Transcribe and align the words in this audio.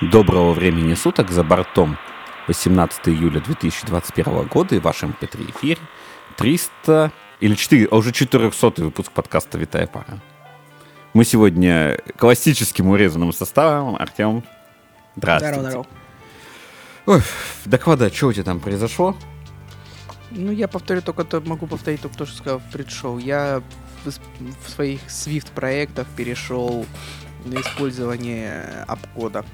Доброго 0.00 0.52
времени 0.52 0.94
суток 0.94 1.30
за 1.30 1.44
бортом 1.44 1.96
18 2.48 3.08
июля 3.10 3.40
2021 3.40 4.48
года 4.48 4.74
и 4.74 4.80
в 4.80 4.82
вашем 4.82 5.14
П3 5.20 5.52
эфире 5.52 5.78
300 6.36 7.12
или 7.38 7.54
4, 7.54 7.88
а 7.92 7.96
уже 7.96 8.10
400 8.10 8.82
выпуск 8.82 9.12
подкаста 9.12 9.56
«Витая 9.56 9.86
пара». 9.86 10.20
Мы 11.12 11.24
сегодня 11.24 11.96
классическим 12.18 12.88
урезанным 12.88 13.32
составом. 13.32 13.94
Артем, 13.94 14.42
здравствуйте. 15.14 15.60
Здорово, 15.60 15.70
здорово. 15.70 15.86
Ой, 17.06 17.22
доклада, 17.64 18.12
что 18.12 18.26
у 18.26 18.32
тебя 18.32 18.44
там 18.44 18.58
произошло? 18.58 19.16
Ну, 20.32 20.50
я 20.50 20.66
повторю 20.66 21.02
только 21.02 21.22
то, 21.22 21.40
могу 21.40 21.68
повторить 21.68 22.00
только 22.00 22.16
то, 22.16 22.26
что 22.26 22.36
сказал 22.36 22.58
в 22.58 22.68
предшоу. 22.72 23.18
Я 23.18 23.62
в, 24.04 24.08
в 24.08 24.70
своих 24.70 25.02
Swift 25.06 25.52
проектах 25.54 26.08
перешел 26.16 26.84
на 27.44 27.60
использование 27.60 28.84
апкода. 28.88 29.44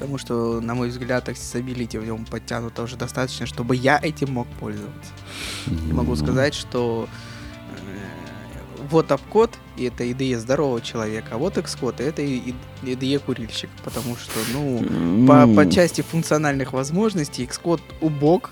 Потому 0.00 0.16
что, 0.16 0.60
на 0.62 0.74
мой 0.74 0.88
взгляд, 0.88 1.28
accessibility 1.28 2.00
в 2.00 2.04
нем 2.06 2.24
подтянуто 2.24 2.82
уже 2.82 2.96
достаточно, 2.96 3.44
чтобы 3.44 3.76
я 3.76 4.00
этим 4.02 4.32
мог 4.32 4.48
пользоваться. 4.58 5.12
Я 5.66 5.92
могу 5.94 6.16
сказать, 6.16 6.54
что 6.54 7.06
э, 7.76 8.86
вот 8.90 9.12
апкод, 9.12 9.50
и 9.76 9.84
это 9.84 10.04
IDE 10.04 10.38
здорового 10.38 10.80
человека, 10.80 11.28
а 11.32 11.36
вот 11.36 11.58
Xcode, 11.58 12.02
это 12.02 12.22
и- 12.22 12.38
и- 12.38 12.54
IDE 12.94 13.18
курильщик. 13.18 13.68
Потому 13.84 14.16
что, 14.16 14.32
ну, 14.54 14.78
по, 15.26 15.44
Ну, 15.46 15.54
по 15.54 15.70
части 15.70 16.00
функциональных 16.00 16.72
возможностей 16.72 17.44
Xcode 17.44 17.82
убог 18.00 18.50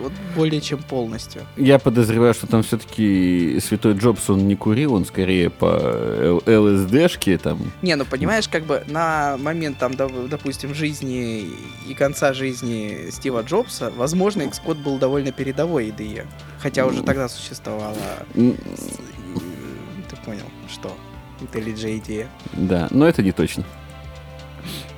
вот 0.00 0.12
более 0.36 0.60
чем 0.60 0.82
полностью. 0.82 1.42
Я 1.56 1.78
подозреваю, 1.78 2.34
что 2.34 2.46
там 2.46 2.62
все-таки 2.62 3.58
Святой 3.60 3.94
Джобс, 3.94 4.30
он 4.30 4.46
не 4.46 4.56
курил, 4.56 4.94
он 4.94 5.04
скорее 5.04 5.50
по 5.50 6.40
ЛСДшке 6.46 7.38
там. 7.38 7.58
Не, 7.82 7.96
ну 7.96 8.04
понимаешь, 8.04 8.48
как 8.48 8.64
бы 8.64 8.82
на 8.86 9.36
момент 9.38 9.78
там, 9.78 9.92
доп- 9.92 10.28
допустим, 10.28 10.74
жизни 10.74 11.46
и 11.88 11.94
конца 11.94 12.32
жизни 12.32 13.10
Стива 13.10 13.42
Джобса, 13.42 13.92
возможно, 13.96 14.42
Xcode 14.42 14.82
был 14.82 14.98
довольно 14.98 15.32
передовой 15.32 15.88
IDE. 15.88 16.26
Хотя 16.60 16.86
уже 16.86 16.98
Ну. 16.98 17.04
тогда 17.04 17.28
существовала... 17.28 17.96
Ты 18.34 20.16
понял, 20.24 20.44
что? 20.70 20.96
IntelliJ 21.40 22.00
IDE. 22.00 22.26
Да, 22.52 22.88
но 22.90 23.06
это 23.06 23.22
не 23.22 23.32
точно. 23.32 23.64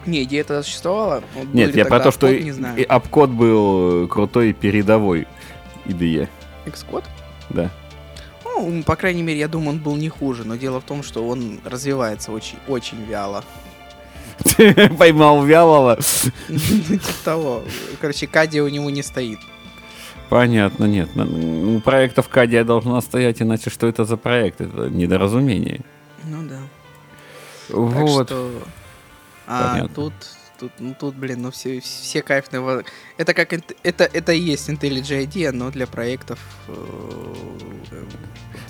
Не, 0.06 0.22
идея 0.24 0.44
тогда 0.44 0.62
существовала. 0.62 1.22
вот 1.34 1.52
Нет, 1.54 1.74
я 1.76 1.84
про 1.86 2.00
то, 2.00 2.10
что 2.10 2.32
Не 2.32 2.52
знаю. 2.52 2.76
и 2.78 2.82
апкод 2.82 3.30
был 3.30 4.06
крутой 4.08 4.52
передовой 4.52 5.26
IDE. 5.86 6.28
Xcode? 6.66 7.04
Да. 7.50 7.70
Ну, 8.44 8.82
по 8.84 8.96
крайней 8.96 9.22
мере, 9.22 9.38
я 9.40 9.48
думаю, 9.48 9.70
он 9.70 9.78
был 9.78 9.96
не 9.96 10.08
хуже, 10.08 10.44
но 10.44 10.56
дело 10.56 10.80
в 10.80 10.84
том, 10.84 11.02
что 11.02 11.26
он 11.26 11.60
развивается 11.64 12.30
очень, 12.32 12.56
очень 12.68 13.04
вяло. 13.04 13.44
Поймал 14.98 15.44
вялого. 15.44 15.98
Ну, 16.48 16.58
типа 16.58 17.02
того. 17.24 17.62
Короче, 18.00 18.26
Кадия 18.26 18.62
у 18.62 18.68
него 18.68 18.90
не 18.90 19.02
стоит. 19.02 19.38
Понятно, 20.28 20.84
нет. 20.86 21.14
На- 21.14 21.24
У 21.26 21.80
проектов 21.80 22.28
Кадия 22.28 22.64
должна 22.64 23.00
стоять, 23.00 23.42
иначе 23.42 23.70
что 23.70 23.86
это 23.86 24.04
за 24.04 24.16
проект? 24.16 24.60
Это 24.60 24.88
недоразумение. 24.88 25.80
Ну 26.24 26.42
да. 26.48 26.60
Так 27.68 27.76
Вот. 27.76 28.26
что... 28.28 28.50
А 29.46 29.72
Понятно. 29.72 29.94
тут, 29.94 30.12
тут, 30.58 30.72
ну 30.78 30.94
тут, 30.98 31.14
блин, 31.16 31.42
ну 31.42 31.50
все, 31.50 31.80
все 31.80 32.22
кайфные... 32.22 32.84
Это 33.18 33.34
как 33.34 33.52
это, 33.52 34.04
это 34.04 34.32
и 34.32 34.40
есть 34.40 34.68
IntelliJ 34.68 35.26
IDEA, 35.26 35.52
но 35.52 35.70
для 35.70 35.86
проектов... 35.86 36.38
э, 36.68 38.04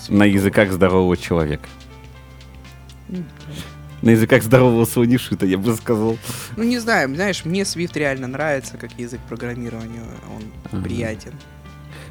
На 0.09 0.25
языках 0.25 0.73
здорового 0.73 1.17
человека. 1.17 1.69
На 4.03 4.11
языках 4.11 4.43
здорового 4.43 4.85
слонишита, 4.85 5.47
я 5.47 5.57
бы 5.57 5.75
сказал. 5.77 6.19
Ну 6.57 6.63
не 6.63 6.79
знаю, 6.79 7.15
знаешь, 7.15 7.45
мне 7.45 7.63
Swift 7.63 7.93
реально 7.99 8.27
нравится 8.27 8.77
как 8.77 8.99
язык 8.99 9.21
программирования, 9.29 10.03
он 10.35 10.43
Ага. 10.73 10.83
приятен. 10.83 11.33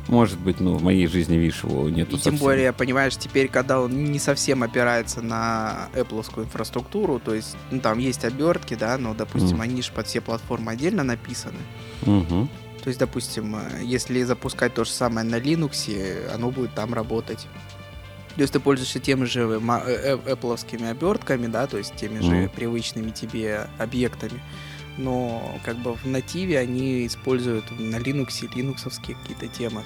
Может 0.07 0.37
быть, 0.39 0.59
ну, 0.59 0.75
в 0.75 0.83
моей 0.83 1.07
жизни, 1.07 1.35
видишь, 1.37 1.63
его 1.63 1.89
нету 1.89 2.11
И 2.17 2.19
тем 2.19 2.33
совсем. 2.33 2.39
более, 2.39 2.73
понимаешь, 2.73 3.15
теперь, 3.15 3.47
когда 3.47 3.79
он 3.79 4.11
не 4.11 4.19
совсем 4.19 4.61
опирается 4.63 5.21
на 5.21 5.87
Apple 5.93 6.43
инфраструктуру, 6.43 7.19
то 7.19 7.33
есть, 7.33 7.55
ну, 7.71 7.79
там 7.79 7.99
есть 7.99 8.25
обертки, 8.25 8.75
да, 8.75 8.97
но, 8.97 9.13
допустим, 9.13 9.53
Мгм. 9.57 9.61
они 9.61 9.81
же 9.81 9.91
под 9.93 10.07
все 10.07 10.19
платформы 10.19 10.73
отдельно 10.73 11.03
написаны. 11.03 11.59
Мгм. 12.05 12.49
То 12.83 12.89
есть, 12.89 12.99
допустим, 12.99 13.55
э, 13.55 13.59
если 13.83 14.21
запускать 14.23 14.73
то 14.73 14.83
же 14.83 14.91
самое 14.91 15.25
на 15.25 15.35
Linux, 15.39 16.29
оно 16.33 16.51
будет 16.51 16.73
там 16.75 16.93
работать. 16.93 17.47
То 18.35 18.41
есть 18.41 18.51
ты 18.51 18.59
пользуешься 18.59 18.99
теми 18.99 19.25
же 19.25 19.41
э, 19.41 19.59
э, 19.61 20.17
Apple 20.17 20.89
обертками, 20.89 21.47
да, 21.47 21.67
то 21.67 21.77
есть 21.77 21.95
теми 21.95 22.19
же 22.19 22.31
Мгм. 22.35 22.49
привычными 22.49 23.11
тебе 23.11 23.67
объектами. 23.77 24.41
Но 24.97 25.57
как 25.63 25.77
бы 25.77 25.93
в 25.95 26.05
нативе 26.05 26.59
они 26.59 27.07
используют 27.07 27.65
на 27.79 27.95
Linux 27.97 28.47
линуксовские 28.55 29.17
какие-то 29.17 29.47
темы. 29.47 29.83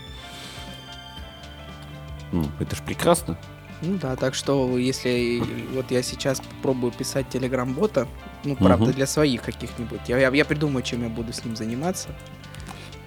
Ну, 2.32 2.46
это 2.60 2.76
ж 2.76 2.80
прекрасно. 2.82 3.38
Ну 3.82 3.98
да, 4.02 4.16
так 4.16 4.34
что 4.34 4.78
если 4.78 5.42
вот 5.74 5.92
я 5.92 6.02
сейчас 6.02 6.40
попробую 6.42 6.92
писать 6.92 7.30
телеграм-бота, 7.30 8.08
ну, 8.44 8.56
правда, 8.56 8.86
Мгм. 8.86 8.94
для 8.96 9.06
своих 9.06 9.44
каких-нибудь, 9.44 10.02
я, 10.08 10.18
я, 10.18 10.30
я 10.30 10.46
придумаю, 10.46 10.84
чем 10.84 11.04
я 11.04 11.10
буду 11.10 11.32
с 11.32 11.46
ним 11.46 11.56
заниматься. 11.56 12.10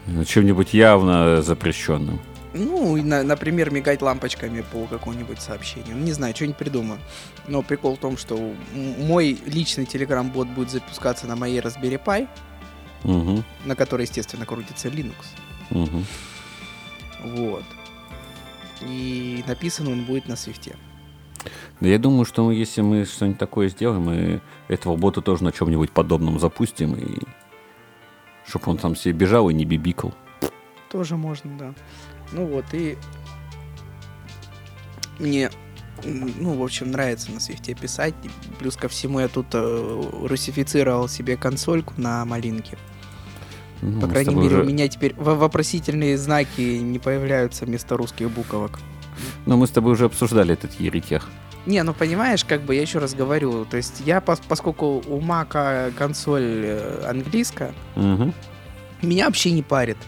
Ну, 0.07 0.25
Чем-нибудь 0.25 0.73
явно 0.73 1.43
запрещенным. 1.43 2.21
Ну, 2.53 2.97
и 2.97 3.03
на- 3.03 3.23
например, 3.23 3.71
мигать 3.71 4.03
лампочками 4.03 4.63
по 4.73 4.87
какому-нибудь 4.87 5.41
сообщению. 5.41 5.97
Ну, 5.97 6.05
Не 6.05 6.13
знаю, 6.13 6.35
что-нибудь 6.35 6.57
придумаю. 6.57 6.99
Но 7.47 7.63
прикол 7.63 7.97
в 7.97 8.01
том, 8.01 8.17
что 8.17 8.55
мой 8.75 9.39
личный 9.47 9.87
телеграм-бот 9.87 10.49
будет 10.49 10.71
запускаться 10.71 11.27
на 11.29 11.37
моей 11.37 11.61
Raspberry 11.61 12.03
Pi, 12.03 12.29
Мгм. 13.05 13.45
на 13.65 13.77
которой, 13.77 14.03
естественно, 14.03 14.47
крутится 14.47 14.89
Linux. 14.89 15.15
Мгм. 15.71 16.05
Вот. 17.25 17.65
И 18.83 19.45
написан 19.47 19.87
он 19.89 20.05
будет 20.05 20.27
на 20.27 20.37
свифте. 20.37 20.75
Да 21.81 21.89
я 21.89 21.99
думаю, 21.99 22.25
что 22.25 22.45
мы, 22.45 22.55
если 22.55 22.81
мы 22.83 23.05
что-нибудь 23.05 23.39
такое 23.39 23.69
сделаем, 23.69 24.03
мы 24.03 24.41
этого 24.69 24.97
бота 24.97 25.23
тоже 25.23 25.45
на 25.45 25.53
чем-нибудь 25.53 25.91
подобном 25.93 26.39
запустим, 26.41 26.95
и 26.95 27.19
чтобы 28.47 28.71
он 28.73 28.79
там 28.79 28.97
себе 28.97 29.13
бежал 29.15 29.49
и 29.51 29.55
не 29.55 29.65
бибикал. 29.65 30.13
Тоже 30.91 31.17
можно, 31.17 31.57
да. 31.57 31.75
Ну 32.33 32.47
вот, 32.47 32.65
и 32.73 32.97
мне, 35.19 35.51
ну, 36.05 36.55
в 36.55 36.63
общем, 36.63 36.91
нравится 36.91 37.31
на 37.31 37.41
свифте 37.41 37.75
писать. 37.75 38.15
Плюс 38.59 38.77
ко 38.77 38.89
всему 38.89 39.21
я 39.21 39.29
тут 39.29 39.47
э, 39.53 40.03
русифицировал 40.23 41.09
себе 41.09 41.37
консольку 41.37 41.95
на 41.97 42.25
малинке. 42.25 42.79
Ну, 43.83 44.01
По 44.01 44.07
крайней 44.09 44.35
мере, 44.35 44.57
уже- 44.57 44.63
у 44.63 44.65
меня 44.65 44.89
теперь 44.89 45.15
во- 45.17 45.35
вопросительные 45.35 46.17
знаки 46.19 46.61
не 46.79 46.99
появляются 46.99 47.65
вместо 47.65 47.97
русских 47.97 48.31
буквок. 48.31 48.79
Но 49.47 49.57
мы 49.57 49.67
с 49.67 49.71
тобой 49.71 49.93
уже 49.93 50.07
обсуждали 50.07 50.55
этот 50.55 50.79
еретех. 50.81 51.29
Не, 51.67 51.83
ну 51.83 51.93
понимаешь, 51.93 52.45
как 52.45 52.63
бы 52.63 52.75
я 52.75 52.81
еще 52.83 52.99
раз 53.01 53.13
говорю, 53.15 53.67
то 53.67 53.77
есть 53.77 54.01
я, 54.07 54.19
пос- 54.19 54.41
поскольку 54.49 55.03
у 55.07 55.21
Мака 55.21 55.93
консоль 55.99 56.43
э, 56.65 57.05
английская, 57.07 57.75
Мгм. 57.97 58.33
меня 59.03 59.27
вообще 59.27 59.51
не 59.51 59.63
парит. 59.63 59.99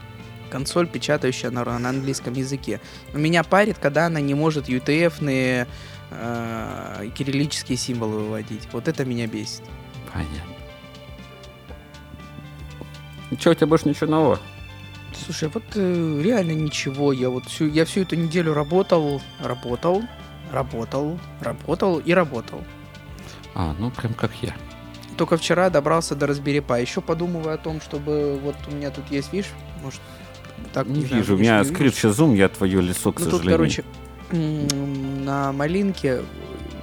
Консоль, 0.52 0.86
печатающая 0.86 1.50
на, 1.50 1.64
на 1.64 1.88
английском 1.88 2.34
языке. 2.34 2.78
Но 3.14 3.18
меня 3.18 3.42
парит, 3.42 3.78
когда 3.78 4.04
она 4.06 4.20
не 4.20 4.34
может 4.34 4.68
UTF-ные 4.68 5.66
э, 6.10 7.08
кириллические 7.14 7.78
символы 7.78 8.18
выводить. 8.18 8.68
Вот 8.70 8.86
это 8.86 9.06
меня 9.06 9.26
бесит. 9.26 9.62
Понятно. 10.12 10.52
Че, 13.38 13.52
у 13.52 13.54
тебя 13.54 13.66
больше 13.66 13.88
ничего 13.88 14.10
нового? 14.10 14.38
Слушай, 15.24 15.48
вот 15.48 15.64
э, 15.74 16.20
реально 16.22 16.52
ничего. 16.52 17.14
Я 17.14 17.30
вот 17.30 17.46
всю, 17.46 17.66
я 17.68 17.86
всю 17.86 18.02
эту 18.02 18.16
неделю 18.16 18.52
работал, 18.52 19.22
работал, 19.40 20.02
работал, 20.52 21.18
работал 21.40 21.98
и 21.98 22.12
работал. 22.12 22.62
А, 23.54 23.74
ну 23.78 23.90
прям 23.90 24.12
как 24.12 24.32
я. 24.42 24.54
Только 25.16 25.38
вчера 25.38 25.70
добрался 25.70 26.14
до 26.14 26.26
Pi. 26.26 26.82
Еще 26.82 27.00
подумываю 27.00 27.54
о 27.54 27.58
том, 27.58 27.80
чтобы 27.80 28.38
вот 28.38 28.56
у 28.68 28.70
меня 28.72 28.90
тут 28.90 29.10
есть, 29.10 29.32
видишь, 29.32 29.50
может, 29.82 30.00
так 30.72 30.86
Не 30.86 31.02
знаю, 31.06 31.22
вижу, 31.22 31.34
у 31.34 31.38
меня 31.38 31.62
сейчас 31.64 32.16
зум, 32.16 32.34
я 32.34 32.48
твое 32.48 32.80
лицо, 32.80 33.12
к 33.12 33.18
Ну 33.20 33.24
тут, 33.26 33.40
сожалению. 33.42 33.56
короче, 33.58 33.84
м, 34.30 35.24
на 35.24 35.52
малинке 35.52 36.22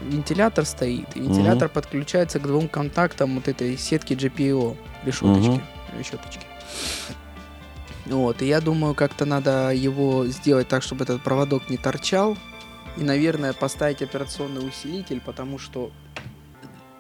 вентилятор 0.09 0.65
стоит. 0.65 1.07
И 1.15 1.19
вентилятор 1.19 1.69
подключается 1.69 2.39
к 2.39 2.43
двум 2.43 2.67
контактам 2.67 3.35
вот 3.35 3.47
этой 3.47 3.77
сетки 3.77 4.13
GPIO, 4.13 4.75
решеточки. 5.05 5.49
Мгм. 5.49 5.61
решеточки. 5.97 6.45
Вот, 8.05 8.41
и 8.41 8.47
я 8.47 8.59
думаю, 8.61 8.95
как-то 8.95 9.25
надо 9.25 9.71
его 9.71 10.25
сделать 10.27 10.67
так, 10.67 10.81
чтобы 10.83 11.03
этот 11.03 11.21
проводок 11.21 11.69
не 11.69 11.77
торчал. 11.77 12.37
И, 12.97 13.03
наверное, 13.03 13.53
поставить 13.53 14.01
операционный 14.01 14.67
усилитель, 14.67 15.21
потому 15.23 15.59
что, 15.59 15.91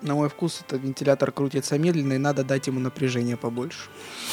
на 0.01 0.15
мой 0.15 0.29
вкус, 0.29 0.61
этот 0.65 0.81
вентилятор 0.81 1.31
крутится 1.31 1.77
медленно, 1.77 2.13
и 2.13 2.17
надо 2.17 2.43
дать 2.43 2.67
ему 2.67 2.79
напряжение 2.79 3.37
побольше. 3.37 3.89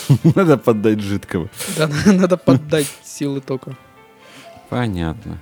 Надо 0.34 0.56
поддать 0.56 1.00
жидкого. 1.00 1.48
Да, 1.76 1.88
надо 2.06 2.36
поддать 2.36 2.86
силы 3.02 3.40
тока. 3.40 3.76
Понятно. 4.68 5.38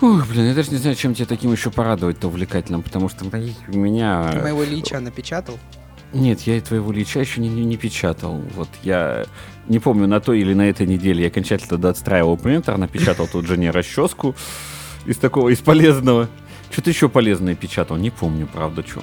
Ох, 0.00 0.26
блин, 0.26 0.48
я 0.48 0.54
даже 0.54 0.70
не 0.70 0.78
знаю, 0.78 0.96
чем 0.96 1.14
тебя 1.14 1.26
таким 1.26 1.52
еще 1.52 1.70
порадовать-то 1.70 2.26
увлекательным, 2.26 2.82
потому 2.82 3.08
что 3.08 3.24
у 3.24 3.76
меня... 3.76 4.32
Ты 4.32 4.40
моего 4.40 4.64
Лича 4.64 4.98
напечатал? 4.98 5.58
Нет, 6.12 6.40
я 6.40 6.56
и 6.56 6.60
твоего 6.60 6.90
Лича 6.90 7.20
еще 7.20 7.40
не, 7.40 7.48
не, 7.48 7.64
не 7.64 7.76
печатал. 7.76 8.42
Вот 8.54 8.68
я 8.82 9.24
не 9.68 9.78
помню, 9.78 10.08
на 10.08 10.20
той 10.20 10.40
или 10.40 10.54
на 10.54 10.68
этой 10.68 10.86
неделе 10.86 11.22
я 11.22 11.28
окончательно 11.28 11.78
доотстраивал 11.78 12.36
принтер, 12.36 12.76
напечатал 12.76 13.28
тут 13.28 13.46
жене 13.46 13.70
расческу 13.70 14.34
из 15.06 15.16
такого, 15.18 15.50
из 15.50 15.58
полезного. 15.58 16.28
Что-то 16.72 16.90
еще 16.90 17.08
полезное 17.08 17.54
печатал, 17.54 17.96
не 17.96 18.10
помню, 18.10 18.48
правда, 18.50 18.82
что. 18.86 19.02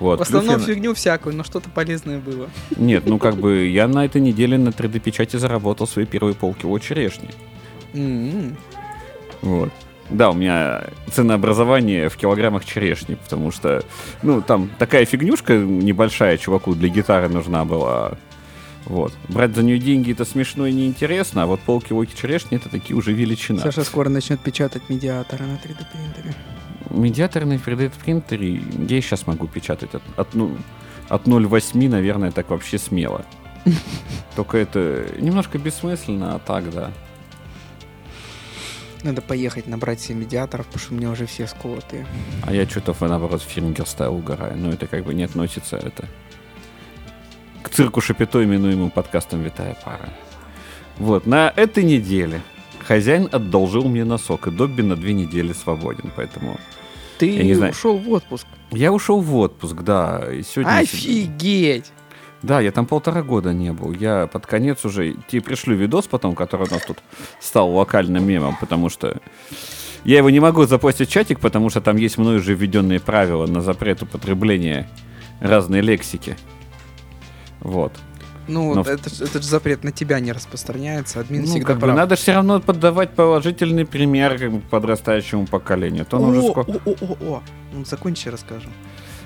Вот. 0.00 0.18
В 0.18 0.22
основном 0.22 0.58
я... 0.58 0.66
фигню 0.66 0.94
всякую, 0.94 1.36
но 1.36 1.44
что-то 1.44 1.68
полезное 1.68 2.18
было. 2.18 2.48
Нет, 2.76 3.04
ну 3.06 3.18
как 3.18 3.36
бы 3.36 3.66
я 3.66 3.86
на 3.86 4.06
этой 4.06 4.22
неделе 4.22 4.56
на 4.56 4.70
3D-печати 4.70 5.36
заработал 5.36 5.86
свои 5.86 6.06
первые 6.06 6.34
полкило 6.34 6.80
черешни. 6.80 7.28
Mm-hmm. 7.92 8.56
Вот. 9.42 9.70
Да, 10.08 10.30
у 10.30 10.32
меня 10.32 10.84
ценообразование 11.12 12.08
в 12.08 12.16
килограммах 12.16 12.64
черешни, 12.64 13.14
потому 13.14 13.52
что, 13.52 13.84
ну, 14.22 14.42
там 14.42 14.70
такая 14.78 15.04
фигнюшка 15.04 15.58
небольшая 15.58 16.36
чуваку 16.38 16.74
для 16.74 16.88
гитары 16.88 17.28
нужна 17.28 17.64
была. 17.64 18.12
Вот. 18.86 19.12
Брать 19.28 19.54
за 19.54 19.62
нее 19.62 19.78
деньги 19.78 20.12
это 20.12 20.24
смешно 20.24 20.66
и 20.66 20.72
неинтересно, 20.72 21.42
а 21.42 21.46
вот 21.46 21.60
полкило 21.60 22.06
черешни 22.06 22.56
это 22.56 22.70
такие 22.70 22.96
уже 22.96 23.12
величина. 23.12 23.60
Саша 23.60 23.84
скоро 23.84 24.08
начнет 24.08 24.40
печатать 24.40 24.88
медиаторы 24.88 25.44
на 25.44 25.54
3D 25.56 25.84
принтере. 25.92 26.34
Медиаторы 26.90 27.46
на 27.46 27.54
3D 27.54 27.92
принтере 28.02 28.62
я 28.88 28.98
и 28.98 29.00
сейчас 29.00 29.26
могу 29.26 29.46
печатать 29.46 29.94
от, 29.94 30.02
от, 30.16 30.34
ну, 30.34 30.56
от 31.08 31.26
0,8, 31.26 31.88
наверное, 31.88 32.30
так 32.30 32.50
вообще 32.50 32.78
смело. 32.78 33.24
Только 34.36 34.58
это 34.58 35.06
немножко 35.18 35.58
бессмысленно, 35.58 36.34
а 36.34 36.38
так, 36.38 36.70
да. 36.72 36.90
Надо 39.02 39.22
поехать 39.22 39.66
набрать 39.66 40.00
себе 40.00 40.18
медиаторов, 40.18 40.66
потому 40.66 40.82
что 40.82 40.94
у 40.94 40.96
меня 40.96 41.10
уже 41.10 41.26
все 41.26 41.46
сколотые. 41.46 42.06
А 42.42 42.52
я 42.52 42.68
что-то, 42.68 42.94
наоборот, 43.00 43.40
fingerstyle 43.42 44.14
угораю. 44.14 44.56
Но 44.56 44.70
это 44.70 44.86
как 44.86 45.04
бы 45.04 45.14
не 45.14 45.24
относится 45.24 45.76
это 45.76 46.06
к 47.62 47.68
цирку 47.70 48.00
Шапито, 48.00 48.42
именуемым 48.42 48.90
подкастом 48.90 49.42
«Витая 49.42 49.76
пара». 49.84 50.08
Вот, 50.98 51.26
на 51.26 51.52
этой 51.54 51.84
неделе 51.84 52.42
хозяин 52.86 53.28
одолжил 53.30 53.88
мне 53.88 54.04
носок, 54.04 54.48
и 54.48 54.50
Добби 54.50 54.82
на 54.82 54.96
две 54.96 55.12
недели 55.12 55.52
свободен, 55.52 56.10
поэтому... 56.14 56.58
Ты 57.20 57.36
я 57.36 57.44
не 57.44 57.54
знаю. 57.54 57.72
ушел 57.72 57.98
в 57.98 58.10
отпуск? 58.10 58.46
Я 58.70 58.92
ушел 58.92 59.20
в 59.20 59.36
отпуск, 59.36 59.76
да. 59.82 60.32
И 60.32 60.42
сегодня 60.42 60.78
Офигеть! 60.78 61.92
Да, 62.42 62.60
я 62.60 62.72
там 62.72 62.86
полтора 62.86 63.22
года 63.22 63.52
не 63.52 63.72
был. 63.72 63.92
Я 63.92 64.26
под 64.26 64.46
конец 64.46 64.84
уже... 64.86 65.14
Тебе 65.28 65.42
пришлю 65.42 65.76
видос 65.76 66.06
потом, 66.06 66.34
который 66.34 66.66
у 66.66 66.70
нас 66.70 66.82
тут 66.82 66.98
стал 67.38 67.70
локальным 67.70 68.26
мемом, 68.26 68.56
потому 68.58 68.88
что... 68.88 69.20
Я 70.02 70.16
его 70.16 70.30
не 70.30 70.40
могу 70.40 70.64
запостить 70.64 71.10
в 71.10 71.12
чатик, 71.12 71.40
потому 71.40 71.68
что 71.68 71.82
там 71.82 71.96
есть 71.96 72.16
мною 72.16 72.40
уже 72.40 72.54
введенные 72.54 73.00
правила 73.00 73.46
на 73.46 73.60
запрет 73.60 74.02
употребления 74.02 74.88
разной 75.40 75.82
лексики. 75.82 76.38
Вот. 77.60 77.92
Ну, 78.50 78.74
Но... 78.74 78.80
это, 78.80 79.08
это 79.08 79.40
же 79.40 79.48
запрет 79.48 79.84
на 79.84 79.92
тебя 79.92 80.18
не 80.20 80.32
распространяется, 80.32 81.20
админ 81.20 81.42
ну, 81.42 81.46
всегда 81.46 81.74
прав. 81.74 81.80
Бы, 81.80 81.92
надо 81.92 82.16
все 82.16 82.34
равно 82.34 82.60
поддавать 82.60 83.14
положительный 83.14 83.86
пример 83.86 84.38
как 84.38 84.52
бы, 84.52 84.60
подрастающему 84.60 85.46
поколению. 85.46 86.04
То 86.04 86.16
о, 86.16 86.20
уже 86.20 86.42
сколько... 86.42 86.72
о, 86.72 86.90
о, 86.90 86.90
о, 86.90 87.16
о, 87.20 87.42
ну, 87.72 87.84
закончи, 87.84 88.28
расскажем. 88.28 88.72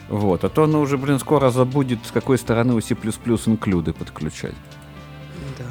Вот, 0.08 0.44
а 0.44 0.50
то 0.50 0.64
оно 0.64 0.80
уже, 0.80 0.98
блин, 0.98 1.18
скоро 1.18 1.50
забудет, 1.50 2.00
с 2.04 2.10
какой 2.10 2.36
стороны 2.36 2.74
у 2.74 2.80
C++ 2.80 2.94
инклюды 2.94 3.94
подключать. 3.94 4.54
Да. 5.58 5.64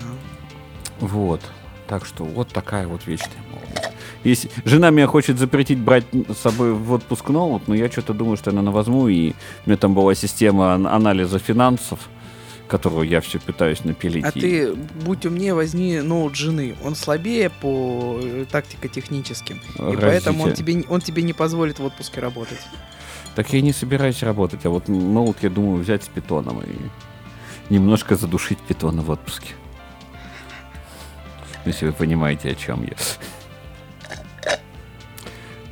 Вот. 0.99 1.41
Так 1.87 2.05
что 2.05 2.23
вот 2.23 2.47
такая 2.47 2.87
вот 2.87 3.05
вечная 3.05 3.43
молодость. 3.51 3.89
Если 4.23 4.49
жена 4.65 4.89
меня 4.89 5.05
хочет 5.05 5.37
запретить 5.37 5.79
брать 5.79 6.05
с 6.29 6.37
собой 6.37 6.73
в 6.73 6.91
отпуск 6.93 7.29
ноут, 7.29 7.67
но 7.67 7.75
я 7.75 7.91
что-то 7.91 8.13
думаю, 8.13 8.37
что 8.37 8.51
я, 8.51 8.55
наверное, 8.55 8.73
возьму, 8.73 9.07
и 9.07 9.31
у 9.65 9.69
меня 9.69 9.77
там 9.77 9.93
была 9.93 10.15
система 10.15 10.73
анализа 10.73 11.39
финансов, 11.39 11.99
которую 12.67 13.07
я 13.07 13.21
все 13.21 13.39
пытаюсь 13.39 13.83
напилить. 13.83 14.25
А 14.25 14.29
и... 14.29 14.39
ты, 14.39 14.73
будь 14.73 15.25
умнее, 15.25 15.53
возьми 15.53 15.99
ноут 16.01 16.35
жены. 16.35 16.75
Он 16.83 16.95
слабее 16.95 17.49
по 17.49 18.19
э, 18.21 18.45
тактико-техническим. 18.49 19.61
И 19.77 19.97
поэтому 19.97 20.43
он 20.43 20.53
тебе, 20.53 20.83
он 20.89 21.01
тебе 21.01 21.23
не 21.23 21.33
позволит 21.33 21.79
в 21.79 21.85
отпуске 21.85 22.21
работать. 22.21 22.59
Так 23.35 23.51
я 23.53 23.61
не 23.61 23.73
собираюсь 23.73 24.21
работать, 24.23 24.65
а 24.65 24.69
вот 24.69 24.87
ноут 24.87 25.37
я 25.41 25.49
думаю 25.49 25.81
взять 25.81 26.03
с 26.03 26.07
питоном 26.07 26.61
и 26.61 27.73
немножко 27.73 28.15
задушить 28.15 28.59
питона 28.59 29.01
в 29.01 29.09
отпуске. 29.09 29.55
Если 31.65 31.87
вы 31.87 31.93
понимаете, 31.93 32.51
о 32.51 32.55
чем 32.55 32.83
я. 32.83 32.95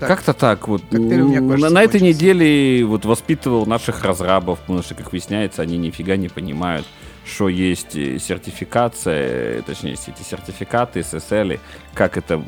Как-то 0.07 0.33
так 0.33 0.67
вот. 0.67 0.83
На, 0.91 1.69
на 1.69 1.83
этой 1.83 2.01
неделе 2.01 2.83
вот 2.85 3.05
воспитывал 3.05 3.65
наших 3.65 4.03
разрабов, 4.03 4.59
потому 4.59 4.83
что, 4.83 4.95
как 4.95 5.11
выясняется, 5.11 5.61
они 5.61 5.77
нифига 5.77 6.15
не 6.15 6.29
понимают, 6.29 6.85
что 7.25 7.49
есть 7.49 7.95
э, 7.95 8.19
сертификация, 8.19 9.61
точнее, 9.61 9.93
эти 9.93 10.23
сертификаты, 10.23 11.01
SSL, 11.01 11.59
как 11.93 12.17
это 12.17 12.43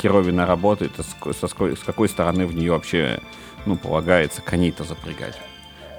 херовина 0.00 0.46
работает, 0.46 0.92
с, 0.98 1.36
с, 1.36 1.48
с 1.48 1.84
какой 1.84 2.08
стороны 2.08 2.46
в 2.46 2.54
нее 2.54 2.72
вообще 2.72 3.20
ну, 3.66 3.76
полагается 3.76 4.42
коней-то 4.42 4.84
запрягать. 4.84 5.38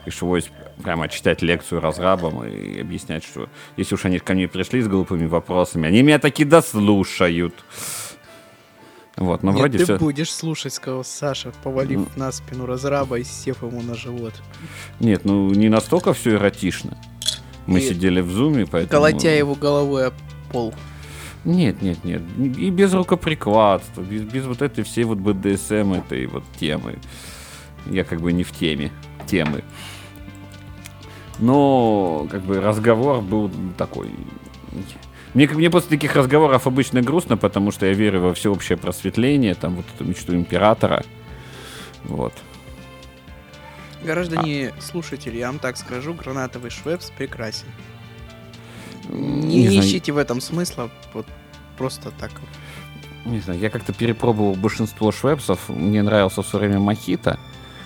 Пришлось 0.04 0.50
прямо 0.82 1.10
читать 1.10 1.42
лекцию 1.42 1.82
разрабам 1.82 2.46
и 2.46 2.80
объяснять, 2.80 3.24
что 3.24 3.50
если 3.76 3.96
уж 3.96 4.06
они 4.06 4.20
ко 4.20 4.34
мне 4.34 4.48
пришли 4.48 4.82
с 4.82 4.88
глупыми 4.88 5.26
вопросами, 5.26 5.88
они 5.88 6.02
меня 6.02 6.20
таки 6.20 6.46
дослушают. 6.46 7.54
Вот, 9.18 9.42
но 9.42 9.52
Нет, 9.52 9.60
вроде 9.60 9.78
ты 9.80 9.84
все... 9.84 9.98
будешь 9.98 10.32
слушать, 10.32 10.74
сказал 10.74 11.04
Саша, 11.04 11.52
повалив 11.64 12.02
mm. 12.02 12.10
на 12.18 12.32
спину 12.32 12.66
разраба 12.68 13.18
и 13.18 13.24
сев 13.24 13.64
ему 13.64 13.82
на 13.82 13.96
живот. 13.96 14.34
Нет, 15.00 15.26
ну 15.26 15.50
не 15.50 15.70
настолько 15.70 16.14
все 16.14 16.36
эротично. 16.36 16.98
Мы 17.66 17.80
и 17.80 17.82
сидели 17.82 18.22
в 18.22 18.30
зуме, 18.30 18.66
поэтому... 18.66 18.92
Колотя 18.92 19.34
его 19.34 19.56
головой 19.56 20.08
об 20.08 20.14
пол. 20.52 20.74
Нет, 21.44 21.82
нет, 21.82 22.04
нет. 22.04 22.22
И 22.38 22.70
без 22.70 22.94
рукоприкладства, 22.94 24.02
без, 24.02 24.22
без 24.22 24.46
вот 24.46 24.62
этой 24.62 24.84
всей 24.84 25.04
вот 25.04 25.18
БДСМ 25.18 25.94
этой 25.94 26.28
вот 26.28 26.44
темы 26.60 26.98
я 27.92 28.04
как 28.04 28.22
бы 28.22 28.34
не 28.34 28.44
в 28.44 28.52
теме 28.52 28.92
темы. 29.26 29.64
Но 31.40 32.28
как 32.30 32.42
бы 32.42 32.60
разговор 32.60 33.22
был 33.22 33.52
такой. 33.78 34.10
Мне, 35.38 35.48
мне 35.50 35.70
после 35.70 35.90
таких 35.90 36.16
разговоров 36.16 36.66
обычно 36.66 37.04
грустно, 37.04 37.38
потому 37.38 37.72
что 37.72 37.86
я 37.86 37.94
верю 37.94 38.22
во 38.22 38.34
всеобщее 38.34 38.76
просветление, 38.76 39.54
там 39.54 39.76
вот 39.76 39.86
эту 39.94 40.04
мечту 40.04 40.34
императора. 40.34 41.06
Вот. 42.06 42.34
Граждане 44.04 44.74
а. 44.76 44.82
слушатели, 44.82 45.38
я 45.38 45.46
вам 45.52 45.60
так 45.60 45.78
скажу, 45.78 46.16
гранатовый 46.16 46.72
швепс 46.72 47.12
прекрасен. 47.12 47.68
Не, 49.10 49.68
не 49.68 49.80
ищите 49.80 50.12
в 50.12 50.18
этом 50.18 50.42
смысла, 50.42 50.90
вот 51.14 51.28
просто 51.78 52.10
так. 52.20 52.32
Не 53.26 53.40
знаю, 53.40 53.60
я 53.60 53.70
как-то 53.70 53.94
перепробовал 53.94 54.56
большинство 54.56 55.12
швепсов, 55.12 55.70
мне 55.70 56.02
нравился 56.02 56.42
все 56.42 56.58
время 56.58 56.80
мохито. 56.80 57.40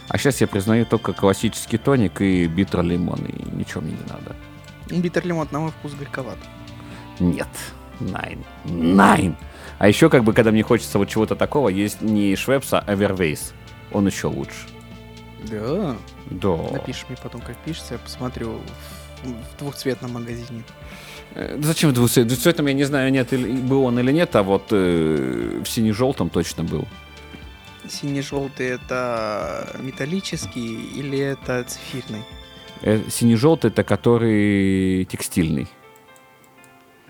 А 0.07 0.17
сейчас 0.17 0.39
я 0.39 0.47
признаю 0.47 0.85
только 0.85 1.11
классический 1.11 1.77
тоник 1.77 2.21
и 2.21 2.47
bitter 2.47 2.81
lemon, 2.81 3.19
и 3.25 3.55
ничего 3.57 3.81
мне 3.81 3.91
не 3.91 4.09
надо. 4.09 4.37
Bitter 4.89 5.25
lemon, 5.25 5.49
на 5.51 5.59
мой 5.59 5.71
вкус, 5.71 5.91
горьковат. 5.95 6.37
Нет. 7.21 7.47
Nein. 7.99 8.43
Nein. 8.65 9.35
А 9.77 9.87
еще, 9.87 10.09
как 10.09 10.23
бы, 10.23 10.33
когда 10.33 10.51
мне 10.51 10.63
хочется 10.63 10.97
вот 10.97 11.07
чего-то 11.07 11.35
такого, 11.35 11.69
есть 11.69 12.01
не 12.01 12.35
Schweppes, 12.35 12.73
а 12.73 12.83
Evervess. 12.87 13.53
Он 13.91 14.07
еще 14.07 14.27
лучше. 14.27 14.67
Да? 15.43 15.95
Да. 16.29 16.57
Напишешь 16.71 17.05
мне 17.09 17.17
потом, 17.21 17.41
как 17.41 17.55
пишется, 17.57 17.93
я 17.95 17.99
посмотрю 17.99 18.59
в, 19.23 19.27
в 19.27 19.59
двухцветном 19.59 20.13
магазине. 20.13 20.63
Э, 21.35 21.57
зачем 21.61 21.91
в 21.91 21.93
двухцветном? 21.93 22.29
В 22.29 22.31
двухцветном 22.31 22.67
я 22.67 22.73
не 22.73 22.83
знаю, 22.83 23.11
нет, 23.11 23.29
был 23.67 23.83
он 23.85 23.99
или 23.99 24.11
нет, 24.11 24.35
а 24.35 24.43
вот 24.43 24.67
э, 24.71 25.61
в 25.63 25.67
сине-желтом 25.67 26.29
точно 26.29 26.63
был. 26.63 26.87
Синий-желтый 27.87 28.67
это 28.67 29.75
металлический 29.79 30.75
или 30.95 31.19
это 31.19 31.63
цифирный? 31.65 32.23
Э, 32.81 32.99
синий-желтый 33.09 33.69
это 33.69 33.83
который 33.83 35.05
текстильный. 35.05 35.67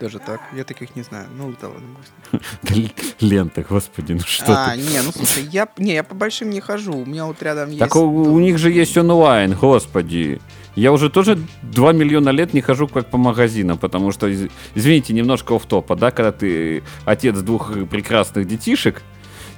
Даже 0.01 0.17
так? 0.17 0.41
Я 0.57 0.63
таких 0.63 0.95
не 0.95 1.03
знаю. 1.03 1.27
Ну, 1.37 1.53
да 1.61 1.67
ладно. 1.67 2.89
Лента, 3.19 3.61
господи, 3.61 4.13
ну 4.13 4.19
что 4.25 4.45
А, 4.47 4.71
ты? 4.73 4.81
не, 4.81 4.99
ну 5.03 5.11
слушай, 5.11 5.43
я, 5.51 5.67
не, 5.77 5.93
я 5.93 6.03
по 6.03 6.15
большим 6.15 6.49
не 6.49 6.59
хожу. 6.59 6.93
У 6.93 7.05
меня 7.05 7.25
вот 7.25 7.41
рядом 7.43 7.69
есть... 7.69 7.79
Так 7.79 7.95
у, 7.95 8.01
у 8.01 8.39
них 8.39 8.57
же 8.57 8.71
есть 8.71 8.97
онлайн, 8.97 9.53
господи. 9.53 10.41
Я 10.75 10.91
уже 10.91 11.11
тоже 11.11 11.37
2 11.61 11.93
миллиона 11.93 12.29
лет 12.29 12.55
не 12.55 12.61
хожу 12.61 12.87
как 12.87 13.11
по 13.11 13.17
магазинам, 13.17 13.77
потому 13.77 14.11
что, 14.11 14.27
извините, 14.73 15.13
немножко 15.13 15.53
оф 15.55 15.65
топа 15.67 15.95
да, 15.95 16.09
когда 16.09 16.31
ты 16.31 16.81
отец 17.05 17.37
двух 17.37 17.71
прекрасных 17.87 18.47
детишек, 18.47 19.03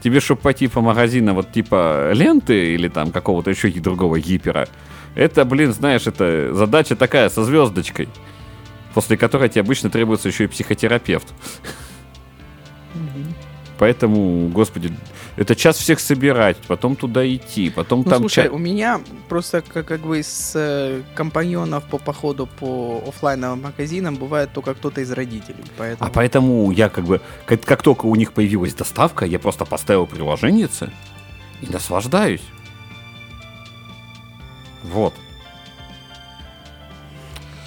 тебе, 0.04 0.20
чтобы 0.20 0.42
пойти 0.42 0.68
по 0.68 0.82
магазинам 0.82 1.36
вот 1.36 1.54
типа 1.54 2.12
ленты 2.12 2.74
или 2.74 2.90
там 2.90 3.12
какого-то 3.12 3.50
еще 3.52 3.70
другого 3.70 4.20
гипера, 4.20 4.68
это, 5.16 5.46
блин, 5.46 5.72
знаешь, 5.72 6.06
это 6.06 6.54
задача 6.54 6.98
такая 6.98 7.30
со 7.30 7.46
звездочкой, 7.46 8.10
после 8.94 9.18
которой 9.18 9.50
тебе 9.50 9.62
обычно 9.62 9.90
требуется 9.90 10.30
еще 10.30 10.46
и 10.46 10.48
психотерапевт. 10.48 11.34
Поэтому, 13.80 14.48
господи, 14.50 14.94
это 15.36 15.56
час 15.56 15.78
всех 15.78 16.00
собирать, 16.00 16.58
потом 16.68 16.96
туда 16.96 17.28
идти, 17.28 17.70
потом 17.70 18.04
Ну, 18.06 18.10
там... 18.10 18.20
слушай, 18.20 18.46
ча- 18.46 18.52
у 18.52 18.58
меня 18.58 19.02
просто 19.30 19.62
как, 19.62 19.88
как 19.88 20.02
бы 20.02 20.20
из 20.20 20.52
э, 20.56 21.02
компаньонов 21.16 21.84
по 21.86 21.98
походу 21.98 22.48
по 22.48 23.04
оффлайновым 23.08 23.64
магазинам 23.64 24.16
бывает 24.16 24.52
только 24.54 24.76
кто-то 24.76 25.02
из 25.02 25.12
родителей. 25.12 25.64
Поэтому... 25.78 26.08
А 26.08 26.14
поэтому 26.14 26.72
я 26.72 26.88
как 26.88 27.06
бы, 27.06 27.20
как, 27.46 27.62
как 27.62 27.82
только 27.82 28.06
у 28.06 28.16
них 28.16 28.34
появилась 28.34 28.76
доставка, 28.76 29.26
я 29.26 29.40
просто 29.40 29.66
поставил 29.66 30.06
приложение 30.06 30.70
и 31.62 31.68
наслаждаюсь. 31.68 32.44
Вот. 34.84 35.14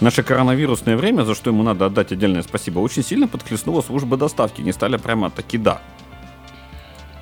Наше 0.01 0.23
коронавирусное 0.23 0.97
время, 0.97 1.23
за 1.25 1.35
что 1.35 1.51
ему 1.51 1.63
надо 1.63 1.87
отдать 1.87 2.13
отдельное 2.13 2.43
спасибо, 2.43 2.81
очень 2.81 3.03
сильно 3.03 3.29
подхлестнула 3.29 3.81
служба 3.83 4.17
доставки. 4.17 4.61
Не 4.61 4.73
стали 4.73 4.97
прямо 4.99 5.31
таки 5.31 5.57
да. 5.59 5.81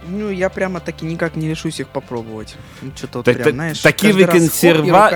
Ну, 0.07 0.29
я 0.29 0.51
прямо 0.51 0.81
таки 0.81 1.07
никак 1.07 1.37
не 1.37 1.49
решусь 1.49 1.81
их 1.81 1.89
попробовать. 1.89 2.57
Ну, 2.83 2.91
что-то 2.95 3.19
вот 3.19 3.25
Так- 3.25 3.35
прям, 3.37 3.45
так- 3.45 3.55
знаешь, 3.55 3.81
такие 3.81 4.13
вы 4.13 4.25
консерва-. 4.25 5.11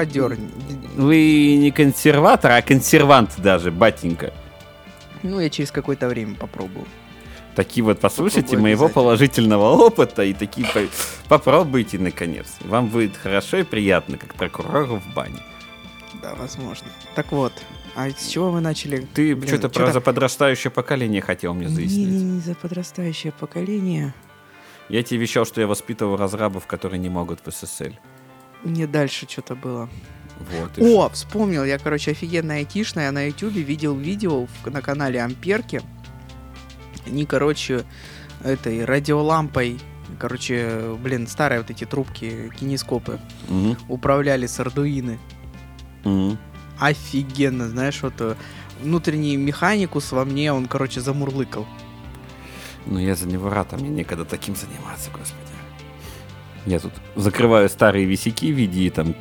Вы 0.97 1.57
не 1.57 1.71
консерватор, 1.71 2.53
а 2.53 2.63
консервант 2.63 3.35
даже, 3.39 3.71
батенька. 3.71 4.33
Ну, 5.23 5.41
я 5.41 5.51
через 5.51 5.71
какое-то 5.71 6.09
время 6.09 6.37
попробую. 6.37 6.87
Такие 7.55 7.83
вот 7.85 7.99
послушайте 7.99 8.43
Попробую 8.43 8.63
моего 8.63 8.89
положительного 8.89 9.71
опыта 9.71 10.23
и 10.23 10.33
такие 10.33 10.67
по- 10.69 10.89
попробуйте 11.29 11.99
наконец. 11.99 12.47
Вам 12.61 12.87
будет 12.87 13.17
хорошо 13.17 13.59
и 13.59 13.65
приятно, 13.65 14.17
как 14.17 14.35
прокурору 14.35 15.01
в 15.01 15.15
бане. 15.15 15.41
Да, 16.29 16.35
возможно. 16.35 16.89
Так 17.15 17.33
вот, 17.33 17.53
а 17.95 18.11
с 18.11 18.27
чего 18.29 18.51
вы 18.51 18.61
начали? 18.61 19.07
Ты 19.15 19.35
Блин, 19.35 19.49
что-то 19.49 19.69
про 19.69 19.93
за 19.93 20.01
подрастающее 20.01 20.71
поколение 20.71 21.23
хотел 21.23 21.55
мне 21.55 21.69
заяснить. 21.69 22.09
Не-не-не, 22.09 22.41
за 22.41 22.55
подрастающее 22.55 23.33
поколение. 23.33 24.15
Я 24.89 25.03
тебе 25.03 25.21
вещал, 25.21 25.45
что 25.45 25.61
я 25.61 25.67
воспитывал 25.67 26.17
разрабов, 26.17 26.67
которые 26.67 26.99
не 26.99 27.09
могут 27.09 27.41
в 27.41 27.49
SSL. 27.49 27.95
Мне 28.65 28.87
дальше 28.87 29.27
что-то 29.29 29.55
было. 29.55 29.89
Вот. 30.39 30.79
О, 30.79 31.09
вспомнил, 31.11 31.65
я, 31.65 31.79
короче, 31.79 32.13
офигенно 32.13 32.55
айтишная 32.55 33.11
на 33.11 33.25
ютубе 33.29 33.63
видел 33.63 33.97
видео 33.97 34.47
в- 34.47 34.71
на 34.71 34.81
канале 34.83 35.21
Амперки. 35.23 35.81
Они, 37.07 37.25
короче, 37.27 37.85
этой 38.45 38.85
радиолампой, 38.85 39.79
короче, 40.19 40.95
блин, 41.03 41.27
старые 41.27 41.61
вот 41.61 41.71
эти 41.71 41.85
трубки, 41.85 42.51
кинескопы, 42.59 43.19
что- 43.47 43.53
Мгм, 43.55 43.77
управляли 43.89 44.47
с 44.47 44.59
ардуины. 44.61 45.19
Мгм. 46.05 46.39
Офигенно, 46.79 47.69
знаешь, 47.69 48.03
вот 48.03 48.15
э, 48.21 48.35
внутренний 48.81 49.37
механикус 49.37 50.13
во 50.13 50.25
мне, 50.25 50.53
он, 50.53 50.67
короче, 50.67 51.01
замурлыкал. 51.01 51.67
Ну, 52.87 52.99
я 52.99 53.15
за 53.15 53.27
него 53.27 53.51
рад, 53.51 53.73
а 53.73 53.77
мне 53.77 53.89
некогда 53.89 54.25
таким 54.25 54.55
заниматься, 54.57 55.11
господи. 55.11 55.43
Я 56.67 56.81
тут 56.81 56.93
закрываю 57.17 57.69
старые 57.69 58.05
висяки 58.05 58.53
в 58.53 58.57
виде 58.57 58.91
там 58.91 59.15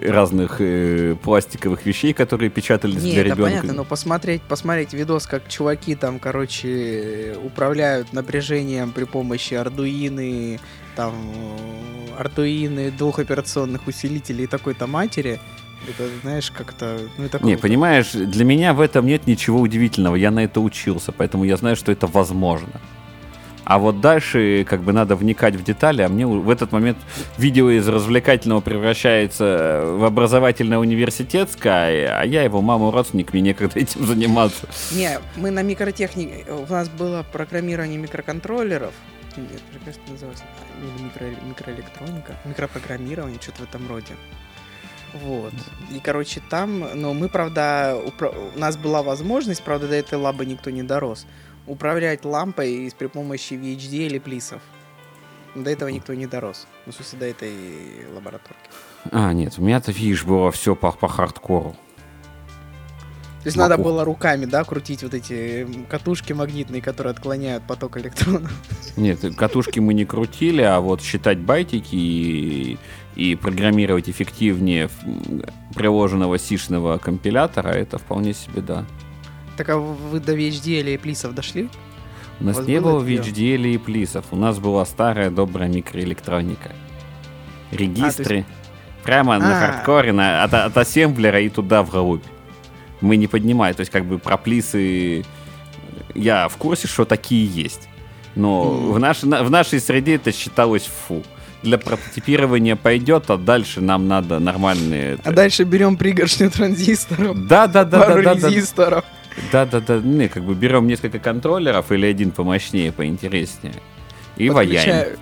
разных 0.00 0.56
э, 0.60 1.16
пластиковых 1.22 1.86
вещей, 1.86 2.12
которые 2.12 2.50
печатались 2.50 3.02
Не, 3.02 3.12
для 3.12 3.20
это 3.20 3.30
ребенка. 3.30 3.42
понятно, 3.42 3.72
но 3.72 3.84
посмотреть, 3.84 4.42
посмотреть 4.42 4.92
видос, 4.92 5.26
как 5.26 5.48
чуваки 5.48 5.94
там, 5.94 6.18
короче, 6.18 6.68
э, 6.68 7.36
управляют 7.42 8.12
напряжением 8.12 8.92
при 8.92 9.04
помощи 9.04 9.54
ардуины, 9.54 10.60
там, 10.94 11.14
э, 11.14 12.20
ардуины, 12.20 12.90
двух 12.90 13.18
операционных 13.18 13.86
усилителей 13.86 14.44
и 14.44 14.46
такой-то 14.46 14.86
матери, 14.86 15.40
это, 15.88 16.08
знаешь, 16.22 16.50
как-то, 16.50 16.98
ну, 17.18 17.24
это 17.24 17.44
Не, 17.44 17.56
понимаешь, 17.56 18.12
для 18.12 18.44
меня 18.44 18.74
в 18.74 18.80
этом 18.80 19.06
нет 19.06 19.26
ничего 19.26 19.60
удивительного. 19.60 20.16
Я 20.16 20.30
на 20.30 20.44
это 20.44 20.60
учился, 20.60 21.12
поэтому 21.12 21.44
я 21.44 21.56
знаю, 21.56 21.76
что 21.76 21.92
это 21.92 22.06
возможно. 22.06 22.80
А 23.64 23.78
вот 23.78 24.00
дальше 24.00 24.64
как 24.68 24.82
бы 24.82 24.92
надо 24.92 25.16
вникать 25.16 25.56
в 25.56 25.64
детали, 25.64 26.02
а 26.02 26.08
мне 26.08 26.24
в 26.24 26.48
этот 26.50 26.70
момент 26.70 26.98
видео 27.36 27.68
из 27.70 27.88
развлекательного 27.88 28.60
превращается 28.60 29.82
в 29.84 30.04
образовательно-университетское, 30.04 32.20
а 32.20 32.24
я 32.24 32.44
его 32.44 32.62
мама 32.62 32.92
родственник, 32.92 33.32
мне 33.32 33.42
некогда 33.42 33.80
этим 33.80 34.06
заниматься. 34.06 34.68
Не, 34.92 35.18
мы 35.34 35.50
на 35.50 35.62
микротехнике, 35.62 36.44
у 36.48 36.72
нас 36.72 36.88
было 36.88 37.24
программирование 37.32 37.98
микроконтроллеров, 37.98 38.92
нет, 39.36 39.48
как 39.72 39.88
это 39.94 40.12
называется, 40.12 40.44
или 40.80 41.04
микро- 41.04 41.48
микроэлектроника, 41.48 42.36
микропрограммирование, 42.44 43.40
что-то 43.42 43.62
в 43.62 43.64
этом 43.64 43.88
роде. 43.88 44.14
Вот. 45.14 45.52
И, 45.90 46.00
короче, 46.00 46.40
там, 46.50 46.84
ну, 46.94 47.14
мы, 47.14 47.28
правда, 47.28 47.96
упра- 48.04 48.34
у 48.54 48.58
нас 48.58 48.76
была 48.76 49.02
возможность, 49.02 49.62
правда, 49.62 49.88
до 49.88 49.94
этой 49.94 50.18
лабы 50.18 50.44
никто 50.46 50.70
не 50.70 50.82
дорос, 50.82 51.26
управлять 51.66 52.24
лампой 52.24 52.92
при 52.98 53.06
помощи 53.06 53.54
VHD 53.54 54.06
или 54.06 54.18
плисов. 54.18 54.60
До 55.54 55.70
этого 55.70 55.88
никто 55.88 56.12
не 56.12 56.26
дорос. 56.26 56.66
Ну, 56.84 56.92
в 56.92 56.94
смысле, 56.96 57.18
до 57.18 57.26
этой 57.26 57.52
лабораторки. 58.14 58.70
А, 59.10 59.32
нет, 59.32 59.54
у 59.58 59.62
меня-то, 59.62 59.90
видишь, 59.92 60.24
было 60.24 60.50
все 60.50 60.74
по, 60.74 60.92
по 60.92 61.08
хардкору. 61.08 61.74
То 63.46 63.48
есть 63.48 63.58
надо 63.58 63.76
Макуха. 63.78 63.88
было 63.88 64.04
руками, 64.04 64.44
да, 64.44 64.64
крутить 64.64 65.04
вот 65.04 65.14
эти 65.14 65.68
катушки 65.88 66.32
магнитные, 66.32 66.82
которые 66.82 67.12
отклоняют 67.12 67.62
поток 67.62 67.96
электронов. 67.96 68.50
Нет, 68.96 69.20
катушки 69.36 69.78
мы 69.78 69.94
не 69.94 70.04
крутили, 70.04 70.62
а 70.62 70.80
вот 70.80 71.00
считать 71.00 71.38
байтики 71.38 71.94
и, 71.94 72.76
и 73.14 73.36
программировать 73.36 74.10
эффективнее 74.10 74.90
приложенного 75.76 76.40
сишного 76.40 76.98
компилятора, 76.98 77.68
это 77.68 77.98
вполне 77.98 78.34
себе 78.34 78.62
да. 78.62 78.84
Так 79.56 79.68
а 79.68 79.76
вы 79.76 80.18
до 80.18 80.34
VHD 80.34 80.80
или 80.80 80.96
плисов 80.96 81.32
дошли? 81.32 81.70
У 82.40 82.44
нас 82.46 82.56
вас 82.56 82.66
не 82.66 82.80
было? 82.80 83.00
VHDL 83.00 83.74
и 83.74 83.78
плисов, 83.78 84.24
у 84.32 84.36
нас 84.36 84.58
была 84.58 84.84
старая 84.86 85.30
добрая 85.30 85.68
микроэлектроника. 85.68 86.72
Регистры. 87.70 88.44
Прямо 89.04 89.38
на 89.38 89.56
А. 89.56 89.60
хардкоре, 89.60 90.10
на, 90.10 90.42
от, 90.42 90.52
от 90.52 90.76
ассемблера 90.76 91.40
и 91.40 91.48
туда 91.48 91.84
вглубь. 91.84 92.24
Мы 93.06 93.16
не 93.16 93.26
поднимаем, 93.28 93.74
то 93.74 93.80
есть 93.80 93.92
как 93.92 94.04
бы 94.04 94.18
про 94.18 94.36
плисы 94.36 95.24
я 96.14 96.48
в 96.48 96.56
курсе, 96.56 96.88
что 96.88 97.04
такие 97.04 97.46
есть. 97.46 97.88
Но 98.34 98.70
в, 98.92 98.98
наш, 98.98 99.22
на- 99.22 99.42
в 99.44 99.50
нашей 99.50 99.80
среде 99.80 100.16
это 100.16 100.32
считалось 100.32 100.84
фу. 101.08 101.22
Для 101.62 101.78
прототипирования 101.78 102.76
пойдет, 102.76 103.30
а 103.30 103.36
дальше 103.38 103.80
нам 103.80 104.08
надо 104.08 104.38
нормальные... 104.38 105.18
А 105.24 105.32
дальше 105.32 105.64
берем 105.64 105.96
пригоршню 105.96 106.50
транзисторов, 106.50 107.46
Да, 107.48 107.66
да, 107.66 107.84
да, 107.84 108.00
пару 108.00 108.22
да, 108.22 108.34
да, 108.34 108.48
резисторов. 108.48 109.04
да, 109.52 109.64
да, 109.66 109.80
да, 109.80 109.98
не, 109.98 110.28
как 110.28 110.44
бы 110.44 110.54
берем 110.54 110.86
несколько 110.86 111.18
контроллеров 111.18 111.90
или 111.92 112.06
один 112.06 112.30
помощнее, 112.30 112.92
поинтереснее. 112.92 113.74
И 114.36 114.50
ваяем. 114.50 114.84
Подключа- 114.90 115.18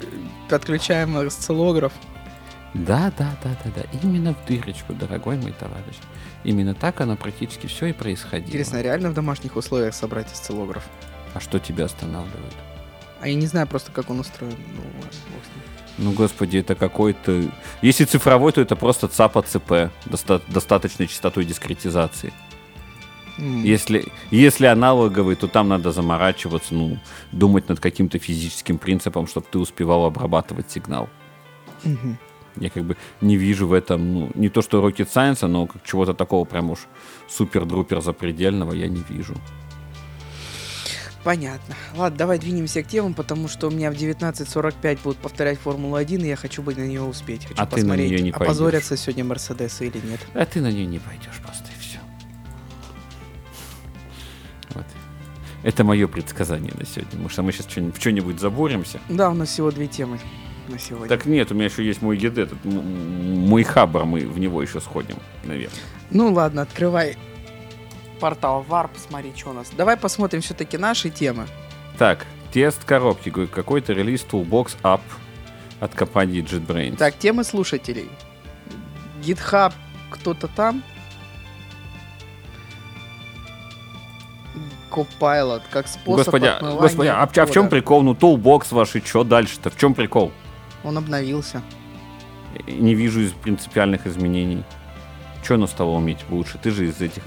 Подключаем 0.51 1.17
осциллограф. 1.19 1.93
Да, 2.75 3.13
да, 3.17 3.37
да, 3.45 3.51
да, 3.65 3.71
да. 3.77 3.83
Именно 4.03 4.35
в 4.35 4.49
дырочку, 4.49 4.93
дорогой 4.93 5.37
мой 5.37 5.53
товарищ. 5.59 5.97
Именно 6.45 6.75
так 6.75 7.01
оно 7.01 7.17
практически 7.17 7.67
все 7.67 7.87
и 7.87 7.93
происходило. 7.93 8.47
Интересно, 8.49 8.79
а 8.79 8.83
реально 8.83 9.11
в 9.11 9.15
домашних 9.15 9.57
условиях 9.57 9.95
собрать 9.95 10.31
осциллограф? 10.31 10.85
А 11.33 11.41
что 11.41 11.59
тебя 11.59 11.87
останавливает? 11.87 12.55
А 13.21 13.29
я 13.29 13.35
не 13.35 13.47
знаю 13.47 13.67
просто, 13.67 13.91
как 13.91 14.11
он 14.11 14.21
устроен. 14.21 14.57
Ну. 14.77 14.83
Ну, 15.97 16.13
господи, 16.13 16.59
это 16.59 16.75
какой-то... 16.75 17.45
Если 17.81 18.05
цифровой, 18.05 18.53
то 18.53 18.61
это 18.61 18.77
просто 18.77 19.09
ЦАПа 19.09 19.43
ЦП. 19.43 19.91
доста- 20.07 20.43
достаточной 20.49 21.07
частотой 21.07 21.45
дискретизации. 21.45 22.33
Если, 23.39 24.13
если 24.31 24.67
аналоговый, 24.67 25.35
то 25.35 25.49
там 25.49 25.69
надо 25.69 25.91
заморачиваться, 25.91 26.75
ну, 26.75 26.99
думать 27.33 27.69
над 27.69 27.81
каким-то 27.81 28.19
физическим 28.19 28.79
принципом, 28.79 29.27
чтобы 29.27 29.47
ты 29.51 29.59
успевал 29.59 30.05
обрабатывать 30.05 30.71
сигнал. 30.71 31.09
Мгм. 31.83 32.19
Я 32.57 32.71
как 32.71 32.85
бы 32.85 32.97
не 33.21 33.37
вижу 33.37 33.67
в 33.67 33.73
этом, 33.73 34.15
ну, 34.15 34.31
не 34.35 34.49
то 34.49 34.63
что 34.63 34.87
rocket 34.87 35.09
science, 35.13 35.47
но 35.47 35.67
как 35.67 35.83
чего-то 35.83 36.15
такого 36.15 36.45
прям 36.45 36.71
уж 36.71 36.81
супер-друпер 37.29 38.01
запредельного 38.01 38.73
я 38.73 38.89
не 38.89 39.03
вижу. 39.09 39.35
Понятно. 41.25 41.75
Ладно, 41.97 42.19
давай 42.19 42.39
двинемся 42.39 42.83
к 42.83 42.87
темам, 42.87 43.15
потому 43.15 43.49
что 43.49 43.69
у 43.69 43.71
меня 43.71 43.91
в 43.91 43.95
19.45 43.95 44.99
будут 45.03 45.19
повторять 45.19 45.59
Формулу-1, 45.59 46.23
и 46.23 46.27
я 46.27 46.37
хочу 46.37 46.63
быть 46.63 46.77
на 46.77 46.87
нее 46.87 47.03
успеть. 47.03 47.47
Хочу 47.47 47.55
А 47.61 47.67
ты 47.67 47.83
на 47.83 47.95
неё 47.97 48.19
не 48.19 48.31
пойдёшь. 48.31 48.47
опозорятся 48.47 48.97
сегодня 48.99 49.25
Мерседесы 49.25 49.87
или 49.87 50.07
нет. 50.07 50.21
А 50.35 50.45
ты 50.45 50.61
на 50.61 50.71
нее 50.71 50.85
не 50.85 50.99
пойдешь 50.99 51.41
просто 51.43 51.65
и 51.75 51.81
все. 51.81 51.99
Вот. 54.75 54.85
Это 55.63 55.83
мое 55.83 56.07
предсказание 56.09 56.75
на 56.79 56.85
сегодня, 56.85 57.27
что 57.31 57.43
мы 57.43 57.53
сейчас 57.53 57.67
в 57.69 57.99
что-нибудь 57.99 58.39
заборемся. 58.39 59.01
Да, 59.09 59.31
у 59.31 59.35
нас 59.35 59.49
всего 59.49 59.71
две 59.71 59.87
темы 59.87 60.21
на 60.69 60.79
сегодня. 60.79 61.09
Так 61.09 61.27
нет, 61.27 61.51
у 61.51 61.55
меня 61.55 61.67
еще 61.67 61.85
есть 61.85 62.03
мой 62.03 62.17
ЕД, 62.17 62.39
этот, 62.39 62.65
мой 62.65 63.63
хабр, 63.65 64.05
мы 64.05 64.21
в 64.27 64.39
него 64.39 64.63
еще 64.63 64.81
сходим, 64.81 65.17
наверное. 65.45 65.79
Ну 66.11 66.33
ладно, 66.33 66.63
открывай 66.63 67.17
портал 68.21 68.65
Warp, 68.69 68.91
смотри, 68.97 69.33
что 69.37 69.51
у 69.51 69.53
нас. 69.53 69.71
Давай 69.77 69.97
посмотрим 69.97 70.41
все-таки 70.41 70.79
наши 70.79 71.11
темы. 71.11 71.47
Так, 71.99 72.27
тест 72.53 72.85
коробки, 72.85 73.31
какой-то 73.31 73.93
релиз 73.93 74.25
Toolbox 74.31 74.77
App 74.83 75.01
от 75.81 75.95
компании 75.95 76.43
JetBrains. 76.43 76.97
Так, 76.97 77.19
темы 77.19 77.45
слушателей. 77.45 78.09
GitHub 79.23 79.73
кто-то 80.11 80.49
там. 80.49 80.83
Copilot, 84.91 85.63
как 85.71 85.89
способ 85.89 86.19
Господи, 86.27 86.47
а- 86.47 86.61
господи, 86.61 87.09
а, 87.09 87.27
в- 87.27 87.37
а 87.37 87.47
в 87.47 87.51
чем 87.51 87.69
прикол? 87.69 88.03
Ну, 88.03 88.13
toolbox 88.15 88.67
ваши, 88.71 89.03
что 89.05 89.25
дальше-то? 89.25 89.71
В 89.71 89.77
чем 89.77 89.93
прикол? 89.93 90.31
Он 90.85 90.99
обновился. 90.99 91.63
Не 92.69 92.95
вижу 92.95 93.21
из 93.21 93.33
принципиальных 93.33 94.07
изменений. 94.07 94.63
Что 95.43 95.55
оно 95.55 95.67
стало 95.67 95.91
уметь 95.91 96.25
лучше? 96.31 96.59
Ты 96.63 96.71
же 96.71 96.87
из 96.87 97.01
этих... 97.01 97.23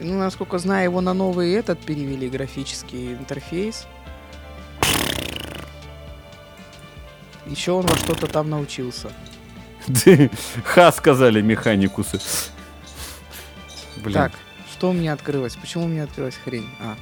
Ну, 0.00 0.18
насколько 0.18 0.58
знаю, 0.58 0.84
его 0.84 1.00
на 1.00 1.14
новый 1.14 1.52
этот 1.52 1.78
перевели 1.80 2.28
графический 2.28 3.12
интерфейс. 3.14 3.86
Еще 7.46 7.72
он 7.72 7.86
во 7.86 7.96
что-то 7.96 8.26
там 8.26 8.50
научился. 8.50 9.10
Ха, 10.64 10.90
сказали 10.92 11.40
механикусы. 11.40 12.20
Блин, 13.98 14.14
Так, 14.14 14.32
что 14.72 14.90
у 14.90 14.92
меня 14.92 15.12
открылось? 15.12 15.54
Почему 15.56 15.84
у 15.84 15.88
меня 15.88 16.04
открылась 16.04 16.34
хрень? 16.34 16.68
А, 16.80 16.96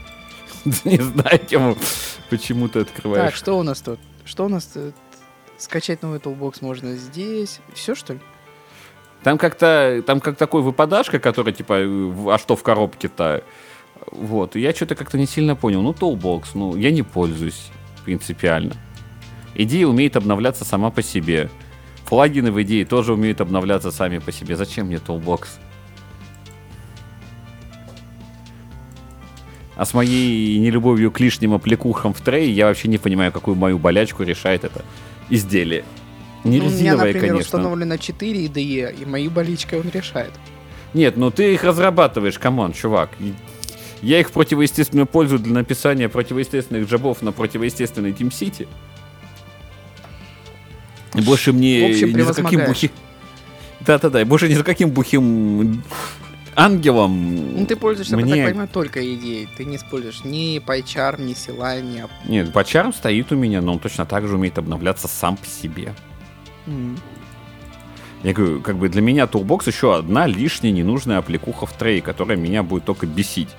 не 0.84 0.98
знаю, 0.98 1.38
тему, 1.38 1.76
почему 2.30 2.68
ты 2.68 2.80
открываешь. 2.80 3.24
так, 3.24 3.34
что 3.34 3.58
у 3.58 3.62
нас 3.62 3.80
тут? 3.80 3.98
Что 4.24 4.44
у 4.44 4.48
нас 4.48 4.64
тут? 4.66 4.94
Скачать 5.58 6.02
новый 6.02 6.18
толбокс 6.18 6.60
можно 6.60 6.94
здесь. 6.96 7.60
Все, 7.74 7.94
что 7.94 8.14
ли? 8.14 8.20
Там 9.22 9.38
как-то, 9.38 10.02
там 10.06 10.20
как 10.20 10.36
такой 10.36 10.62
выпадашка, 10.62 11.18
которая 11.18 11.54
типа, 11.54 11.74
э, 11.78 12.30
а 12.30 12.38
что 12.38 12.56
в 12.56 12.62
коробке-то? 12.62 13.42
Вот, 14.10 14.54
я 14.56 14.74
что-то 14.74 14.94
как-то 14.94 15.16
не 15.16 15.26
сильно 15.26 15.56
понял. 15.56 15.80
Ну, 15.80 15.92
Toolbox, 15.92 16.48
ну, 16.54 16.76
я 16.76 16.90
не 16.90 17.02
пользуюсь 17.02 17.70
принципиально. 18.04 18.74
Идея 19.54 19.86
умеет 19.86 20.16
обновляться 20.16 20.64
сама 20.64 20.90
по 20.90 21.02
себе. 21.02 21.48
Плагины 22.06 22.52
в 22.52 22.60
идее 22.62 22.84
тоже 22.84 23.14
умеют 23.14 23.40
обновляться 23.40 23.90
сами 23.90 24.18
по 24.18 24.30
себе. 24.30 24.56
Зачем 24.56 24.88
мне 24.88 24.96
Toolbox? 24.96 25.46
А 29.76 29.84
с 29.84 29.94
моей 29.94 30.58
нелюбовью 30.58 31.10
к 31.10 31.18
лишним 31.18 31.54
аппликухам 31.54 32.12
в 32.12 32.20
трее 32.20 32.52
я 32.52 32.66
вообще 32.66 32.88
не 32.88 32.98
понимаю, 32.98 33.32
какую 33.32 33.56
мою 33.56 33.78
болячку 33.78 34.22
решает 34.22 34.64
это 34.64 34.84
изделие. 35.30 35.84
Не 36.44 36.58
Ну, 36.58 36.66
у 36.66 36.68
меня, 36.68 36.78
резиновое, 36.78 37.06
например, 37.06 37.20
конечно. 37.30 37.40
установлено 37.40 37.96
4 37.96 38.46
IDE, 38.46 38.96
и 39.00 39.04
мои 39.06 39.28
болячки 39.28 39.74
он 39.74 39.88
решает. 39.92 40.32
Нет, 40.92 41.16
ну 41.16 41.30
ты 41.30 41.54
их 41.54 41.64
разрабатываешь, 41.64 42.38
come 42.38 42.58
on, 42.58 42.72
чувак. 42.72 43.10
Я 44.02 44.20
их 44.20 44.30
противоестественно 44.30 45.06
пользую 45.06 45.40
для 45.40 45.54
написания 45.54 46.08
противоестественных 46.08 46.88
job 46.88 47.09
ов 47.09 47.22
на 47.22 47.32
противоестественной 47.32 48.12
Team 48.12 48.30
City. 48.30 48.68
И 51.14 51.20
больше 51.22 51.52
мне 51.52 51.88
В 51.88 51.90
общем, 51.90 52.16
ни 52.16 52.20
за 52.20 52.34
каким 52.34 52.66
бухим... 52.66 52.90
Да-да-да, 53.80 54.24
больше 54.24 54.48
ни 54.48 54.54
за 54.54 54.64
каким 54.64 54.90
бухим 54.90 55.82
ангелом 56.56 57.60
Ну, 57.60 57.66
ты 57.66 57.76
пользуешься, 57.76 58.16
я 58.16 58.22
мне... 58.22 58.34
так 58.36 58.46
понимаю, 58.50 58.68
только 58.68 59.14
идеей. 59.14 59.48
Ты 59.56 59.64
не 59.64 59.76
используешь 59.76 60.24
ни 60.24 60.58
PyCharm, 60.58 61.22
ни 61.22 61.34
Sila, 61.34 61.80
ни... 61.80 62.04
Нет, 62.28 62.52
бачарм 62.52 62.92
стоит 62.92 63.32
у 63.32 63.36
меня, 63.36 63.60
но 63.60 63.72
он 63.72 63.78
точно 63.78 64.06
так 64.06 64.26
же 64.26 64.36
умеет 64.36 64.58
обновляться 64.58 65.08
сам 65.08 65.36
по 65.36 65.46
себе. 65.46 65.94
М. 66.66 66.98
Я 68.22 68.32
говорю, 68.32 68.62
как 68.62 68.76
бы 68.76 68.88
для 68.88 69.02
меня 69.02 69.24
Toolbox 69.24 69.64
еще 69.66 69.96
одна 69.96 70.26
лишняя 70.26 70.72
ненужная 70.72 71.18
аппликуха 71.18 71.66
в 71.66 71.72
трее, 71.74 72.00
которая 72.00 72.38
меня 72.38 72.62
будет 72.62 72.84
только 72.84 73.06
бесить. 73.06 73.50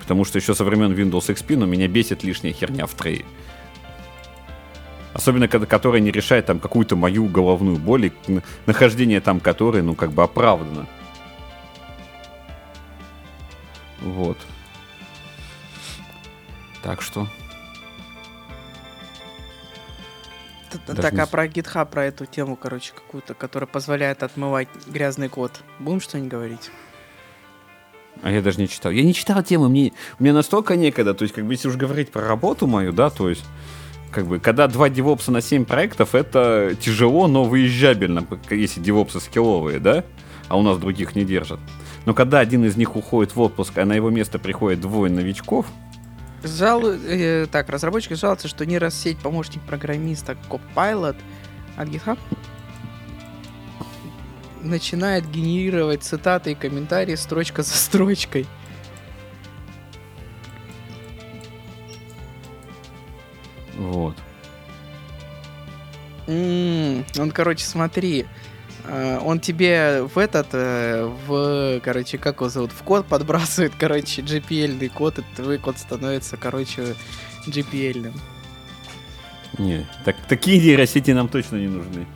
Потому 0.00 0.24
что 0.24 0.38
еще 0.38 0.54
со 0.54 0.64
времен 0.64 0.92
Windows 0.92 1.32
XP, 1.32 1.56
но 1.56 1.66
меня 1.66 1.86
бесит 1.86 2.24
лишняя 2.24 2.52
херня 2.52 2.86
в 2.86 2.94
трее. 2.94 3.24
Особенно, 5.14 5.46
когда, 5.46 5.66
которая 5.66 6.00
не 6.00 6.10
решает 6.10 6.46
там 6.46 6.58
какую-то 6.58 6.96
мою 6.96 7.26
головную 7.26 7.76
боль, 7.76 8.06
и 8.06 8.12
нахождение 8.66 9.20
там 9.20 9.40
которой, 9.40 9.82
ну, 9.82 9.94
как 9.94 10.10
бы 10.10 10.22
оправдано. 10.22 10.88
Вот. 14.02 14.38
Так 16.82 17.02
что... 17.02 17.26
Даже 20.86 21.02
Так, 21.02 21.12
не 21.12 21.20
а 21.20 21.26
про 21.26 21.46
GitHub, 21.46 21.86
про 21.86 22.06
эту 22.06 22.24
тему, 22.24 22.56
короче, 22.56 22.92
какую-то, 22.94 23.34
которая 23.34 23.66
позволяет 23.66 24.22
отмывать 24.22 24.68
грязный 24.86 25.28
код. 25.28 25.60
Будем 25.78 26.00
что-нибудь 26.00 26.30
говорить? 26.30 26.70
А 28.22 28.30
я 28.30 28.40
даже 28.40 28.58
не 28.58 28.68
читал. 28.68 28.90
Я 28.90 29.02
не 29.02 29.12
читал 29.12 29.42
темы, 29.42 29.68
мне, 29.68 29.92
мне 30.18 30.32
настолько 30.32 30.76
некогда. 30.76 31.12
То 31.12 31.24
есть, 31.24 31.34
как 31.34 31.44
бы, 31.44 31.52
если 31.52 31.68
уж 31.68 31.76
говорить 31.76 32.10
про 32.10 32.26
работу 32.26 32.66
мою, 32.66 32.92
да, 32.92 33.10
то 33.10 33.28
есть, 33.28 33.44
как 34.10 34.26
бы, 34.26 34.38
когда 34.40 34.66
два 34.66 34.88
девопса 34.88 35.30
на 35.30 35.40
7 35.40 35.64
проектов, 35.64 36.14
это 36.14 36.74
тяжело, 36.80 37.26
но 37.28 37.44
выезжабельно, 37.44 38.26
если 38.50 38.80
девопсы 38.80 39.20
скилловые, 39.20 39.78
да, 39.78 40.04
а 40.48 40.56
у 40.56 40.62
нас 40.62 40.78
других 40.78 41.14
не 41.14 41.24
держат. 41.24 41.60
Но 42.04 42.14
когда 42.14 42.40
один 42.40 42.64
из 42.64 42.76
них 42.76 42.96
уходит 42.96 43.34
в 43.34 43.40
отпуск, 43.40 43.78
а 43.78 43.84
на 43.84 43.92
его 43.92 44.10
место 44.10 44.38
приходит 44.38 44.80
двое 44.80 45.10
новичков, 45.10 45.66
Жал... 46.42 46.82
э, 46.84 47.46
так, 47.46 47.68
разработчики 47.68 48.14
жалуются, 48.14 48.48
что 48.48 48.66
нейросеть 48.66 49.18
помощник 49.18 49.62
программиста 49.62 50.36
Copilot 50.50 51.16
от 51.76 51.88
GitHub 51.88 52.18
начинает 54.60 55.28
генерировать 55.30 56.02
цитаты 56.02 56.52
и 56.52 56.54
комментарии 56.54 57.14
строчка 57.14 57.62
за 57.62 57.74
строчкой. 57.74 58.46
вот. 63.76 64.16
М, 66.26 67.04
Он, 67.18 67.30
короче, 67.30 67.64
смотри, 67.64 68.26
он 68.92 69.40
тебе 69.40 70.02
в 70.02 70.18
этот, 70.18 70.48
э, 70.52 71.10
в, 71.26 71.80
короче, 71.80 72.18
как 72.18 72.36
его 72.36 72.50
зовут, 72.50 72.72
в 72.72 72.82
код 72.82 73.06
подбрасывает, 73.06 73.72
короче, 73.78 74.20
GPL-ный 74.20 74.90
код, 74.90 75.18
и 75.18 75.22
твой 75.34 75.56
код 75.56 75.78
становится, 75.78 76.36
короче, 76.36 76.94
GPL-ным. 77.46 78.12
Не, 79.58 79.86
так, 80.04 80.16
такие 80.28 80.60
нейросети 80.60 81.10
нам 81.12 81.28
точно 81.28 81.56
не 81.56 81.68
нужны. 81.68 82.06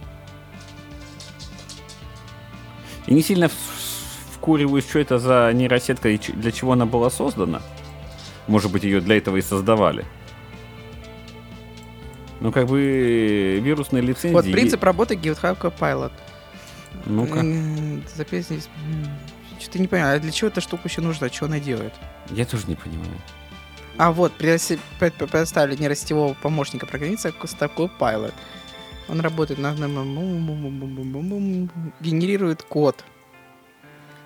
И 3.07 3.15
не 3.15 3.23
сильно 3.23 3.49
вкуриваюсь, 4.35 4.87
что 4.87 4.99
это 4.99 5.19
за 5.19 5.51
нейросетка 5.55 6.11
и 6.11 6.19
для 6.19 6.53
чего 6.53 6.73
она 6.73 6.85
была 6.85 7.09
создана. 7.09 7.63
Может 8.49 8.71
быть, 8.71 8.85
ее 8.85 9.01
для 9.01 9.17
этого 9.17 9.39
и 9.39 9.43
создавали. 9.43 10.05
Ну, 12.41 12.53
как 12.53 12.67
бы 12.67 13.61
вирусные 13.63 14.03
лицензии... 14.03 14.35
Вот 14.35 14.45
принцип 14.45 14.85
работы 14.85 15.15
GitHub 15.15 15.59
Copilot. 15.59 16.13
Ну-ка, 17.05 17.43
здесь. 18.41 18.69
Что-то 19.59 19.79
не 19.79 19.89
понимаю, 19.89 20.17
а 20.17 20.21
для 20.21 20.33
чего 20.33 20.49
эта 20.49 20.61
штука 20.61 20.83
вообще 20.85 21.01
нужна? 21.01 21.29
Что 21.29 21.47
она 21.47 21.61
делает? 21.61 21.95
я 22.31 22.45
тоже 22.45 22.67
не 22.67 22.77
понимаю. 22.77 23.11
А 23.97 24.13
вот, 24.13 24.33
предоставили 24.35 25.77
нерастевого 25.77 26.35
помощника 26.35 26.87
программиста 26.87 27.33
такой 27.59 27.91
Pilot. 27.99 28.35
Он 29.09 29.21
работает 29.21 29.61
на... 29.61 29.73
генерирует 32.01 32.63
код. 32.63 33.05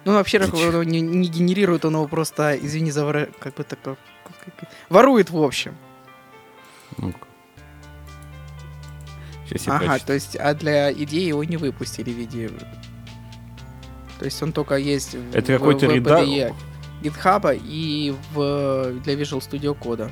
Ну, 0.05 0.15
вообще, 0.15 0.41
он 0.41 0.87
не, 0.87 1.01
не 1.01 1.29
генерирует, 1.29 1.85
он 1.85 1.95
его 1.95 2.09
просто, 2.09 2.57
извини 2.57 2.91
за 2.91 3.29
как 3.39 3.55
бы 3.55 3.65
так, 3.65 3.99
ворует 4.89 5.31
в 5.31 5.43
общем. 5.43 5.77
Ну-ка. 6.97 7.30
Ага, 9.67 9.79
прочитаю. 9.79 10.01
то 10.07 10.13
есть, 10.13 10.37
а 10.37 10.55
для 10.55 10.93
идеи 10.93 11.27
его 11.29 11.45
не 11.45 11.57
выпустили 11.57 12.11
в 12.11 12.17
виде... 12.17 12.51
То 14.19 14.25
есть 14.27 14.43
он 14.43 14.53
только 14.53 14.77
есть 14.77 15.15
в- 15.15 15.35
Это 15.35 15.53
в- 15.53 15.59
какой-то 15.59 15.87
в 15.89 15.91
реда- 15.93 16.55
GitHub 17.03 17.61
и 17.65 18.15
в, 18.35 18.93
для 19.03 19.15
Visual 19.15 19.41
Studio 19.41 19.75
кода. 19.75 20.11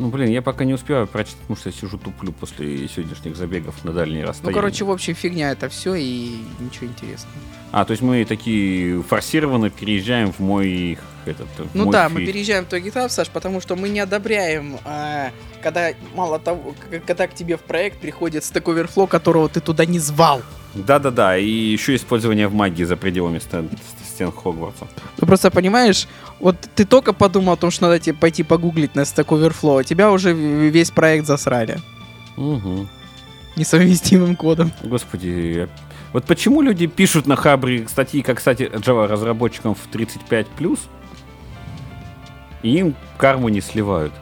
Ну, 0.00 0.08
блин, 0.10 0.28
я 0.30 0.42
пока 0.42 0.64
не 0.64 0.74
успеваю 0.74 1.06
прочитать, 1.06 1.38
потому 1.42 1.56
что 1.56 1.68
я 1.68 1.72
сижу 1.76 1.96
туплю 1.98 2.32
после 2.32 2.88
сегодняшних 2.88 3.36
забегов 3.36 3.84
на 3.84 3.92
дальние 3.92 4.22
Ну, 4.22 4.28
расстояния. 4.30 4.54
короче, 4.54 4.84
в 4.84 4.90
общем, 4.90 5.14
фигня 5.14 5.52
это 5.52 5.68
все 5.68 5.94
и 5.94 6.38
ничего 6.58 6.86
интересного. 6.86 7.32
А, 7.70 7.84
то 7.84 7.92
есть 7.92 8.02
мы 8.02 8.24
такие 8.24 9.00
форсированно 9.04 9.70
переезжаем 9.70 10.32
в 10.32 10.40
мой 10.40 10.98
этот. 11.28 11.46
в 11.58 11.74
Ну 11.74 11.90
да, 11.90 12.08
мы 12.08 12.20
фи- 12.20 12.26
переезжаем 12.26 12.64
в 12.64 12.68
твой 12.68 12.80
GitHub, 12.82 13.08
Саш, 13.08 13.28
потому 13.28 13.60
что 13.60 13.76
мы 13.76 13.88
не 13.88 14.00
одобряем, 14.00 14.78
а, 14.84 15.30
когда 15.62 15.90
мало 16.14 16.38
того, 16.38 16.74
когда 17.06 17.26
к 17.26 17.34
тебе 17.34 17.56
в 17.56 17.60
проект 17.62 17.98
приходит 18.00 18.42
Stack 18.42 18.64
Overflow, 18.64 19.06
которого 19.08 19.48
ты 19.48 19.60
туда 19.60 19.84
не 19.86 19.98
звал. 19.98 20.42
Да-да-да, 20.74 21.36
и 21.38 21.48
еще 21.48 21.94
использование 21.94 22.48
в 22.48 22.54
магии 22.54 22.84
за 22.84 22.96
пределами 22.96 23.38
стен, 23.38 23.70
стен 24.14 24.32
Хогвартса. 24.32 24.88
Ты 25.16 25.24
просто 25.26 25.50
понимаешь, 25.50 26.08
вот 26.40 26.56
ты 26.74 26.84
только 26.84 27.12
подумал 27.12 27.52
о 27.52 27.56
том, 27.56 27.70
что 27.70 27.84
надо 27.86 27.98
тебе 28.00 28.14
пойти 28.16 28.42
погуглить 28.42 28.94
на 28.96 29.02
Stack 29.02 29.26
Overflow, 29.26 29.80
а 29.80 29.84
тебя 29.84 30.10
уже 30.10 30.32
весь 30.32 30.90
проект 30.90 31.26
засрали 31.26 31.78
Угу. 32.36 32.88
несовместимым 33.56 34.34
кодом. 34.36 34.72
Господи, 34.82 35.68
вот 36.12 36.24
почему 36.24 36.60
люди 36.62 36.86
пишут 36.86 37.26
на 37.26 37.36
Хабре 37.36 37.86
статьи, 37.88 38.22
как, 38.22 38.38
кстати, 38.38 38.62
Java 38.64 39.06
разработчикам 39.06 39.74
в 39.74 39.88
35+, 39.92 40.78
и 42.64 42.78
им 42.78 42.96
карму 43.18 43.50
не 43.50 43.60
сливают. 43.60 44.12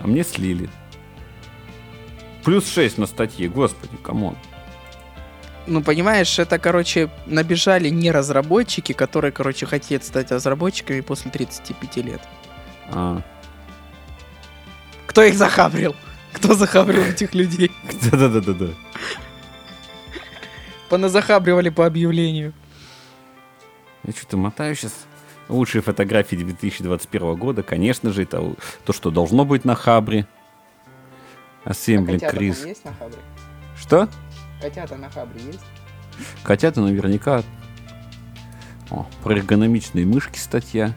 А 0.00 0.06
мне 0.06 0.24
слили. 0.24 0.68
Плюс 2.44 2.68
6 2.68 2.98
на 2.98 3.06
статье, 3.06 3.48
господи, 3.48 3.96
come 4.02 4.21
on. 4.21 4.36
Ну, 5.66 5.82
понимаешь, 5.82 6.38
это, 6.38 6.58
короче, 6.58 7.08
набежали 7.26 7.88
не 7.88 8.10
разработчики, 8.10 8.92
которые, 8.92 9.30
короче, 9.30 9.66
хотят 9.66 10.02
стать 10.04 10.32
разработчиками 10.32 11.00
после 11.02 11.30
35 11.30 11.96
лет. 11.98 12.20
А, 12.90 13.22
Кто 15.06 15.22
их 15.22 15.36
захабрил? 15.36 15.94
Кто 16.32 16.54
захабрил 16.54 17.04
этих 17.04 17.34
людей? 17.34 17.70
Да-да-да-да-да. 18.10 18.70
Поназахабривали 20.88 21.68
по 21.68 21.86
объявлению. 21.86 22.52
Я 24.02 24.12
что-то 24.12 24.36
мотаю 24.36 24.74
сейчас. 24.74 25.06
Лучшие 25.50 25.82
фотографии 25.82 26.36
2021 26.36 27.34
года, 27.34 27.62
конечно 27.64 28.12
же, 28.12 28.22
это 28.22 28.54
то, 28.84 28.92
что 28.92 29.10
должно 29.10 29.44
быть 29.44 29.64
на 29.64 29.74
Хабре. 29.74 30.26
Ассембли 31.64 32.18
Крис. 32.18 32.64
есть 32.64 32.84
на 32.84 32.92
хабре? 32.94 33.18
Что? 33.76 34.08
Котята 34.62 34.96
на 34.96 35.10
хабре 35.10 35.40
есть? 35.44 35.60
Котята 36.42 36.80
наверняка. 36.80 37.42
О, 38.90 39.06
про 39.22 39.34
эргономичные 39.34 40.06
мышки 40.06 40.38
статья. 40.38 40.94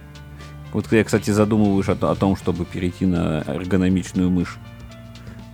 Вот 0.71 0.91
я, 0.91 1.03
кстати, 1.03 1.31
задумываюсь 1.31 1.89
о, 1.89 1.93
о 1.93 2.15
том, 2.15 2.35
чтобы 2.35 2.65
перейти 2.65 3.05
на 3.05 3.43
эргономичную 3.45 4.29
мышь. 4.29 4.57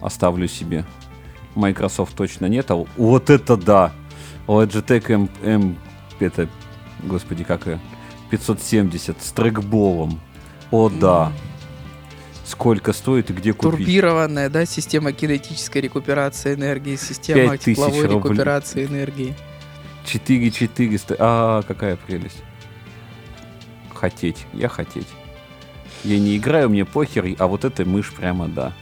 Оставлю 0.02 0.48
себе. 0.48 0.86
Microsoft 1.56 2.16
точно 2.16 2.46
нет, 2.46 2.70
а 2.70 2.76
вот 2.76 3.30
это 3.30 3.58
да! 3.58 3.92
Logitech 4.48 5.12
M, 5.12 5.30
M 5.44 5.78
это, 6.20 6.48
господи, 7.04 7.44
как 7.44 7.66
ее, 7.66 7.80
570 8.30 9.22
с 9.22 9.32
трекболом. 9.32 10.20
О 10.72 10.90
да! 10.90 11.32
Сколько 12.46 12.94
стоит 12.94 13.30
и 13.30 13.34
где 13.34 13.54
купить? 13.54 13.78
Турбированная, 13.78 14.50
да, 14.50 14.66
система 14.66 15.12
кинетической 15.12 15.82
рекуперации 15.82 16.56
энергии, 16.56 16.96
система 16.96 17.58
5000 17.58 17.64
тепловой 17.64 18.08
рублей. 18.08 18.18
рекуперации 18.18 18.86
энергии. 18.86 19.36
4 20.06 20.52
400. 20.52 21.16
А, 21.20 21.62
какая 21.62 21.96
прелесть. 21.96 22.42
Хотеть. 23.94 24.46
Я 24.54 24.68
хотеть. 24.68 25.08
Я 26.04 26.18
не 26.18 26.38
играю, 26.38 26.70
мне 26.70 26.86
похер, 26.86 27.36
а 27.38 27.48
вот 27.48 27.66
эта 27.66 27.86
мышь 27.86 28.12
прямо 28.14 28.48
да. 28.48 28.74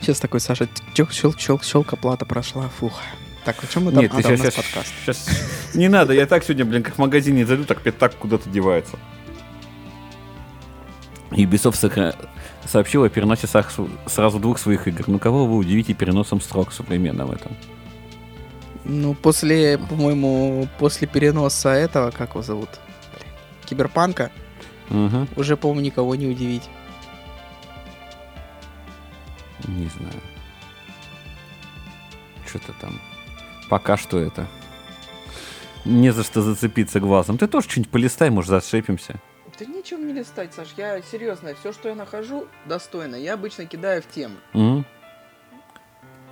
Сейчас 0.00 0.18
такой, 0.18 0.40
Саша, 0.40 0.68
щелк, 0.94 1.12
щелк, 1.12 1.38
щелк, 1.38 1.62
щелк, 1.62 1.92
оплата 1.92 2.24
прошла, 2.24 2.68
фух. 2.68 3.00
Так, 3.44 3.62
о 3.64 3.66
чем 3.66 3.84
мы 3.84 3.92
там? 3.92 4.02
Нет, 4.02 4.12
а, 4.12 4.16
ты 4.16 4.22
да, 4.22 4.36
сейчас, 4.36 4.54
подкаст. 4.54 4.92
сейчас, 5.02 5.74
Не 5.74 5.88
надо, 5.88 6.12
я 6.12 6.26
так 6.26 6.44
сегодня, 6.44 6.64
блин, 6.66 6.82
как 6.82 6.94
в 6.96 6.98
магазине 6.98 7.46
зайду, 7.46 7.64
так 7.64 7.80
пятак 7.80 8.14
куда-то 8.16 8.50
девается. 8.50 8.98
Ubisoft 11.30 11.74
сокра- 11.80 12.16
сообщил 12.66 13.04
о 13.04 13.08
переносе 13.08 13.46
сразу 14.06 14.38
двух 14.40 14.58
своих 14.58 14.86
игр. 14.88 15.04
Ну 15.06 15.18
кого 15.18 15.46
вы 15.46 15.56
удивите 15.56 15.94
переносом 15.94 16.40
строк 16.40 16.72
современно 16.72 17.24
в 17.24 17.32
этом? 17.32 17.56
Ну, 18.84 19.14
после, 19.14 19.78
по-моему, 19.78 20.66
после 20.78 21.06
переноса 21.06 21.70
этого, 21.70 22.10
как 22.10 22.30
его 22.30 22.42
зовут? 22.42 22.68
Киберпанка, 23.66 24.30
Угу, 24.90 25.28
уже, 25.36 25.56
по-моему, 25.56 25.82
никого 25.82 26.14
не 26.16 26.26
удивить. 26.26 26.68
не 29.68 29.88
знаю. 29.88 30.14
Что-то 32.46 32.72
там. 32.80 33.00
Пока 33.70 33.96
что 33.96 34.18
это. 34.18 34.48
Не 35.84 36.12
за 36.12 36.24
что 36.24 36.42
зацепиться 36.42 36.98
глазом. 36.98 37.38
Ты 37.38 37.46
тоже 37.46 37.70
что-нибудь 37.70 37.92
полистай, 37.92 38.28
может, 38.28 38.50
зашепимся. 38.50 39.20
Да 39.58 39.64
нечего 39.64 39.98
мне 39.98 40.12
листать, 40.12 40.52
Саш, 40.52 40.68
я 40.76 41.00
серьезно, 41.02 41.54
все, 41.54 41.72
что 41.72 41.88
я 41.88 41.94
нахожу, 41.94 42.46
достойно. 42.66 43.14
Я 43.14 43.34
обычно 43.34 43.66
кидаю 43.66 44.02
в 44.02 44.08
темы. 44.08 44.36
М? 44.54 44.84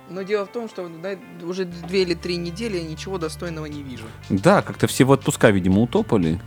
Но 0.09 0.23
дело 0.23 0.45
в 0.45 0.51
том, 0.51 0.67
что 0.67 0.89
да, 0.89 1.15
уже 1.43 1.65
две 1.65 2.01
или 2.01 2.13
три 2.15 2.35
недели 2.35 2.77
я 2.77 2.83
ничего 2.83 3.17
достойного 3.17 3.67
не 3.67 3.83
вижу. 3.83 4.05
Да, 4.29 4.61
как-то 4.61 4.87
все 4.87 5.05
в 5.05 5.11
отпуска, 5.11 5.51
видимо, 5.51 5.81
утопали. 5.81 6.41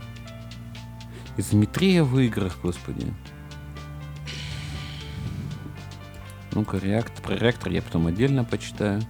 Изометрия 1.37 2.03
в 2.03 2.19
играх, 2.19 2.59
господи. 2.61 3.11
Ну-ка, 6.51 6.77
реактор, 6.77 7.23
про 7.23 7.35
реактор 7.35 7.71
я 7.71 7.81
потом 7.81 8.05
отдельно 8.07 8.43
почитаю. 8.43 9.01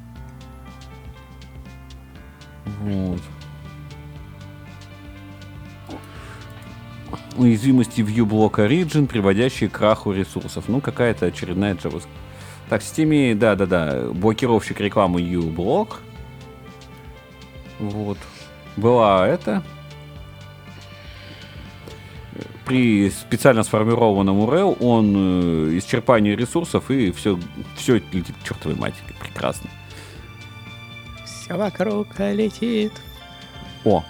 Вот. 2.66 3.22
Уязвимости 7.36 8.02
ViewBlock 8.02 8.56
Origin, 8.56 9.08
приводящие 9.08 9.70
к 9.70 9.74
краху 9.74 10.12
ресурсов. 10.12 10.66
Ну, 10.68 10.82
какая-то 10.82 11.26
очередная 11.26 11.76
JavaScript. 11.76 12.08
Так, 12.70 12.82
в 12.82 12.86
Steam, 12.86 13.36
да-да-да, 13.36 14.08
блокировщик 14.14 14.80
рекламы 14.80 15.22
uBlock. 15.22 15.96
Вот. 17.80 18.18
Была 18.78 19.28
это. 19.28 19.64
При 22.66 23.10
специально 23.10 23.64
сформированном 23.64 24.40
URL 24.40 24.78
он 24.80 25.14
э, 25.16 25.78
исчерпание 25.78 26.36
ресурсов 26.36 26.90
и 26.90 27.12
все, 27.12 27.38
все 27.76 27.96
летит 27.96 28.36
к 28.42 28.48
чертовой 28.48 28.78
матери. 28.78 29.14
Прекрасно. 29.20 29.70
Вокруг 31.58 32.08
летит. 32.20 32.94
О, 33.86 34.04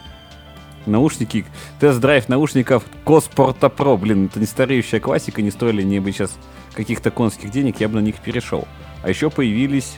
наушники, 0.85 1.45
тест-драйв 1.79 2.29
наушников 2.29 2.83
Коспорта 3.03 3.67
Pro. 3.67 3.97
Блин, 3.97 4.25
это 4.25 4.39
не 4.39 4.45
стареющая 4.45 4.99
классика, 4.99 5.41
не 5.41 5.51
стоили 5.51 5.83
мне 5.83 6.01
бы 6.01 6.11
сейчас 6.11 6.31
каких-то 6.73 7.11
конских 7.11 7.51
денег, 7.51 7.79
я 7.79 7.89
бы 7.89 7.95
на 7.95 8.03
них 8.03 8.15
перешел. 8.17 8.67
А 9.03 9.09
еще 9.09 9.29
появились 9.29 9.97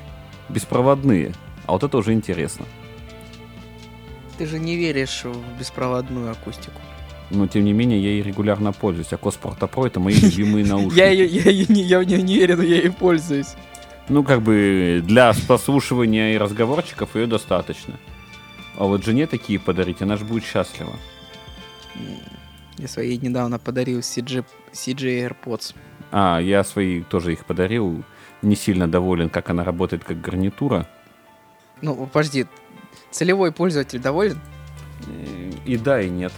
беспроводные. 0.49 1.33
А 1.65 1.73
вот 1.73 1.83
это 1.83 1.97
уже 1.97 2.13
интересно. 2.13 2.65
Ты 4.37 4.45
же 4.45 4.59
не 4.59 4.75
веришь 4.75 5.23
в 5.23 5.59
беспроводную 5.59 6.31
акустику. 6.31 6.79
Но, 7.31 7.47
тем 7.47 7.63
не 7.63 7.73
менее, 7.73 8.01
я 8.01 8.09
ей 8.09 8.21
регулярно 8.21 8.71
пользуюсь. 8.71 9.11
А 9.11 9.17
Коспорта 9.17 9.65
Pro 9.65 9.87
это 9.87 9.99
мои 9.99 10.15
любимые 10.15 10.65
наушники. 10.69 10.97
Я 10.97 11.09
ее, 11.09 11.25
я 11.25 11.49
ее 11.49 11.65
не, 11.69 11.81
я 11.81 11.99
в 11.99 12.03
неё 12.03 12.21
не 12.21 12.35
верю, 12.35 12.57
но 12.57 12.63
я 12.63 12.77
ей 12.77 12.91
пользуюсь. 12.91 13.55
Ну, 14.07 14.23
как 14.23 14.41
бы 14.41 15.01
для 15.03 15.33
прослушивания 15.47 16.33
и 16.33 16.37
разговорчиков 16.37 17.15
ее 17.15 17.25
достаточно. 17.27 17.95
А 18.77 18.83
вот 18.85 19.03
жене 19.03 19.25
такие 19.25 19.59
подарить, 19.59 20.01
она 20.01 20.17
же 20.17 20.25
будет 20.25 20.43
счастлива. 20.43 20.93
Я 22.77 22.87
своей 22.87 23.17
недавно 23.17 23.57
подарил 23.57 23.99
CG, 23.99 24.45
CG 24.73 25.27
AirPods. 25.27 25.75
А, 26.11 26.39
я 26.39 26.63
свои 26.63 27.01
тоже 27.01 27.33
их 27.33 27.45
подарил. 27.45 28.03
Не 28.41 28.55
сильно 28.55 28.87
доволен, 28.87 29.29
как 29.29 29.49
она 29.49 29.63
работает 29.63 30.03
как 30.03 30.21
гарнитура. 30.21 30.87
Ну, 31.81 32.05
подожди, 32.11 32.45
целевой 33.11 33.51
пользователь 33.51 33.99
доволен? 33.99 34.39
Э, 35.07 35.51
И 35.65 35.77
да, 35.77 36.01
и 36.01 36.09
нет. 36.09 36.33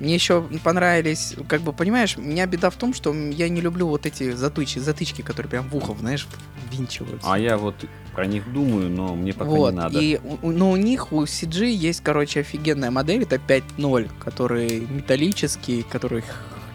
Мне 0.00 0.14
еще 0.14 0.42
понравились, 0.62 1.34
как 1.48 1.60
бы, 1.62 1.72
понимаешь, 1.72 2.16
у 2.16 2.20
меня 2.22 2.46
беда 2.46 2.70
в 2.70 2.76
том, 2.76 2.94
что 2.94 3.12
я 3.14 3.48
не 3.48 3.60
люблю 3.60 3.88
вот 3.88 4.06
эти 4.06 4.32
затычки, 4.32 4.78
затычки, 4.78 5.22
которые 5.22 5.50
прям 5.50 5.68
в 5.68 5.76
ухо, 5.76 5.94
знаешь, 5.98 6.26
ввинчиваются. 6.70 7.26
А 7.32 7.38
я 7.38 7.56
вот 7.56 7.74
про 8.14 8.26
них 8.26 8.52
думаю, 8.52 8.88
но 8.90 9.14
мне 9.14 9.32
пока 9.32 9.50
вот, 9.50 9.70
не 9.72 9.76
надо. 9.76 9.98
и, 10.00 10.20
но 10.42 10.70
у 10.70 10.76
них, 10.76 11.12
у 11.12 11.22
CG 11.24 11.66
есть, 11.70 12.00
короче, 12.02 12.40
офигенная 12.40 12.90
модель, 12.90 13.22
это 13.24 13.36
5.0, 13.36 14.10
которые 14.20 14.80
металлические, 14.80 15.82
которые 15.82 16.22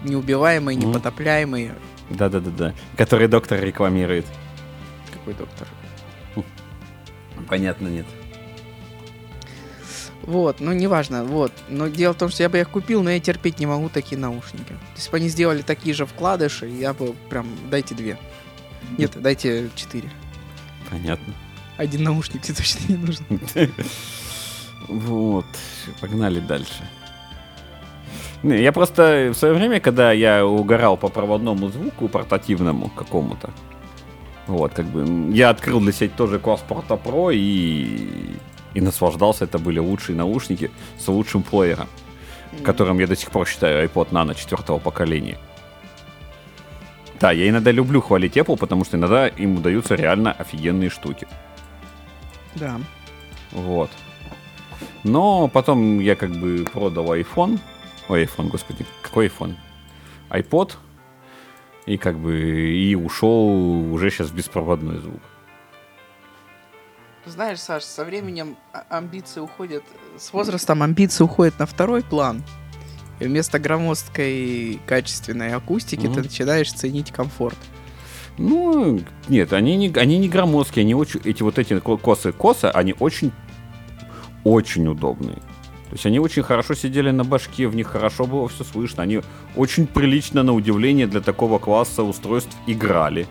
неубиваемые, 0.04 0.78
Мгм. 0.78 0.88
непотопляемые. 0.90 1.74
Да-да-да-да. 2.10 2.74
Который 2.96 3.28
доктор 3.28 3.60
рекламирует. 3.60 4.26
Какой 5.12 5.34
доктор? 5.34 5.68
Понятно, 7.48 7.88
нет. 7.88 8.06
Вот, 10.22 10.60
ну 10.60 10.72
неважно, 10.72 11.24
вот. 11.24 11.52
Но 11.68 11.88
дело 11.88 12.12
в 12.12 12.18
том, 12.18 12.28
что 12.28 12.42
я 12.42 12.48
бы 12.48 12.58
их 12.58 12.68
купил, 12.68 13.02
но 13.02 13.10
я 13.10 13.20
терпеть 13.20 13.58
не 13.58 13.66
могу 13.66 13.88
такие 13.88 14.18
наушники. 14.18 14.74
Если 14.96 15.10
бы 15.10 15.16
они 15.16 15.28
сделали 15.28 15.62
такие 15.62 15.94
же 15.94 16.06
вкладыши, 16.06 16.66
я 16.68 16.92
бы 16.92 17.14
прям, 17.28 17.46
дайте 17.70 17.94
две. 17.94 18.18
Нет, 18.98 19.12
дайте 19.16 19.70
четыре. 19.74 20.10
Понятно. 20.90 21.34
Один 21.76 22.04
наушник 22.04 22.42
тебе 22.42 22.56
точно 22.56 22.92
не 22.92 22.96
нужен. 22.96 23.24
Вот, 24.88 25.46
погнали 26.00 26.40
дальше. 26.40 26.88
Я 28.42 28.72
просто 28.72 29.30
в 29.32 29.36
свое 29.36 29.54
время, 29.54 29.78
когда 29.78 30.10
я 30.10 30.44
угорал 30.44 30.96
по 30.96 31.08
проводному 31.08 31.68
звуку 31.68 32.08
портативному 32.08 32.88
какому-то, 32.88 33.50
вот, 34.46 34.72
как 34.72 34.86
бы, 34.86 35.32
я 35.32 35.50
открыл 35.50 35.80
для 35.80 35.92
себя 35.92 36.10
тоже 36.16 36.38
класс 36.38 36.64
Порта 36.66 36.94
Pro 36.94 37.32
и, 37.32 38.34
и 38.74 38.80
наслаждался. 38.80 39.44
Это 39.44 39.58
были 39.58 39.78
лучшие 39.78 40.16
наушники 40.16 40.70
с 40.98 41.08
лучшим 41.08 41.42
плеером, 41.42 41.88
которым 42.62 42.98
я 42.98 43.06
до 43.06 43.16
сих 43.16 43.30
пор 43.30 43.46
считаю 43.46 43.88
iPod 43.88 44.10
Nano 44.10 44.34
четвертого 44.34 44.78
поколения. 44.78 45.38
Да, 47.20 47.32
я 47.32 47.48
иногда 47.48 47.70
люблю 47.70 48.00
хвалить 48.00 48.36
Apple, 48.36 48.56
потому 48.56 48.84
что 48.84 48.96
иногда 48.96 49.28
им 49.28 49.56
удаются 49.56 49.94
реально 49.94 50.32
офигенные 50.32 50.88
штуки. 50.88 51.28
Да. 52.54 52.80
Вот. 53.52 53.90
Но 55.04 55.48
потом 55.48 56.00
я 56.00 56.16
как 56.16 56.30
бы 56.30 56.66
продал 56.72 57.14
iPhone. 57.14 57.58
Ой, 58.08 58.24
iPhone, 58.24 58.48
господи, 58.48 58.86
какой 59.02 59.28
iPhone? 59.28 59.54
iPod. 60.30 60.72
И 61.86 61.96
как 61.96 62.18
бы 62.18 62.38
и 62.38 62.94
ушел 62.94 63.92
уже 63.92 64.10
сейчас 64.10 64.30
беспроводной 64.30 64.98
звук. 64.98 65.20
Знаешь, 67.26 67.60
Саш, 67.60 67.84
со 67.84 68.04
временем 68.04 68.56
а- 68.72 68.84
амбиции 68.98 69.40
уходят, 69.40 69.84
с 70.18 70.32
возрастом 70.32 70.82
амбиции 70.82 71.22
уходят 71.24 71.58
на 71.58 71.66
второй 71.66 72.02
план. 72.02 72.42
И 73.20 73.24
вместо 73.24 73.58
громоздкой 73.58 74.80
качественной 74.86 75.52
акустики 75.54 76.06
Мгм. 76.06 76.14
ты 76.14 76.22
начинаешь 76.22 76.72
ценить 76.72 77.12
комфорт. 77.12 77.58
Ну, 78.38 79.00
нет, 79.28 79.52
они 79.52 79.76
не, 79.76 79.88
они 79.94 80.18
не 80.18 80.28
громоздкие, 80.28 80.84
они 80.84 80.94
очень, 80.94 81.20
эти 81.24 81.42
вот 81.42 81.58
эти 81.58 81.78
ко- 81.78 81.98
косы 81.98 82.32
косы, 82.32 82.66
они 82.66 82.94
очень, 82.98 83.32
очень 84.44 84.88
удобные. 84.88 85.36
То 85.36 85.94
есть 85.96 86.06
они 86.06 86.18
очень 86.20 86.42
хорошо 86.42 86.74
сидели 86.74 87.10
на 87.10 87.24
башке, 87.24 87.66
в 87.68 87.74
них 87.74 87.88
хорошо 87.88 88.24
было 88.24 88.48
все 88.48 88.64
слышно. 88.64 89.02
Они 89.02 89.20
очень 89.56 89.86
прилично, 89.86 90.42
на 90.42 90.54
удивление, 90.54 91.06
для 91.06 91.20
такого 91.20 91.58
класса 91.58 92.02
устройств 92.02 92.56
играли. 92.66 93.26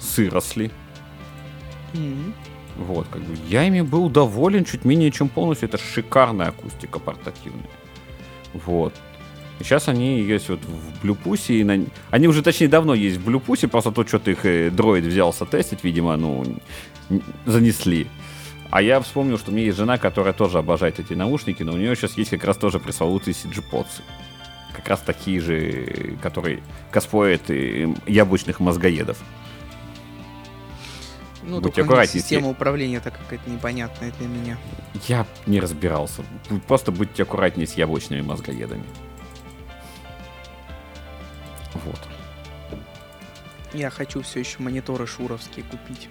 Сыросли. 0.00 0.70
Мгм. 1.94 2.34
Вот, 2.76 3.06
как 3.08 3.22
бы 3.22 3.36
я 3.48 3.66
ими 3.66 3.82
был 3.82 4.08
доволен 4.08 4.64
чуть 4.64 4.84
менее 4.84 5.10
чем 5.10 5.28
полностью. 5.28 5.68
Это 5.68 5.78
шикарная 5.78 6.48
акустика 6.48 6.98
портативная. 6.98 7.68
Вот. 8.52 8.94
И 9.60 9.64
сейчас 9.64 9.88
они 9.88 10.20
есть 10.20 10.48
вот 10.48 10.60
в 10.64 11.02
Блюпусе. 11.02 11.64
На... 11.64 11.84
Они 12.10 12.28
уже, 12.28 12.42
точнее, 12.42 12.68
давно 12.68 12.94
есть 12.94 13.18
в 13.18 13.24
Блюпусе, 13.24 13.68
просто 13.68 13.92
то, 13.92 14.06
что 14.06 14.30
их 14.30 14.44
э, 14.44 14.70
дроид 14.70 15.04
взялся 15.04 15.44
тестить, 15.44 15.84
видимо, 15.84 16.16
ну, 16.16 16.44
занесли. 17.46 18.08
А 18.70 18.80
я 18.80 19.00
вспомнил, 19.00 19.38
что 19.38 19.50
у 19.50 19.54
меня 19.54 19.66
есть 19.66 19.76
жена, 19.76 19.98
которая 19.98 20.32
тоже 20.32 20.58
обожает 20.58 20.98
эти 20.98 21.12
наушники, 21.12 21.62
но 21.62 21.74
у 21.74 21.76
нее 21.76 21.94
сейчас 21.94 22.16
есть 22.16 22.30
как 22.30 22.44
раз 22.44 22.56
тоже 22.56 22.80
пресловутые 22.80 23.34
CG-подсы. 23.34 24.02
Как 24.74 24.88
раз 24.88 25.00
такие 25.00 25.40
же, 25.40 25.58
э, 25.60 26.16
которые 26.22 26.62
косплеят 26.90 27.50
э, 27.50 27.94
яблочных 28.06 28.60
мозгоедов. 28.60 29.18
Ну, 31.42 31.60
Будьте 31.60 31.76
только 31.76 31.82
аккуратнее, 31.82 32.22
система 32.22 32.48
управления 32.48 33.00
так 33.00 33.18
какая-то 33.18 33.50
непонятная 33.50 34.12
для 34.12 34.28
меня. 34.28 34.58
Я 35.08 35.26
не 35.46 35.60
разбирался. 35.60 36.22
Просто 36.68 36.92
будьте 36.92 37.24
аккуратнее 37.24 37.66
с 37.66 37.74
яблочными 37.74 38.20
мозгоедами. 38.20 38.84
Вот. 41.74 41.98
Я 43.74 43.90
хочу 43.90 44.22
все 44.22 44.40
еще 44.40 44.58
мониторы 44.60 45.06
шуровские 45.06 45.64
купить. 45.64 46.08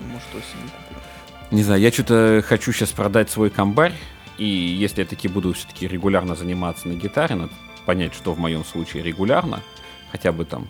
Может, 0.00 0.28
осенью 0.30 0.70
куплю. 0.88 1.02
Не 1.50 1.62
знаю, 1.62 1.80
я 1.80 1.92
что-то 1.92 2.42
хочу 2.44 2.72
сейчас 2.72 2.90
продать 2.90 3.30
свой 3.30 3.50
комбарь. 3.50 3.94
И 4.38 4.44
если 4.44 5.02
я 5.02 5.06
таки 5.06 5.28
буду 5.28 5.52
все-таки 5.52 5.86
регулярно 5.86 6.34
заниматься 6.34 6.88
на 6.88 6.94
гитаре, 6.94 7.36
надо 7.36 7.52
понять, 7.86 8.14
что 8.14 8.32
в 8.32 8.38
моем 8.38 8.64
случае 8.64 9.04
регулярно, 9.04 9.62
хотя 10.10 10.32
бы 10.32 10.44
там 10.44 10.66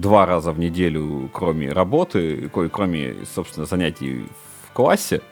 два 0.00 0.26
раза 0.26 0.52
в 0.52 0.58
неделю, 0.58 1.30
кроме 1.32 1.72
работы, 1.72 2.50
кроме, 2.72 3.16
собственно, 3.34 3.66
занятий 3.66 4.26
в 4.66 4.72
классе, 4.72 5.22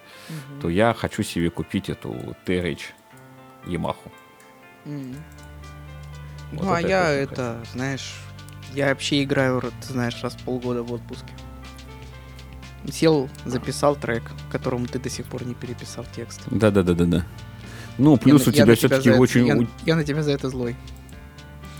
то 0.61 0.69
я 0.69 0.95
хочу 0.95 1.23
себе 1.23 1.51
купить 1.51 1.89
эту 1.89 2.37
TRH 2.47 2.81
Yamaha. 3.67 3.97
Мгм. 4.85 5.17
Вот 6.53 6.65
ну, 6.65 6.73
а 6.73 6.81
я 6.81 7.11
это, 7.11 7.61
знаешь, 7.73 8.15
я 8.75 8.89
вообще 8.89 9.25
играю, 9.25 9.61
ты 9.61 9.93
знаешь, 9.93 10.23
раз 10.23 10.35
в 10.35 10.45
полгода 10.45 10.83
в 10.83 10.93
отпуске. 10.93 11.33
Сел, 12.91 13.29
записал 13.45 13.97
трек, 13.97 14.23
которому 14.51 14.87
ты 14.87 15.01
до 15.01 15.11
сих 15.11 15.27
пор 15.27 15.45
не 15.45 15.55
переписал 15.55 16.07
текст. 16.15 16.43
Да-да-да-да-да. 16.47 17.27
Ну, 17.99 18.17
плюс 18.17 18.45
Я 18.47 18.51
у 18.51 18.53
тебя 18.53 18.75
все-таки 18.77 19.11
очень... 19.11 19.47
Я, 19.47 19.67
я 19.87 19.97
на 19.97 20.05
тебя 20.05 20.23
за 20.23 20.33
это 20.33 20.49
злой. 20.49 20.77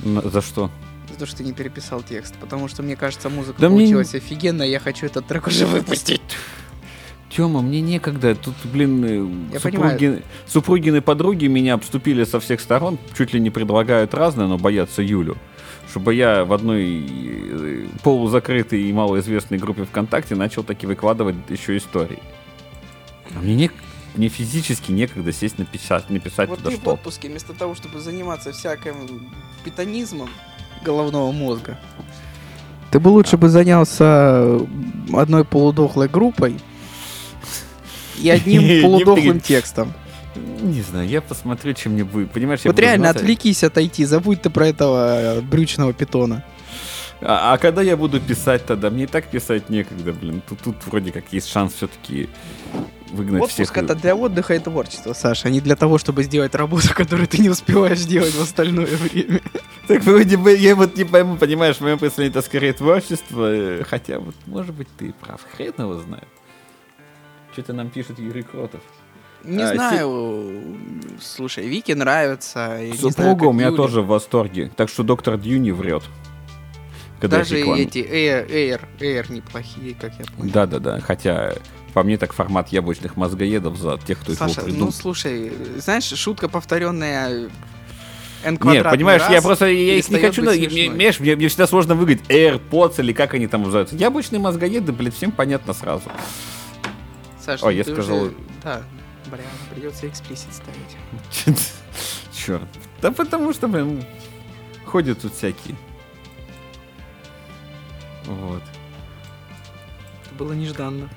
За 0.03 0.41
что? 0.41 0.71
За 1.17 1.21
то, 1.21 1.27
что 1.27 1.39
ты 1.39 1.45
не 1.45 1.55
переписал 1.55 2.03
текст. 2.03 2.35
Потому 2.39 2.69
что, 2.69 2.83
мне 2.83 2.95
кажется, 2.95 3.31
музыка 3.31 3.59
Да 3.59 3.71
мне 3.71 3.79
получилась 3.79 4.15
офигенная, 4.15 4.67
я 4.67 4.79
хочу 4.79 5.07
этот 5.07 5.27
трек 5.27 5.47
уже 5.47 5.65
выпустить. 5.67 6.21
Тема, 7.31 7.63
мне 7.63 7.81
некогда. 7.81 8.35
Тут, 8.35 8.55
блин, 8.65 9.05
э, 9.51 9.55
Я 9.55 9.61
супруги, 9.61 10.23
супругины 10.47 11.01
подруги 11.01 11.47
меня 11.47 11.75
обступили 11.75 12.25
со 12.25 12.39
всех 12.39 12.61
сторон, 12.61 12.99
чуть 13.17 13.33
ли 13.33 13.41
не 13.41 13.49
предлагают 13.51 14.13
разное, 14.13 14.47
но 14.47 14.59
боятся 14.59 15.01
Юлю. 15.03 15.39
Чтобы 15.91 16.15
я 16.15 16.45
в 16.45 16.53
одной 16.53 17.03
э, 17.09 17.87
полузакрытой 18.03 18.83
и 18.83 18.93
малоизвестной 18.93 19.57
группе 19.57 19.85
ВКонтакте 19.85 20.35
начал 20.35 20.65
таки 20.65 20.87
выкладывать 20.87 21.37
еще 21.49 21.79
истории. 21.79 22.23
А 23.35 23.41
мне, 23.41 23.55
не, 23.55 23.71
мне 24.17 24.29
физически 24.29 24.93
некогда 24.93 25.33
сесть 25.33 25.59
написать, 25.59 26.11
написать 26.11 26.51
Вот 26.51 26.59
туда 26.59 26.71
ты 26.71 26.77
в 26.77 26.81
что-то. 26.81 26.95
отпуске, 26.95 27.29
вместо 27.29 27.55
того, 27.55 27.75
чтобы 27.75 28.01
заниматься 28.01 28.53
всяким 28.53 29.31
питонизмом 29.65 30.29
головного 30.83 31.33
мозга, 31.33 31.79
ты 32.91 33.01
бы 33.01 33.09
лучше 33.09 33.37
бы 33.37 33.49
занялся 33.49 34.59
одной 35.13 35.45
полудохлой 35.45 36.09
группой 36.09 36.59
и 38.19 38.31
одним 38.31 38.83
полудохлым 38.83 39.41
текстом. 39.41 39.93
Не 40.35 40.83
знаю, 40.83 41.09
я 41.09 41.21
посмотрю, 41.21 41.73
чем 41.73 41.93
мне 41.93 42.05
будет. 42.05 42.31
Понимаешь, 42.31 42.61
я 42.65 42.71
Вот 42.71 42.77
буду 42.77 42.83
реально, 42.83 43.11
отвлекись 43.11 43.65
отойти, 43.65 44.05
забудь 44.05 44.43
ты 44.43 44.51
про 44.51 44.69
этого 44.69 45.41
брючного 45.41 45.93
питона. 45.93 46.45
А, 47.23 47.55
а 47.55 47.59
когда 47.59 47.83
я 47.83 47.97
буду 47.97 48.21
писать 48.21 48.67
тогда? 48.67 48.91
Мне 48.91 49.05
и 49.05 49.07
так 49.07 49.27
писать 49.27 49.71
некогда, 49.71 50.13
блин. 50.13 50.43
Тут, 50.47 50.61
тут 50.61 50.77
вроде 50.87 51.13
как 51.13 51.25
есть 51.33 51.49
шанс 51.49 51.75
все-таки 51.75 52.29
выгнать 53.17 53.43
Отпуск 53.43 53.73
всех. 53.73 53.77
это 53.85 53.95
для 53.95 54.15
отдыха 54.15 54.55
и 54.55 54.59
творчества, 54.61 55.13
Саша, 55.13 55.49
а 55.49 55.51
не 55.51 55.61
для 55.61 55.75
того, 55.75 55.99
чтобы 55.99 56.23
сделать 56.23 56.55
работу, 56.55 56.89
которую 56.95 57.27
ты 57.27 57.39
не 57.39 57.49
успеваешь 57.51 58.05
делать 58.05 58.35
в 58.35 58.43
остальное 58.43 58.87
время. 58.87 59.41
Так 59.89 60.05
я 60.05 60.77
вот 60.77 60.97
не 60.97 61.05
пойму, 61.05 61.37
понимаешь, 61.37 61.81
мое 61.81 61.97
представление 61.97 62.31
это 62.39 62.47
скорее 62.47 62.73
творчество, 62.73 63.47
э, 63.53 63.85
хотя 63.85 64.19
вот, 64.21 64.35
может 64.47 64.75
быть, 64.75 64.89
ты 64.97 65.13
прав, 65.21 65.41
хрен 65.57 65.73
его 65.79 65.95
знает. 65.99 66.29
Что-то 67.53 67.73
нам 67.73 67.91
пишет 67.91 68.19
Юрий 68.19 68.43
Кротов. 68.43 68.81
Не 69.45 69.63
А, 69.63 69.75
знаю, 69.75 70.77
слушай, 71.21 71.67
Вике 71.67 71.95
нравится. 71.95 72.79
Супруга 72.99 73.45
у 73.45 73.53
меня 73.53 73.71
тоже 73.73 74.03
в 74.03 74.09
восторге, 74.09 74.71
так 74.77 74.89
что 74.89 75.03
доктор 75.03 75.39
Дью 75.39 75.61
не 75.61 75.73
врет. 75.73 76.03
Когда 77.21 77.39
Даже 77.39 77.59
эти 77.59 77.99
Air, 77.99 78.47
Air, 78.51 78.81
Air 79.01 79.33
неплохие, 79.33 79.95
как 79.95 80.13
я 80.19 80.25
понял. 80.37 80.53
Да-да-да, 80.53 81.01
хотя 81.01 81.55
по 81.97 82.03
мне 82.03 82.19
так 82.19 82.35
формат 82.35 82.69
яблочных 82.73 83.17
мозгоедов 83.17 83.79
за 83.79 83.97
тех, 83.97 84.21
кто 84.21 84.35
Саша, 84.35 84.51
его 84.51 84.61
ну 84.61 84.67
придумал. 84.67 84.93
слушай, 84.93 85.51
знаешь, 85.79 86.05
шутка 86.05 86.47
повторенная 86.47 87.49
N 88.45 88.59
Нет, 88.65 88.85
понимаешь, 88.85 89.23
я 89.31 89.37
раз 89.37 89.45
просто 89.45 89.69
я 89.69 89.95
их 89.95 90.07
не 90.11 90.19
хочу, 90.19 90.45
понимаешь, 90.45 91.19
мне, 91.21 91.37
мне 91.37 91.49
всегда 91.49 91.67
сложно 91.67 91.95
выговорить 91.95 92.21
AirPods 92.29 92.97
или 92.99 93.15
как 93.15 93.33
они 93.33 93.47
там 93.47 93.63
называются. 93.63 93.97
Яблочные 93.97 94.41
мозгоеды, 94.41 94.93
блядь, 94.93 95.15
всем 95.15 95.33
понятно 95.33 95.73
сразу. 95.73 96.03
Саш, 97.43 97.63
Ой, 97.63 97.73
ну 97.73 97.79
я 97.79 97.85
сказал- 97.85 98.23
уже- 98.25 98.35
Да, 98.63 98.83
бля, 99.31 99.39
придется 99.75 100.07
эксплисит 100.07 100.49
ставить. 100.53 101.57
Черт. 102.35 102.69
Да 103.01 103.11
потому 103.11 103.55
что, 103.55 103.69
блин, 103.69 104.05
ходят 104.85 105.23
тут 105.23 105.33
всякие. 105.33 105.75
Вот. 108.27 108.63
Это 110.27 110.35
было 110.35 110.53
нежданно. 110.53 111.09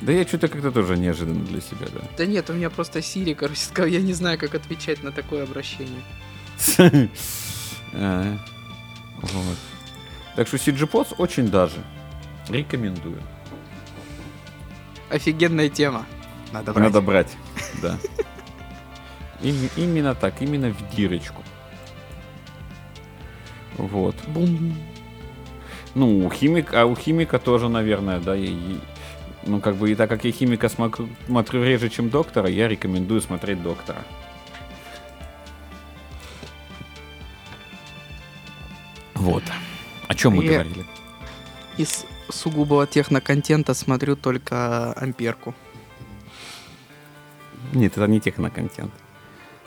Да 0.00 0.12
я 0.12 0.24
что-то 0.26 0.48
как-то 0.48 0.70
тоже 0.70 0.96
неожиданно 0.96 1.44
для 1.44 1.60
себя, 1.60 1.86
да. 1.92 2.00
Да 2.16 2.26
нет, 2.26 2.48
у 2.50 2.52
меня 2.52 2.70
просто 2.70 3.02
Сири, 3.02 3.34
короче, 3.34 3.60
сказал, 3.60 3.90
я 3.90 4.00
не 4.00 4.12
знаю, 4.12 4.38
как 4.38 4.54
отвечать 4.54 5.02
на 5.02 5.10
такое 5.10 5.42
обращение. 5.42 6.02
А. 7.94 8.36
Так 10.36 10.46
что 10.46 10.56
CG 10.56 10.88
Pods 10.88 11.14
очень 11.18 11.48
даже. 11.48 11.76
Рекомендую. 12.48 13.20
Офигенная 15.10 15.68
тема. 15.68 16.06
Надо 16.52 16.72
брать. 16.72 16.84
Надо 16.84 17.00
брать, 17.00 17.36
да. 17.82 17.98
Им- 19.42 19.70
именно 19.76 20.14
так, 20.14 20.40
именно 20.40 20.70
в 20.70 20.94
дирочку. 20.94 21.42
Вот. 23.76 24.16
Бум. 24.28 24.76
Ну, 25.94 26.26
у 26.26 26.30
химик, 26.30 26.74
а 26.74 26.84
у 26.86 26.94
химика 26.94 27.38
тоже, 27.38 27.68
наверное, 27.68 28.20
да, 28.20 28.36
и- 28.36 28.78
ну, 29.44 29.60
как 29.60 29.76
бы, 29.76 29.90
и 29.90 29.94
так 29.94 30.08
как 30.10 30.24
я 30.24 30.32
химика 30.32 30.68
смотрю 30.68 31.64
реже, 31.64 31.88
чем 31.88 32.10
доктора, 32.10 32.48
я 32.48 32.68
рекомендую 32.68 33.20
смотреть 33.20 33.62
доктора. 33.62 34.04
Вот. 39.14 39.42
О 40.06 40.14
чем 40.14 40.36
мы 40.36 40.44
Я- 40.44 40.52
говорили? 40.52 40.84
Из 41.76 42.06
сугубого 42.30 42.86
техноконтента 42.86 43.74
смотрю 43.74 44.16
только 44.16 44.92
Амперку. 44.92 45.54
Нет, 47.72 47.96
это 47.96 48.06
не 48.06 48.20
техноконтент. 48.20 48.92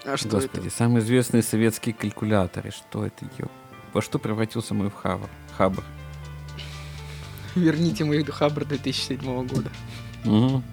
А 0.05 0.17
что 0.17 0.29
Господи, 0.29 0.69
самые 0.69 1.01
известные 1.03 1.43
советские 1.43 1.93
калькуляторы. 1.93 2.71
Что 2.71 3.05
это, 3.05 3.25
ё? 3.37 3.47
Во 3.93 4.01
что 4.01 4.17
превратился 4.19 4.73
мой 4.73 4.89
хабр? 4.89 5.29
Хабр. 5.57 5.83
Это? 7.51 7.59
Верните 7.59 8.03
мой 8.05 8.23
Хабр 8.23 8.65
2007 8.65 9.47
года. 9.47 9.69
Мгм. 10.23 10.63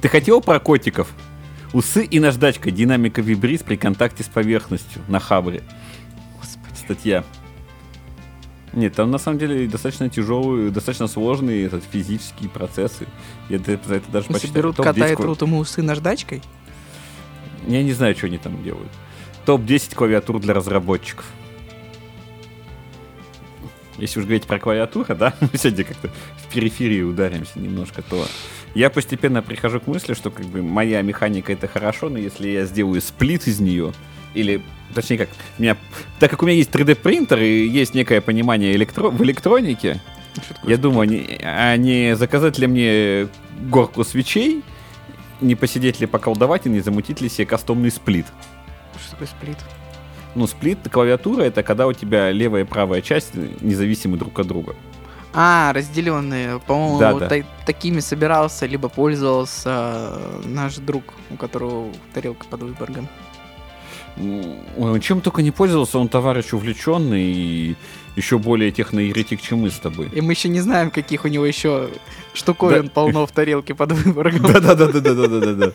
Ты 0.00 0.08
хотел 0.08 0.40
про 0.40 0.60
котиков? 0.60 1.12
Усы 1.72 2.04
и 2.04 2.20
наждачка. 2.20 2.70
Динамика 2.70 3.20
вибриз 3.22 3.62
при 3.62 3.76
контакте 3.76 4.22
с 4.22 4.28
поверхностью 4.28 5.02
на 5.08 5.18
хабре. 5.20 5.62
Господи. 6.38 6.74
Статья. 6.78 7.24
Нет, 8.72 8.94
там 8.94 9.10
на 9.10 9.18
самом 9.18 9.38
деле 9.38 9.66
достаточно 9.66 10.08
тяжелые, 10.10 10.70
достаточно 10.70 11.06
сложные 11.06 11.64
этот, 11.64 11.82
физические 11.84 12.50
процессы. 12.50 13.06
Я 13.48 13.58
д- 13.58 13.80
за 13.86 13.94
это 13.96 14.10
даже 14.10 14.26
Если 14.28 14.32
почитал. 14.34 14.54
берут 14.54 14.76
кота 14.76 14.90
и 14.90 14.94
10 15.02 15.16
ко- 15.16 15.22
трут 15.22 15.42
ему 15.42 15.58
усы 15.58 15.82
наждачкой? 15.82 16.42
Я 17.66 17.82
не 17.82 17.92
знаю, 17.92 18.14
что 18.14 18.26
они 18.26 18.36
там 18.38 18.62
делают. 18.62 18.90
Топ-10 19.46 19.94
клавиатур 19.94 20.40
для 20.40 20.52
разработчиков. 20.52 21.24
Если 23.98 24.18
уж 24.20 24.26
говорить 24.26 24.44
про 24.44 24.58
клавиатуру, 24.58 25.14
да, 25.14 25.34
мы 25.40 25.50
сегодня 25.54 25.84
как-то 25.84 26.10
в 26.36 26.52
периферии 26.52 27.02
ударимся 27.02 27.58
немножко, 27.58 28.02
то 28.02 28.26
я 28.74 28.90
постепенно 28.90 29.42
прихожу 29.42 29.80
к 29.80 29.86
мысли, 29.86 30.14
что 30.14 30.30
как 30.30 30.46
бы 30.46 30.62
моя 30.62 31.00
механика 31.02 31.52
это 31.52 31.66
хорошо, 31.66 32.08
но 32.08 32.18
если 32.18 32.48
я 32.48 32.66
сделаю 32.66 33.00
сплит 33.00 33.46
из 33.46 33.60
нее, 33.60 33.92
или 34.34 34.62
точнее 34.94 35.18
как, 35.18 35.28
у 35.58 35.62
меня, 35.62 35.76
так 36.20 36.30
как 36.30 36.42
у 36.42 36.46
меня 36.46 36.56
есть 36.56 36.70
3D 36.70 36.96
принтер 36.96 37.40
и 37.40 37.66
есть 37.66 37.94
некое 37.94 38.20
понимание 38.20 38.74
электро, 38.76 39.08
в 39.08 39.22
электронике, 39.22 40.00
я 40.64 40.76
думаю, 40.76 41.08
не, 41.08 41.38
а 41.42 41.74
не 41.76 42.14
заказать 42.16 42.58
ли 42.58 42.66
мне 42.66 43.28
горку 43.70 44.04
свечей, 44.04 44.62
не 45.40 45.54
посидеть 45.54 46.00
ли 46.00 46.06
поколдовать 46.06 46.66
и 46.66 46.68
не 46.68 46.80
замутить 46.80 47.20
ли 47.20 47.28
себе 47.28 47.46
кастомный 47.46 47.90
сплит. 47.90 48.26
Что 49.00 49.12
такое 49.12 49.28
сплит? 49.28 49.58
Ну, 50.36 50.46
сплит 50.46 50.78
клавиатура 50.90 51.42
это 51.44 51.62
когда 51.62 51.86
у 51.86 51.92
тебя 51.94 52.30
левая 52.30 52.62
и 52.62 52.66
правая 52.66 53.00
часть 53.00 53.34
независимы 53.62 54.18
друг 54.18 54.38
от 54.38 54.46
друга. 54.46 54.74
А, 55.32 55.72
разделенные. 55.72 56.60
По-моему, 56.60 56.98
Да, 56.98 57.14
да. 57.14 57.28
та- 57.28 57.46
такими 57.66 58.00
собирался, 58.00 58.66
либо 58.66 58.88
пользовался 58.88 59.70
э, 60.12 60.40
наш 60.44 60.76
друг, 60.76 61.04
у 61.30 61.36
которого 61.36 61.88
тарелка 62.14 62.46
под 62.50 62.62
Выборгом. 62.62 63.08
Ну, 64.18 64.56
он 64.78 65.00
чем 65.00 65.20
только 65.20 65.42
не 65.42 65.50
пользовался, 65.50 65.98
он 65.98 66.08
товарищ 66.08 66.52
увлеченный 66.54 67.22
и 67.22 67.76
еще 68.16 68.38
более 68.38 68.70
техноеретик, 68.72 69.40
чем 69.42 69.58
мы 69.60 69.70
с 69.70 69.78
тобой. 69.78 70.08
И 70.14 70.20
мы 70.22 70.32
еще 70.32 70.48
не 70.48 70.60
знаем, 70.60 70.90
каких 70.90 71.24
у 71.24 71.28
него 71.28 71.44
еще 71.46 71.88
штуковин 72.34 72.84
Да. 72.86 72.90
полно 72.94 73.26
в 73.26 73.32
тарелке 73.32 73.74
под 73.74 73.92
Выборгом. 74.04 74.42
Да-да-да-да-да-да-да. 74.52 75.72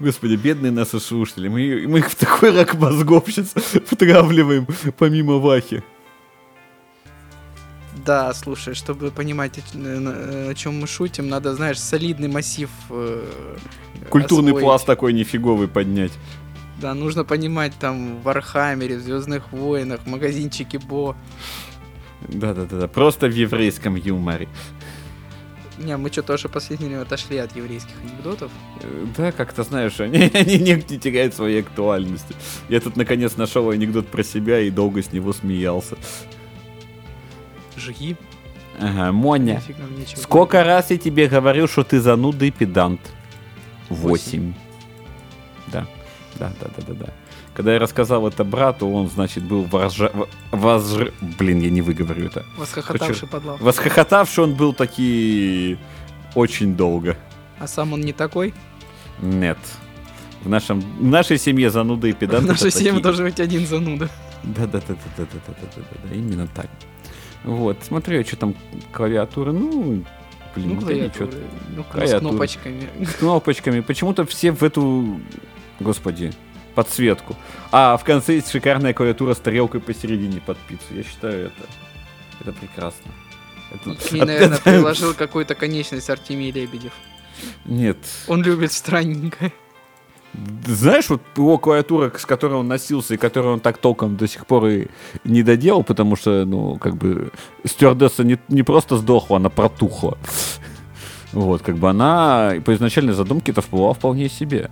Господи, 0.00 0.36
бедные 0.36 0.70
наши 0.70 1.00
слушатели. 1.00 1.48
Мы, 1.48 1.86
мы 1.88 1.98
их 1.98 2.10
в 2.10 2.14
такой 2.14 2.56
рак 2.56 2.74
мозгов 2.74 3.24
сейчас 3.26 3.48
втравливаем, 3.86 4.66
помимо 4.96 5.38
Вахи. 5.38 5.82
Да, 8.06 8.32
слушай, 8.32 8.74
чтобы 8.74 9.10
понимать, 9.10 9.58
о, 9.58 9.62
э, 9.74 10.54
чем 10.54 10.80
мы 10.80 10.86
шутим, 10.86 11.28
надо, 11.28 11.54
знаешь, 11.54 11.80
солидный 11.80 12.28
массив 12.28 12.70
э, 12.90 13.26
Культурный 14.08 14.52
освоить. 14.52 14.64
пласт 14.64 14.86
такой 14.86 15.12
нифиговый 15.12 15.66
поднять. 15.66 16.12
Да, 16.80 16.94
нужно 16.94 17.24
понимать 17.24 17.72
там 17.78 18.18
в 18.18 18.22
Вархаммере, 18.22 18.98
в 18.98 19.00
Звездных 19.00 19.52
войнах, 19.52 20.06
магазинчике 20.06 20.78
Бо. 20.78 21.16
Да-да-да, 22.28 22.86
просто 22.86 23.26
в 23.26 23.32
еврейском 23.32 23.96
юморе. 23.96 24.48
Не, 25.78 25.96
мы 25.96 26.10
что-то 26.10 26.34
уже 26.34 26.48
последнее 26.48 26.88
время 26.88 27.02
отошли 27.02 27.38
от 27.38 27.54
еврейских 27.54 27.94
анекдотов. 28.02 28.50
Э, 28.82 29.06
Да, 29.16 29.32
как-то 29.32 29.62
знаешь, 29.62 30.00
они, 30.00 30.30
они 30.34 30.58
не, 30.58 30.72
не 30.74 30.98
теряют 30.98 31.34
своей 31.34 31.60
актуальности. 31.60 32.34
Я 32.68 32.80
тут 32.80 32.96
наконец 32.96 33.36
нашел 33.36 33.70
анекдот 33.70 34.08
про 34.08 34.22
себя 34.24 34.60
и 34.60 34.70
долго 34.70 35.02
с 35.02 35.12
него 35.12 35.32
смеялся. 35.32 35.96
Жги. 37.76 38.16
Ага, 38.80 39.12
Моня, 39.12 39.62
сколько 40.16 40.62
раз 40.62 40.90
я 40.90 40.98
тебе 40.98 41.26
говорил, 41.28 41.66
что 41.68 41.82
ты 41.82 42.00
зануда 42.00 42.44
и 42.44 42.50
педант? 42.50 43.00
Восемь. 43.88 44.54
Да, 45.66 45.86
да, 46.38 46.52
да, 46.60 46.68
да, 46.76 46.84
да, 46.86 46.94
да. 46.94 47.12
Когда 47.58 47.72
я 47.72 47.80
рассказал 47.80 48.24
это 48.28 48.44
брату, 48.44 48.86
он, 48.88 49.10
значит, 49.10 49.42
был 49.42 49.64
возжа... 49.64 50.12
возж... 50.52 51.10
Блин, 51.40 51.58
я 51.58 51.70
не 51.70 51.82
выговорю 51.82 52.26
это. 52.26 52.46
Восхохотавший 52.56 53.26
подлав. 53.26 53.60
Восхохотавший 53.60 54.44
он 54.44 54.54
был 54.54 54.72
таки 54.72 55.76
очень 56.36 56.76
долго. 56.76 57.16
А 57.58 57.66
сам 57.66 57.94
он 57.94 58.02
не 58.02 58.12
такой? 58.12 58.54
Нет. 59.20 59.58
В, 60.42 60.48
нашем... 60.48 60.80
в 60.80 61.04
нашей 61.04 61.36
семье 61.36 61.68
зануды 61.70 62.10
и 62.10 62.12
педанты. 62.12 62.46
В 62.46 62.48
нашей 62.48 62.70
семье 62.70 62.90
такие- 62.92 63.02
должен 63.02 63.24
быть 63.24 63.40
один 63.40 63.66
зануда. 63.66 64.08
Да, 64.44 64.66
да, 64.68 64.80
да, 64.86 64.94
да, 64.94 64.94
да, 65.16 65.24
да, 65.24 65.40
да, 65.48 65.52
да, 65.60 65.82
да, 65.90 66.08
да, 66.10 66.14
именно 66.14 66.46
так. 66.46 66.68
Вот, 67.42 67.78
смотрю, 67.82 68.24
что 68.24 68.36
там 68.36 68.54
клавиатура, 68.92 69.50
ну, 69.50 70.04
блин, 70.54 70.78
Ну, 70.80 70.80
ну, 70.80 70.90
ничего. 70.92 71.28
Ну, 71.74 71.82
с 71.82 71.86
Клавиатуры. 71.92 72.20
кнопочками. 72.20 72.88
С 73.04 73.14
кнопочками. 73.14 73.80
Почему-то 73.80 74.24
все 74.26 74.52
в 74.52 74.62
эту, 74.62 75.18
господи, 75.80 76.32
подсветку. 76.78 77.34
А 77.72 77.96
в 77.96 78.04
конце 78.04 78.34
есть 78.34 78.52
шикарная 78.52 78.94
клавиатура 78.94 79.34
с 79.34 79.38
тарелкой 79.38 79.80
посередине 79.80 80.40
под 80.46 80.56
пиццу. 80.58 80.94
Я 80.94 81.02
считаю 81.02 81.46
это, 81.46 81.68
это 82.40 82.52
прекрасно. 82.52 83.10
Это- 83.72 83.96
И, 84.16 84.20
наверное, 84.24 84.58
приложил 84.58 85.12
какую-то 85.12 85.56
конечность 85.56 86.08
Артемий 86.08 86.52
Лебедев. 86.52 86.92
Нет. 87.64 87.96
Он 88.28 88.44
любит 88.44 88.70
странненькое. 88.70 89.52
Знаешь, 90.66 91.08
вот 91.08 91.20
его 91.36 91.58
клавиатура, 91.58 92.12
с 92.16 92.24
которой 92.24 92.54
он 92.54 92.68
носился, 92.68 93.14
и 93.14 93.16
которую 93.16 93.54
он 93.54 93.60
так 93.60 93.78
толком 93.78 94.16
до 94.16 94.28
сих 94.28 94.46
пор 94.46 94.66
и 94.68 94.86
не 95.24 95.42
доделал, 95.42 95.82
потому 95.82 96.14
что, 96.14 96.44
ну, 96.44 96.76
как 96.78 96.94
бы, 96.94 97.32
стюардесса 97.64 98.22
не, 98.22 98.38
не 98.48 98.62
просто 98.62 98.98
сдохла, 98.98 99.38
она 99.38 99.48
протухла. 99.48 100.16
Вот, 101.32 101.60
как 101.60 101.76
бы 101.76 101.90
она 101.90 102.54
по 102.64 102.72
изначальной 102.74 103.12
задумке 103.12 103.52
это 103.52 103.62
была 103.70 103.92
вполне 103.92 104.30
себе. 104.30 104.70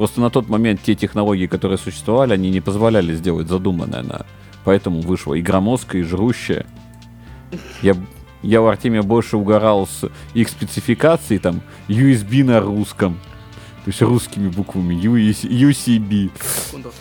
Просто 0.00 0.22
на 0.22 0.30
тот 0.30 0.48
момент 0.48 0.80
те 0.82 0.94
технологии, 0.94 1.46
которые 1.46 1.76
существовали, 1.76 2.32
они 2.32 2.48
не 2.48 2.62
позволяли 2.62 3.14
сделать 3.14 3.48
задуманное. 3.48 4.00
Она. 4.00 4.24
Поэтому 4.64 5.02
вышла 5.02 5.34
и 5.34 5.42
громоздкая, 5.42 6.00
и 6.00 6.04
жрущая. 6.06 6.64
Я, 7.82 7.94
я 8.40 8.62
у 8.62 8.66
Артемия 8.66 9.02
больше 9.02 9.36
угорал 9.36 9.86
с 9.86 10.10
их 10.32 10.48
спецификацией, 10.48 11.38
там, 11.38 11.60
USB 11.88 12.42
на 12.44 12.60
русском. 12.60 13.20
То 13.84 13.88
есть 13.88 14.00
русскими 14.00 14.48
буквами 14.48 14.94
UCB. 14.94 16.30
Секунду. 16.66 16.94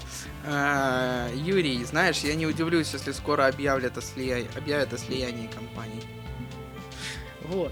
А, 0.45 1.29
Юрий, 1.33 1.81
знаешь, 1.85 2.17
я 2.25 2.35
не 2.35 2.47
удивлюсь, 2.47 2.91
если 2.91 3.13
скоро 3.13 3.47
объявят 3.47 3.97
о, 3.97 4.01
слия- 4.01 4.45
объявят 4.57 4.91
о 4.91 4.97
слиянии 4.97 5.47
компаний. 5.47 6.03
Вот. 7.47 7.71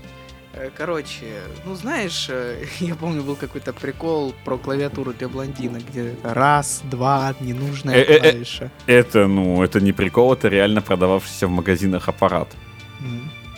Э, 0.60 0.70
короче, 0.76 1.26
ну 1.66 1.76
знаешь, 1.76 2.28
э, 2.30 2.64
я 2.80 2.96
помню, 2.96 3.22
был 3.22 3.36
какой-то 3.36 3.74
прикол 3.74 4.34
про 4.44 4.58
клавиатуру 4.58 5.14
для 5.14 5.28
блондинок, 5.28 5.84
где 5.88 6.16
раз, 6.24 6.82
два, 6.84 7.36
ненужная 7.40 7.96
э, 7.96 8.20
клавиша. 8.20 8.72
Это, 8.88 9.28
ну, 9.28 9.62
это 9.62 9.80
не 9.80 9.92
прикол, 9.92 10.34
это 10.34 10.48
реально 10.48 10.82
продававшийся 10.82 11.48
в 11.48 11.52
магазинах 11.52 12.08
аппарат. 12.10 12.48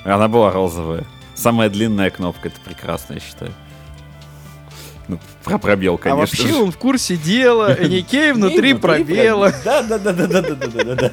Она 0.04 0.28
была 0.28 0.52
розовая. 0.52 1.06
Самая 1.36 1.70
длинная 1.70 2.10
кнопка, 2.10 2.50
это 2.50 2.60
прекрасно, 2.66 3.14
я 3.14 3.20
считаю. 3.20 3.54
Ну, 5.08 5.20
про 5.44 5.58
пробел, 5.58 5.96
а 5.96 5.98
конечно. 5.98 6.14
А 6.14 6.20
вообще 6.20 6.54
он 6.54 6.72
в 6.72 6.78
курсе 6.78 7.16
дела, 7.16 7.80
Никей 7.88 8.34
внутри 8.34 8.74
ну, 8.74 8.80
пробела. 8.80 9.54
Да, 9.64 9.82
да, 9.84 9.98
да, 9.98 10.14
да, 10.14 10.28
да, 10.28 10.42
да, 10.42 10.84
да, 10.84 10.96
да. 10.96 11.12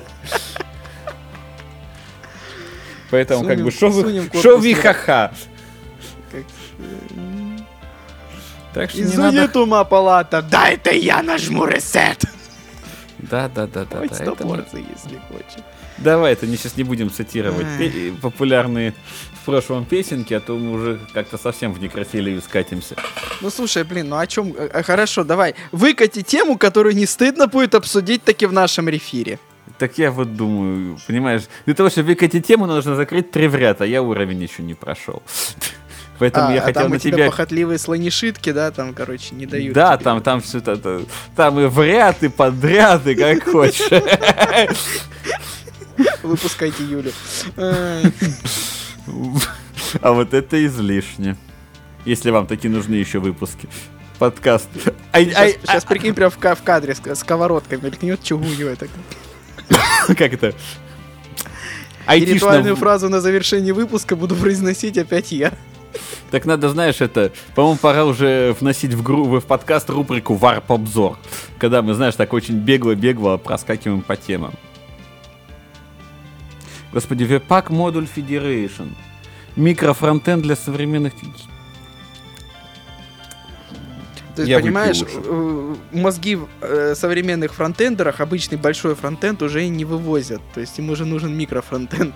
Поэтому 3.10 3.46
как 3.46 3.62
бы 3.62 3.70
шо 3.70 3.88
вы 3.88 4.74
ха-ха. 4.74 5.32
Э, 6.78 7.56
Так 8.74 8.90
что 8.90 8.98
не 9.00 9.04
Извини, 9.04 9.22
надо... 9.38 9.48
тума 9.48 9.84
палата, 9.84 10.42
да 10.42 10.68
это 10.68 10.90
я 10.90 11.22
нажму 11.22 11.66
ресет. 11.66 12.24
Да, 13.18 13.48
да, 13.48 13.66
да, 13.66 13.84
да, 13.86 13.98
Хоть 13.98 14.10
да. 14.10 14.24
это 14.24 14.32
порций, 14.36 14.84
если 14.94 15.18
хочешь. 15.28 15.64
Давай, 15.98 16.34
это 16.34 16.46
не 16.46 16.56
сейчас 16.58 16.76
не 16.76 16.84
будем 16.84 17.10
цитировать 17.10 17.66
пе- 17.78 18.12
популярные 18.20 18.92
в 19.40 19.46
прошлом 19.46 19.86
песенки, 19.86 20.34
а 20.34 20.40
то 20.40 20.54
мы 20.56 20.72
уже 20.72 21.00
как-то 21.14 21.38
совсем 21.38 21.72
в 21.72 21.80
некрофилию 21.80 22.42
скатимся. 22.42 22.94
Ну 23.40 23.48
слушай, 23.48 23.82
блин, 23.84 24.10
ну 24.10 24.18
о 24.18 24.26
чем? 24.26 24.54
Хорошо, 24.84 25.24
давай. 25.24 25.54
Выкати 25.72 26.20
тему, 26.22 26.58
которую 26.58 26.94
не 26.94 27.06
стыдно 27.06 27.46
будет 27.46 27.74
обсудить 27.74 28.22
таки 28.22 28.44
в 28.44 28.52
нашем 28.52 28.88
рефире. 28.90 29.38
Так 29.78 29.96
я 29.98 30.10
вот 30.10 30.36
думаю, 30.36 30.98
понимаешь, 31.06 31.42
для 31.64 31.74
того, 31.74 31.88
чтобы 31.88 32.08
выкатить 32.08 32.46
тему, 32.46 32.66
нужно 32.66 32.94
закрыть 32.96 33.30
три 33.30 33.48
в 33.48 33.54
ряд, 33.54 33.80
а 33.80 33.86
я 33.86 34.02
уровень 34.02 34.42
еще 34.42 34.62
не 34.62 34.74
прошел. 34.74 35.22
Поэтому 36.18 36.48
а, 36.48 36.52
я 36.52 36.60
а 36.60 36.64
хотел 36.64 36.82
там 36.82 36.92
на 36.92 36.98
тебя 36.98 37.26
похотливые 37.26 37.78
слонишитки, 37.78 38.52
да, 38.52 38.70
там, 38.70 38.94
короче, 38.94 39.34
не 39.34 39.46
дают. 39.46 39.74
Да, 39.74 39.96
тебе. 39.96 40.04
там, 40.04 40.22
там 40.22 40.40
все 40.40 40.58
это, 40.58 41.02
там 41.34 41.60
и 41.60 41.66
в 41.66 41.82
ряд, 41.84 42.22
и 42.22 42.28
подряд, 42.28 43.06
и 43.06 43.14
как 43.14 43.44
хочешь. 43.50 43.90
Выпускайте 46.22 46.84
Юлю. 46.84 47.12
А 50.00 50.12
вот 50.12 50.34
это 50.34 50.64
излишне. 50.66 51.36
Если 52.04 52.30
вам 52.30 52.46
такие 52.46 52.70
нужны 52.72 52.94
еще 52.94 53.18
выпуски. 53.18 53.68
Подкаст. 54.18 54.68
Сейчас 55.12 55.84
прикинь, 55.84 56.14
прям 56.14 56.30
в 56.30 56.38
ка- 56.38 56.54
в 56.54 56.62
кадре 56.62 56.94
с 56.94 57.14
сковородкой 57.16 57.78
мелькнет 57.80 58.20
так. 58.22 58.88
а, 60.08 60.14
как 60.14 60.32
это? 60.32 60.54
И 62.14 62.24
ритуальную 62.24 62.74
Айтишно- 62.74 62.78
фразу 62.78 63.08
на 63.08 63.20
завершении 63.20 63.72
выпуска 63.72 64.16
буду 64.16 64.36
произносить 64.36 64.96
опять 64.96 65.32
я. 65.32 65.52
Так 66.30 66.44
надо, 66.44 66.68
знаешь, 66.68 67.00
это, 67.00 67.32
по-моему, 67.54 67.78
пора 67.78 68.04
уже 68.04 68.54
вносить 68.58 68.94
в, 68.94 69.02
гру... 69.02 69.24
в 69.24 69.40
подкаст 69.40 69.90
рубрику 69.90 70.34
«Варп-обзор», 70.34 71.18
когда 71.58 71.82
мы, 71.82 71.94
знаешь, 71.94 72.14
так 72.14 72.32
очень 72.32 72.56
бегло-бегло 72.58 73.36
проскакиваем 73.36 74.02
по 74.02 74.16
темам. 74.16 74.52
Господи, 76.92 77.24
Webpack 77.24 77.68
Module 77.68 78.08
Federation. 78.14 78.94
Микрофронтенд 79.56 80.42
для 80.42 80.56
современных... 80.56 81.12
То 84.34 84.42
есть, 84.42 84.50
Я 84.50 84.60
понимаешь, 84.60 85.02
э, 85.02 85.74
мозги 85.92 86.36
в 86.36 86.46
э, 86.60 86.94
современных 86.94 87.54
фронтендерах 87.54 88.20
обычный 88.20 88.58
большой 88.58 88.94
фронтенд 88.94 89.42
уже 89.42 89.66
не 89.68 89.86
вывозят. 89.86 90.42
То 90.52 90.60
есть 90.60 90.78
им 90.78 90.90
уже 90.90 91.06
нужен 91.06 91.34
микрофронтенд. 91.34 92.14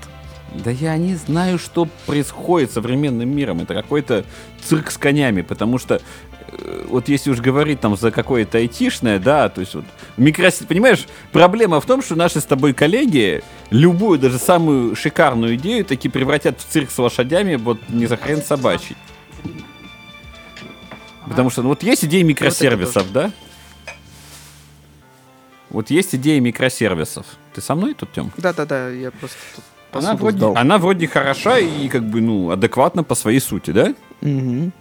Да 0.55 0.71
я 0.71 0.97
не 0.97 1.15
знаю, 1.15 1.59
что 1.59 1.89
происходит 2.07 2.71
с 2.71 2.75
современным 2.75 3.35
миром. 3.35 3.61
Это 3.61 3.75
какой-то 3.75 4.25
цирк 4.65 4.91
с 4.91 4.99
конями, 4.99 5.43
потому 5.43 5.79
что 5.79 6.01
э, 6.49 6.87
вот 6.89 7.09
если 7.09 7.31
уж 7.31 7.39
говорить 7.39 7.81
там 7.81 7.97
за 7.97 8.11
какое-то 8.11 8.59
айтишное, 8.59 9.21
да, 9.21 9.49
то 9.49 9.61
есть 9.61 9.75
вот 9.75 9.85
микрос... 10.17 10.63
Понимаешь, 10.69 11.07
проблема 11.31 11.81
в 11.81 11.87
том, 11.87 12.03
что 12.03 12.17
наши 12.17 12.41
с 12.41 12.45
тобой 12.45 12.75
коллеги 12.75 13.43
любую, 13.71 14.19
даже 14.19 14.39
самую 14.39 14.97
шикарную 14.97 15.55
идею 15.55 15.85
таки 15.85 16.09
превратят 16.09 16.61
в 16.61 16.65
цирк 16.65 16.91
с 16.91 16.99
лошадями, 16.99 17.55
вот 17.55 17.79
не 17.89 18.07
за 18.07 18.17
хрен 18.17 18.43
собачий. 18.43 18.97
Потому 21.29 21.51
что 21.51 21.63
ну, 21.63 21.69
вот 21.69 21.85
есть 21.85 22.05
идеи 22.05 22.23
микросервисов, 22.23 23.13
да? 23.13 23.31
Вот 25.69 25.91
есть 25.91 26.13
идеи 26.17 26.41
микросервисов. 26.41 27.25
Ты 27.55 27.61
со 27.61 27.77
мной 27.77 27.95
тут, 27.95 28.13
Тем? 28.13 28.33
Да-да-да, 28.37 28.89
я 28.89 29.13
просто 29.13 29.39
тут 29.55 29.65
Она 29.93 30.15
вроде, 30.15 30.39
сдал. 30.39 30.57
она 30.57 30.79
вроде 30.79 31.07
хороша 31.07 31.59
и 31.59 31.89
как 31.89 32.05
бы, 32.05 32.21
ну, 32.21 32.51
адекватна 32.51 33.03
по 33.03 33.15
своей 33.15 33.41
сути, 33.41 33.71
да? 33.71 33.95
Мгм. 34.21 34.73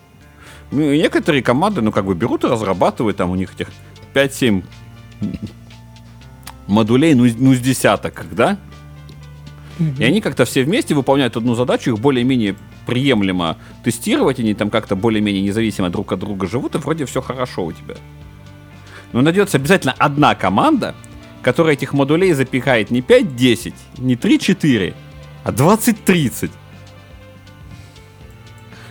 Ну, 0.72 0.92
и 0.92 1.00
некоторые 1.00 1.42
команды, 1.42 1.82
ну, 1.82 1.92
как 1.92 2.06
бы 2.06 2.14
берут 2.14 2.44
и 2.44 2.48
разрабатывают, 2.48 3.18
там 3.18 3.32
у 3.32 3.36
них 3.36 3.54
этих 3.54 3.70
5-7 4.14 4.64
модулей, 6.68 7.16
ну, 7.16 7.28
ну, 7.38 7.54
с 7.54 7.60
десяток, 7.60 8.26
да? 8.32 8.58
И 9.98 10.04
они 10.04 10.20
как-то 10.20 10.44
все 10.44 10.64
вместе 10.64 10.94
выполняют 10.94 11.38
одну 11.38 11.56
задачу, 11.56 11.92
их 11.94 12.00
более-менее 12.00 12.56
приемлемо 12.86 13.58
тестировать, 13.84 14.40
они 14.40 14.54
там 14.54 14.70
как-то 14.70 14.96
более-менее 14.96 15.42
независимо 15.42 15.90
друг 15.90 16.12
от 16.12 16.20
друга 16.20 16.48
живут, 16.48 16.76
и 16.76 16.80
вроде 16.80 17.06
все 17.06 17.22
хорошо 17.22 17.66
у 17.66 17.72
тебя. 17.72 17.96
Но 19.14 19.22
найдется 19.22 19.58
обязательно 19.58 19.96
одна 19.98 20.36
команда, 20.36 20.96
которая 21.42 21.74
этих 21.74 21.94
модулей 21.94 22.34
запихает 22.34 22.92
не 22.92 23.02
5-10, 23.02 23.74
не 23.98 24.16
3-4, 24.16 24.94
а 25.44 25.52
20-30. 25.52 26.52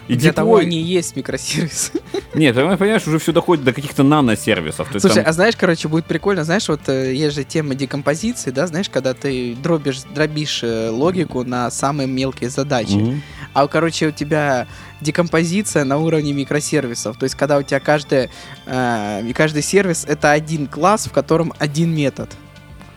И 0.08 0.14
Для 0.14 0.32
того 0.32 0.56
они 0.56 0.80
и 0.80 0.82
есть 0.82 1.16
микросервисы. 1.16 1.92
Нет, 2.34 2.56
ты 2.56 2.62
понимаешь, 2.62 3.06
уже 3.06 3.18
все 3.18 3.32
доходит 3.32 3.64
до 3.64 3.74
каких-то 3.74 4.02
наносервисов. 4.02 4.88
Слушай, 4.90 5.16
там- 5.16 5.24
а 5.26 5.32
знаешь, 5.32 5.54
короче, 5.54 5.86
будет 5.88 6.06
прикольно, 6.06 6.44
знаешь, 6.44 6.66
вот 6.68 6.88
э, 6.88 7.14
есть 7.14 7.36
же 7.36 7.44
тема 7.44 7.74
декомпозиции, 7.74 8.50
да, 8.50 8.66
знаешь, 8.66 8.88
когда 8.88 9.12
ты 9.12 9.54
дробишь, 9.62 10.00
дробишь 10.14 10.60
э, 10.62 10.88
логику 10.88 11.44
на 11.44 11.70
самые 11.70 12.06
мелкие 12.08 12.48
задачи. 12.48 12.94
Мгм. 12.94 13.22
А, 13.52 13.68
короче, 13.68 14.06
у 14.08 14.10
тебя 14.10 14.66
декомпозиция 15.00 15.84
на 15.84 15.98
уровне 15.98 16.32
микросервисов. 16.32 17.16
То 17.18 17.24
есть, 17.24 17.34
когда 17.34 17.58
у 17.58 17.62
тебя 17.62 17.80
каждый, 17.80 18.30
э, 18.66 19.32
каждый 19.34 19.62
сервис— 19.62 20.04
это 20.08 20.32
один 20.32 20.66
класс, 20.66 21.06
в 21.06 21.12
котором 21.12 21.52
один 21.58 21.94
метод. 21.94 22.30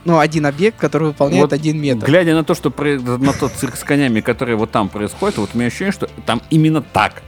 Ну, 0.03 0.17
один 0.17 0.47
объект, 0.47 0.77
который 0.79 1.09
выполняет 1.09 1.43
Вот 1.43 1.53
один 1.53 1.79
метод. 1.79 2.05
Глядя 2.05 2.33
на 2.33 2.43
то, 2.43 2.55
что 2.55 2.71
про- 2.71 2.99
на 2.99 3.33
тот 3.33 3.51
цирк 3.53 3.75
с 3.75 3.83
конями, 3.83 4.21
который 4.21 4.55
вот 4.55 4.71
там 4.71 4.89
происходит, 4.89 5.37
вот 5.37 5.51
у 5.53 5.57
меня 5.57 5.67
ощущение, 5.67 5.91
что 5.91 6.09
там 6.25 6.41
именно 6.49 6.81
так. 6.81 7.21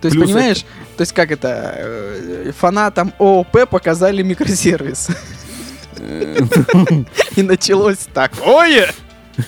То 0.00 0.08
есть, 0.08 0.16
плюс 0.16 0.30
понимаешь, 0.30 0.64
то 0.96 1.02
есть, 1.02 1.12
как 1.12 1.30
это, 1.30 1.74
э, 1.76 2.52
фанатам 2.56 3.12
ООП 3.18 3.68
показали 3.68 4.22
микросервис. 4.22 5.08
И 7.36 7.42
началось 7.42 8.06
такое. 8.12 8.90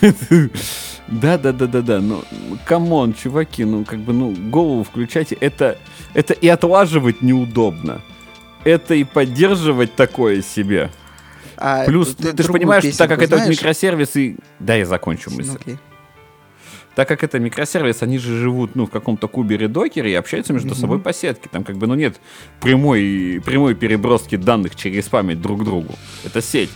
Да, 1.09 1.39
да, 1.39 1.53
да, 1.53 1.67
да, 1.67 1.81
да. 1.83 2.01
Ну, 2.01 2.23
come 2.67 2.94
on, 2.94 3.15
чуваки, 3.15 3.65
ну 3.65 3.85
как 3.85 3.99
бы, 4.01 4.13
ну, 4.13 4.35
голову 4.51 4.85
включайте. 4.85 5.37
Это, 5.41 5.79
это 6.15 6.35
и 6.35 6.49
отлаживать 6.49 7.23
неудобно. 7.23 8.03
Это 8.65 8.95
и 8.95 9.05
поддерживать 9.05 9.95
такое 9.95 10.43
себе. 10.43 10.91
А 11.57 11.85
Плюс, 11.87 12.15
ты 12.15 12.33
ты, 12.33 12.43
же 12.43 12.53
понимаешь, 12.53 12.85
так 12.97 13.09
как 13.09 13.19
песенку 13.19 13.25
это 13.25 13.35
вот 13.37 13.43
знаешь? 13.45 13.59
микросервисы... 13.59 14.37
Да, 14.61 14.75
я 14.75 14.85
закончу 14.87 15.31
Ну, 15.31 15.37
мысль. 15.39 15.57
окей. 15.61 15.79
Так 16.95 17.07
как 17.09 17.23
это 17.23 17.39
микросервис, 17.39 18.03
они 18.03 18.19
же 18.19 18.37
живут, 18.39 18.75
ну, 18.75 18.85
в 18.87 18.91
каком-то 18.91 19.29
кубере 19.29 19.69
докере 19.69 20.11
и 20.11 20.15
общаются 20.15 20.53
между 20.53 20.71
Мгм. 20.71 20.79
собой 20.79 20.99
по 20.99 21.13
сетке. 21.13 21.49
Там 21.51 21.63
как 21.65 21.77
бы, 21.77 21.87
ну, 21.87 21.95
нет 21.95 22.21
прямой, 22.61 23.41
прямой 23.45 23.75
переброски 23.75 24.37
данных 24.37 24.75
через 24.77 25.09
память 25.09 25.41
друг 25.41 25.61
к 25.63 25.65
другу. 25.65 25.95
Это 26.25 26.43
сеть 26.43 26.71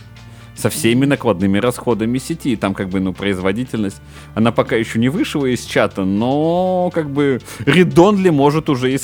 со 0.54 0.70
всеми 0.70 1.06
накладными 1.06 1.58
расходами 1.58 2.18
сети. 2.18 2.56
Там 2.56 2.74
как 2.74 2.88
бы, 2.88 3.00
ну, 3.00 3.12
производительность, 3.12 4.00
она 4.34 4.52
пока 4.52 4.76
еще 4.76 4.98
не 4.98 5.08
вышла 5.08 5.46
из 5.46 5.64
чата, 5.64 6.04
но 6.04 6.90
как 6.94 7.10
бы 7.10 7.40
Редонли 7.66 8.30
может 8.30 8.68
уже 8.68 8.92
и. 8.92 8.98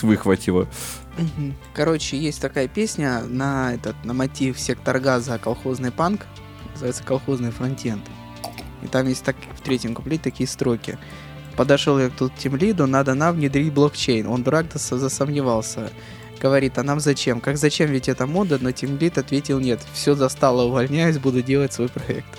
Мгм. 1.19 1.55
Короче, 1.75 2.17
есть 2.17 2.41
такая 2.41 2.69
песня 2.69 3.23
на 3.25 3.75
этот 3.75 3.97
на 4.05 4.15
мотив 4.15 4.59
сектор 4.59 5.01
газа 5.01 5.39
колхозный 5.39 5.91
панк, 5.91 6.27
называется 6.73 7.03
колхозный 7.03 7.51
фронтенд. 7.51 8.03
И 8.83 8.87
там 8.87 9.09
есть 9.09 9.25
так 9.25 9.37
в 9.57 9.61
третьем 9.61 9.95
куплете 9.95 10.23
такие 10.23 10.49
строки. 10.49 10.99
Подошел 11.57 11.99
я 11.99 12.09
тут 12.09 12.33
тем 12.37 12.55
лиду, 12.55 12.87
надо 12.87 13.15
нам 13.15 13.35
внедрить 13.35 13.73
блокчейн. 13.73 14.29
Он 14.29 14.45
дурак 14.45 14.67
да 14.73 14.79
со- 14.79 14.99
засомневался. 14.99 15.91
Говорит, 16.41 16.79
а 16.79 16.83
нам 16.85 17.01
зачем? 17.01 17.41
Как 17.41 17.57
зачем, 17.57 17.91
ведь 17.91 18.09
это 18.09 18.27
мода, 18.27 18.59
но 18.61 18.71
Тимлит 18.73 19.19
ответил 19.19 19.59
нет. 19.59 19.81
Все 19.93 20.15
застало, 20.15 20.63
увольняюсь, 20.63 21.19
буду 21.19 21.43
делать 21.43 21.73
свой 21.73 21.89
проект. 21.89 22.39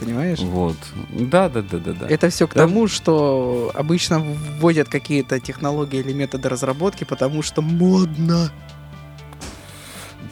Понимаешь? 0.00 0.38
Вот. 0.38 0.76
Да, 1.10 1.50
да, 1.50 1.60
да, 1.60 1.78
да, 1.78 1.92
да. 1.92 2.06
Это 2.08 2.30
все 2.30 2.46
к 2.48 2.54
Да. 2.54 2.60
тому, 2.62 2.88
что 2.88 3.70
обычно 3.74 4.20
вводят 4.20 4.88
какие-то 4.88 5.38
технологии 5.40 6.00
или 6.00 6.14
методы 6.14 6.48
разработки, 6.48 7.04
потому 7.04 7.42
что 7.42 7.60
модно. 7.60 8.50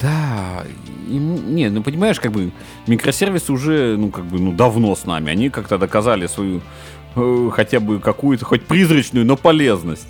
Да, 0.01 0.65
ему- 1.09 1.39
не, 1.39 1.69
ну 1.69 1.83
понимаешь, 1.83 2.19
как 2.21 2.33
бы 2.33 2.51
микросервисы 2.87 3.53
уже, 3.53 3.97
ну 3.99 4.11
как 4.11 4.25
бы, 4.25 4.39
ну 4.39 4.53
давно 4.53 4.95
с 4.97 5.05
нами. 5.05 5.33
Они 5.33 5.51
как-то 5.51 5.77
доказали 5.77 6.27
свою 6.29 6.63
э, 7.19 7.51
хотя 7.53 7.81
бы 7.81 8.01
какую-то, 8.01 8.45
хоть 8.45 8.67
призрачную, 8.67 9.27
но 9.27 9.37
полезность. 9.37 10.09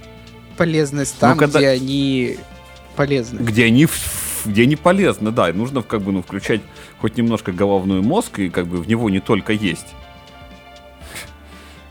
Полезность 0.57 1.19
там, 1.19 1.37
когда- 1.39 1.59
где 1.59 1.69
они 1.69 2.37
полезны. 2.97 3.39
Где 3.41 3.65
они, 3.67 3.87
где 4.45 4.63
они 4.63 4.77
полезны, 4.77 5.31
да. 5.31 5.51
И 5.51 5.53
нужно 5.53 5.83
как 5.83 6.03
бы, 6.03 6.13
ну, 6.13 6.23
включать 6.23 6.61
хоть 7.01 7.17
немножко 7.17 7.53
головной 7.53 8.01
мозг, 8.01 8.39
и 8.41 8.51
как 8.51 8.67
бы 8.67 8.79
в 8.79 8.89
него 8.89 9.09
не 9.11 9.21
только 9.21 9.53
есть. 9.53 9.87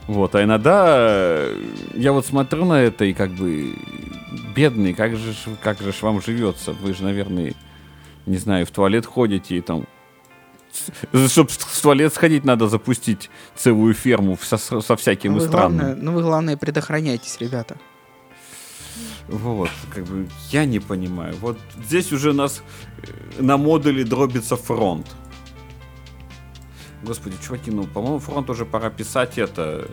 Вот, 0.06 0.34
а 0.34 0.42
иногда 0.42 0.84
э, 0.88 1.62
я 1.94 2.12
вот 2.12 2.24
смотрю 2.24 2.64
на 2.64 2.80
это 2.80 3.04
и 3.04 3.12
как 3.12 3.30
бы 3.30 3.74
бедный, 4.56 4.94
как 4.94 5.16
же, 5.16 5.34
как 5.62 5.80
же 5.80 5.92
вам 6.00 6.22
живется? 6.22 6.72
Вы 6.72 6.94
же, 6.94 7.02
наверное, 7.04 7.52
не 8.24 8.38
знаю, 8.38 8.64
в 8.64 8.70
туалет 8.70 9.04
ходите 9.04 9.56
и 9.58 9.60
там... 9.60 9.86
Чтобы 11.28 11.50
в 11.50 11.82
туалет 11.82 12.14
сходить, 12.14 12.44
надо 12.44 12.68
запустить 12.68 13.30
целую 13.56 13.94
ферму 13.94 14.38
со, 14.40 14.58
со 14.58 14.96
всяким 14.96 15.32
Ну 15.32 15.38
и 15.38 15.46
странным. 15.46 15.78
главное, 15.78 16.02
ну 16.02 16.12
вы, 16.12 16.22
главное, 16.22 16.56
предохраняйтесь, 16.56 17.36
ребята. 17.40 17.76
Вот, 19.28 19.70
как 19.94 20.04
бы, 20.04 20.28
я 20.50 20.64
не 20.64 20.80
понимаю. 20.80 21.34
Вот 21.40 21.58
здесь 21.84 22.12
уже 22.12 22.32
нас 22.32 22.62
э, 23.02 23.42
на 23.42 23.56
модуле 23.56 24.04
дробится 24.04 24.56
фронт. 24.56 25.06
Господи, 27.02 27.36
чуваки, 27.44 27.70
ну, 27.70 27.84
по-моему, 27.84 28.18
фронт 28.18 28.50
уже 28.50 28.64
пора 28.64 28.90
писать 28.90 29.38
это... 29.38 29.88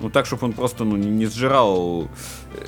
Ну, 0.00 0.10
так, 0.10 0.26
чтобы 0.26 0.46
он 0.46 0.52
просто 0.52 0.84
ну, 0.84 0.96
не, 0.96 1.08
не 1.08 1.26
сжирал 1.26 2.08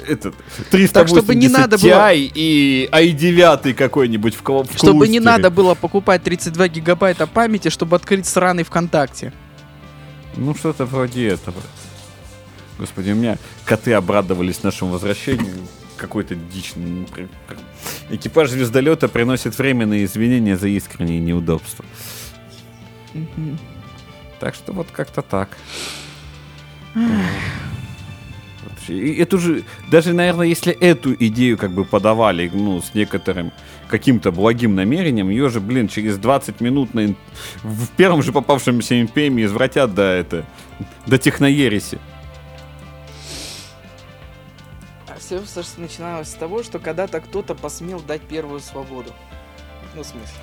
э, 0.06 0.12
этот 0.14 0.34
380 0.70 0.92
Так, 0.92 1.06
чтобы 1.08 1.34
не 1.36 1.48
надо 1.48 1.78
было- 1.78 2.10
Ti 2.12 2.32
и 2.34 2.88
i9 2.90 3.74
какой-нибудь 3.74 4.34
в, 4.34 4.40
в 4.42 4.76
Чтобы 4.76 5.06
не 5.06 5.18
кластере. 5.18 5.20
надо 5.20 5.50
было 5.50 5.74
покупать 5.76 6.22
32 6.24 6.68
гигабайта 6.68 7.26
памяти, 7.28 7.68
чтобы 7.68 7.94
открыть 7.96 8.26
сраный 8.26 8.64
ВКонтакте. 8.64 9.32
Ну, 10.36 10.54
что-то 10.56 10.86
вроде 10.86 11.28
этого. 11.28 11.56
Господи, 12.78 13.10
у 13.12 13.14
меня 13.14 13.38
коты 13.64 13.92
обрадовались 13.92 14.62
нашему 14.64 14.92
возвращению. 14.92 15.54
Какой-то 15.96 16.34
при- 17.14 17.28
Экипаж 18.10 18.50
звездолета 18.50 19.06
приносит 19.08 19.56
временные 19.56 20.04
извинения 20.06 20.56
за 20.56 20.66
искренние 20.68 21.20
неудобства. 21.20 21.84
Так 24.40 24.54
что 24.54 24.72
вот 24.72 24.88
как-то 24.90 25.22
так. 25.22 25.56
И 28.88 29.14
эту 29.14 29.38
же, 29.38 29.62
даже, 29.91 30.12
наверное, 30.12 30.47
если 30.47 30.72
эту 30.72 31.14
идею 31.14 31.57
как 31.57 31.70
бы 31.70 31.84
подавали, 31.84 32.51
ну, 32.53 32.82
с 32.82 32.95
некоторым 32.95 33.53
каким-то 33.88 34.32
благим 34.32 34.74
намерением, 34.74 35.30
ее 35.30 35.49
же, 35.49 35.61
блин, 35.61 35.88
через 35.88 36.18
20 36.18 36.61
минут 36.61 36.95
на 36.95 37.14
в 37.62 37.88
первом 37.97 38.22
же 38.22 38.32
попавшемся 38.32 38.95
NPM 38.95 39.45
извратят 39.45 39.95
до 39.95 40.03
это, 40.03 40.45
до 41.07 41.18
техноереси. 41.18 41.99
Все 45.18 45.41
начиналось 45.76 46.28
с 46.28 46.34
того, 46.34 46.64
что 46.64 46.80
когда-то 46.80 47.20
кто-то 47.20 47.55
посмел 47.55 48.01
дать 48.01 48.22
первую 48.22 48.59
свободу. 48.59 49.12
Ну, 49.95 50.03
в 50.03 50.07
смысле. 50.07 50.38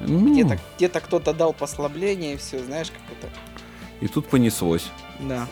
Ну, 0.00 0.32
Где-то 0.32 0.58
где 0.76 0.88
кто-то 0.88 1.32
дал 1.32 1.52
послабление 1.52 2.34
и 2.34 2.36
все, 2.36 2.62
знаешь, 2.62 2.90
как 2.90 3.18
это. 3.18 3.28
И 4.00 4.06
тут 4.06 4.28
понеслось. 4.28 4.88
Да. 5.18 5.48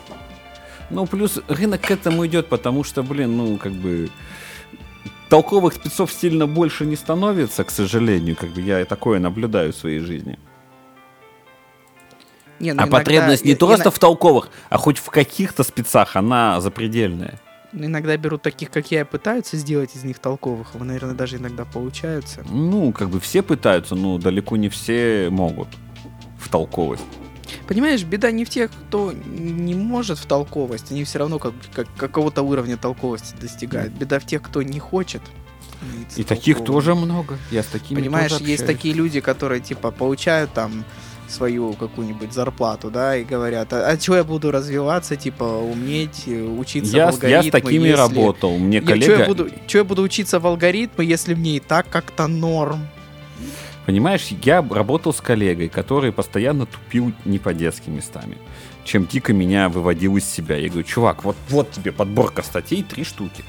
Ну, 0.90 1.06
плюс 1.06 1.38
рынок 1.48 1.82
к 1.82 1.90
этому 1.90 2.26
идет, 2.26 2.48
потому 2.48 2.82
что, 2.84 3.02
блин, 3.02 3.36
ну, 3.36 3.58
как 3.58 3.72
бы 3.72 4.08
толковых 5.28 5.74
спецов 5.74 6.10
сильно 6.12 6.46
больше 6.46 6.86
не 6.86 6.96
становится, 6.96 7.64
к 7.64 7.70
сожалению, 7.70 8.36
как 8.36 8.50
бы 8.50 8.60
я 8.62 8.84
такое 8.84 9.18
наблюдаю 9.18 9.72
в 9.72 9.76
своей 9.76 9.98
жизни. 10.00 10.38
Не, 12.58 12.72
ну 12.72 12.80
а 12.80 12.84
иногда- 12.84 12.98
потребность 12.98 13.44
не 13.44 13.52
и- 13.52 13.54
просто 13.54 13.84
ино- 13.84 13.90
в 13.90 13.98
толковых, 13.98 14.48
а 14.68 14.78
хоть 14.78 14.98
в 14.98 15.10
каких-то 15.10 15.62
спецах 15.62 16.16
она 16.16 16.60
запредельная. 16.60 17.38
ну, 17.72 17.84
Иногда 17.84 18.16
берут 18.16 18.40
таких, 18.42 18.70
как 18.70 18.90
я, 18.90 19.02
и 19.02 19.04
пытаются 19.04 19.56
сделать 19.58 19.94
из 19.94 20.02
них 20.02 20.18
толковых. 20.18 20.68
а 20.74 20.82
наверное, 20.82 21.14
даже 21.14 21.36
иногда 21.36 21.64
получаются. 21.66 22.42
Ну, 22.50 22.92
как 22.92 23.10
бы 23.10 23.20
все 23.20 23.42
пытаются, 23.42 23.94
но 23.94 24.18
далеко 24.18 24.56
не 24.56 24.68
все 24.70 25.28
могут 25.30 25.68
в 26.40 26.48
толковость. 26.48 27.04
Понимаешь, 27.66 28.02
беда 28.04 28.30
не 28.30 28.44
в 28.44 28.50
тех, 28.50 28.70
кто 28.70 29.12
не 29.12 29.74
может 29.74 30.18
в 30.18 30.26
толковость. 30.26 30.90
Они 30.90 31.04
все 31.04 31.18
равно 31.18 31.38
как, 31.38 31.54
как 31.74 31.86
какого-то 31.96 32.42
уровня 32.42 32.76
толковости 32.76 33.34
достигают. 33.40 33.92
Беда 33.92 34.18
в 34.18 34.26
тех, 34.26 34.42
кто 34.42 34.62
не 34.62 34.78
хочет. 34.78 35.22
И 36.16 36.24
таких 36.24 36.64
тоже 36.64 36.94
много. 36.94 37.38
Я 37.50 37.62
с 37.62 37.66
такими 37.66 38.00
Понимаешь, 38.00 38.32
тоже 38.32 38.44
есть 38.44 38.66
такие 38.66 38.94
люди, 38.94 39.20
которые 39.20 39.60
типа 39.60 39.90
получают 39.90 40.52
там 40.52 40.84
свою 41.28 41.74
какую-нибудь 41.74 42.32
зарплату, 42.32 42.90
да, 42.90 43.14
и 43.16 43.22
говорят, 43.22 43.70
а, 43.74 43.86
а 43.90 44.00
что 44.00 44.16
я 44.16 44.24
буду 44.24 44.50
развиваться, 44.50 45.14
типа, 45.14 45.44
уметь, 45.44 46.22
э, 46.26 46.42
учиться 46.42 46.96
Я, 46.96 47.10
в 47.10 47.14
с- 47.16 47.22
я 47.22 47.42
с 47.42 47.44
алгоритмы, 47.44 47.60
такими 47.60 47.88
если- 47.88 47.96
работал. 47.98 48.56
Мне 48.58 48.80
коллега... 48.80 49.04
чё 49.12 49.18
я, 49.20 49.26
буду, 49.26 49.50
чё 49.66 49.78
я 49.78 49.84
буду 49.84 50.02
учиться 50.02 50.40
в 50.40 50.46
алгоритмы, 50.46 51.04
если 51.04 51.34
мне 51.34 51.56
и 51.56 51.60
так 51.60 51.86
как-то 51.90 52.28
норм? 52.28 52.88
Понимаешь, 53.88 54.26
я 54.42 54.60
работал 54.70 55.14
с 55.14 55.20
коллегой, 55.22 55.70
который 55.70 56.12
постоянно 56.12 56.66
тупил 56.66 57.10
не 57.24 57.38
по 57.38 57.54
детским 57.54 57.96
местами, 57.96 58.36
чем 58.84 59.06
дико 59.06 59.32
меня 59.32 59.70
выводил 59.70 60.18
из 60.18 60.26
себя. 60.26 60.56
Я 60.56 60.68
говорю, 60.68 60.86
чувак, 60.86 61.24
вот, 61.24 61.36
вот 61.48 61.70
тебе 61.70 61.90
подборка 61.90 62.42
статей, 62.42 62.82
три 62.82 63.02
штуки. 63.02 63.42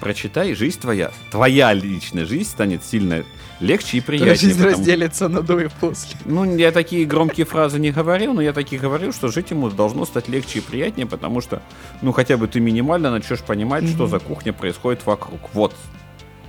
Прочитай, 0.00 0.54
жизнь 0.56 0.80
твоя, 0.80 1.12
твоя 1.30 1.72
личная 1.72 2.26
жизнь 2.26 2.50
станет 2.50 2.84
сильно 2.84 3.22
легче 3.60 3.98
и 3.98 4.00
Твоя 4.00 4.22
приятнее. 4.22 4.34
жизнь 4.34 4.58
потому- 4.58 4.76
разделится 4.76 5.28
на 5.28 5.42
до 5.42 5.60
и 5.60 5.68
после. 5.68 6.18
Ну, 6.24 6.56
я 6.56 6.72
такие 6.72 7.06
громкие 7.06 7.46
фразы 7.46 7.78
не 7.78 7.92
говорил, 7.92 8.34
но 8.34 8.40
я 8.40 8.52
такие 8.52 8.80
говорил, 8.80 9.12
что 9.12 9.28
жить 9.28 9.52
ему 9.52 9.70
должно 9.70 10.04
стать 10.04 10.26
легче 10.28 10.58
и 10.58 10.62
приятнее, 10.62 11.06
потому 11.06 11.40
что, 11.40 11.62
ну, 12.02 12.10
хотя 12.10 12.36
бы 12.36 12.48
ты 12.48 12.58
минимально 12.58 13.12
начнешь 13.12 13.40
понимать, 13.40 13.88
что 13.88 14.08
за 14.08 14.18
кухня 14.18 14.52
происходит 14.52 15.06
вокруг. 15.06 15.38
Вот, 15.54 15.76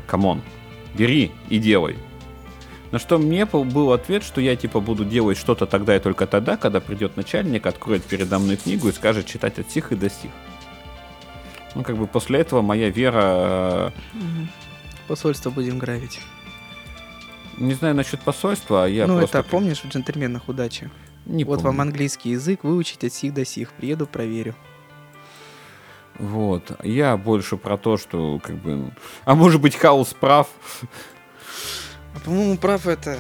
come 0.08 0.27
on, 0.27 0.42
бери 0.96 1.32
и 1.50 1.60
делай. 1.60 1.98
На 2.92 3.00
что 3.00 3.18
мне 3.18 3.46
был 3.46 3.92
ответ, 3.92 4.24
что 4.24 4.40
я 4.40 4.56
типа 4.56 4.80
буду 4.80 5.04
делать 5.04 5.38
что-то 5.38 5.66
тогда 5.66 5.96
и 5.96 6.00
только 6.00 6.26
тогда, 6.26 6.56
когда 6.58 6.80
придет 6.80 7.18
начальник, 7.18 7.66
откроет 7.66 8.04
передо 8.04 8.40
мной 8.40 8.56
книгу 8.56 8.88
и 8.88 8.92
скажет 8.94 9.26
читать 9.26 9.60
от 9.60 9.70
сих 9.70 9.92
и 9.92 9.96
до 9.96 10.10
сих. 10.10 10.32
Ну, 11.76 11.84
как 11.84 11.98
бы 11.98 12.08
после 12.08 12.40
этого 12.40 12.62
моя 12.62 12.90
вера, 12.90 13.94
Посольство 15.08 15.50
будем 15.50 15.80
грабить. 15.80 16.20
э, 17.58 17.64
не 17.64 17.74
знаю 17.74 17.96
насчет 17.96 18.22
посольства, 18.22 18.86
а 18.86 18.88
я 18.88 19.08
ну, 19.08 19.20
просто... 19.20 19.40
это 19.40 19.50
помнишь 19.50 19.82
в 19.84 19.88
джентльменах 19.88 20.48
удачи? 20.50 20.90
Не 21.26 21.44
вот 21.44 21.58
помню. 21.58 21.68
вам 21.68 21.82
английский 21.82 22.32
язык 22.32 22.64
выучить 22.64 23.04
от 23.04 23.14
сих 23.14 23.34
до 23.34 23.46
сих. 23.46 23.72
Приеду, 23.74 24.08
проверю. 24.08 24.56
Вот. 26.20 26.72
Я 26.84 27.16
больше 27.18 27.58
про 27.58 27.78
то, 27.78 27.98
что 27.98 28.40
как 28.40 28.56
бы... 28.56 28.92
А 29.26 29.36
может 29.36 29.62
быть, 29.62 29.76
хаос 29.76 30.14
прав? 30.14 30.48
А, 32.18 32.20
по-моему, 32.20 32.58
прав 32.58 32.88
это... 32.88 33.20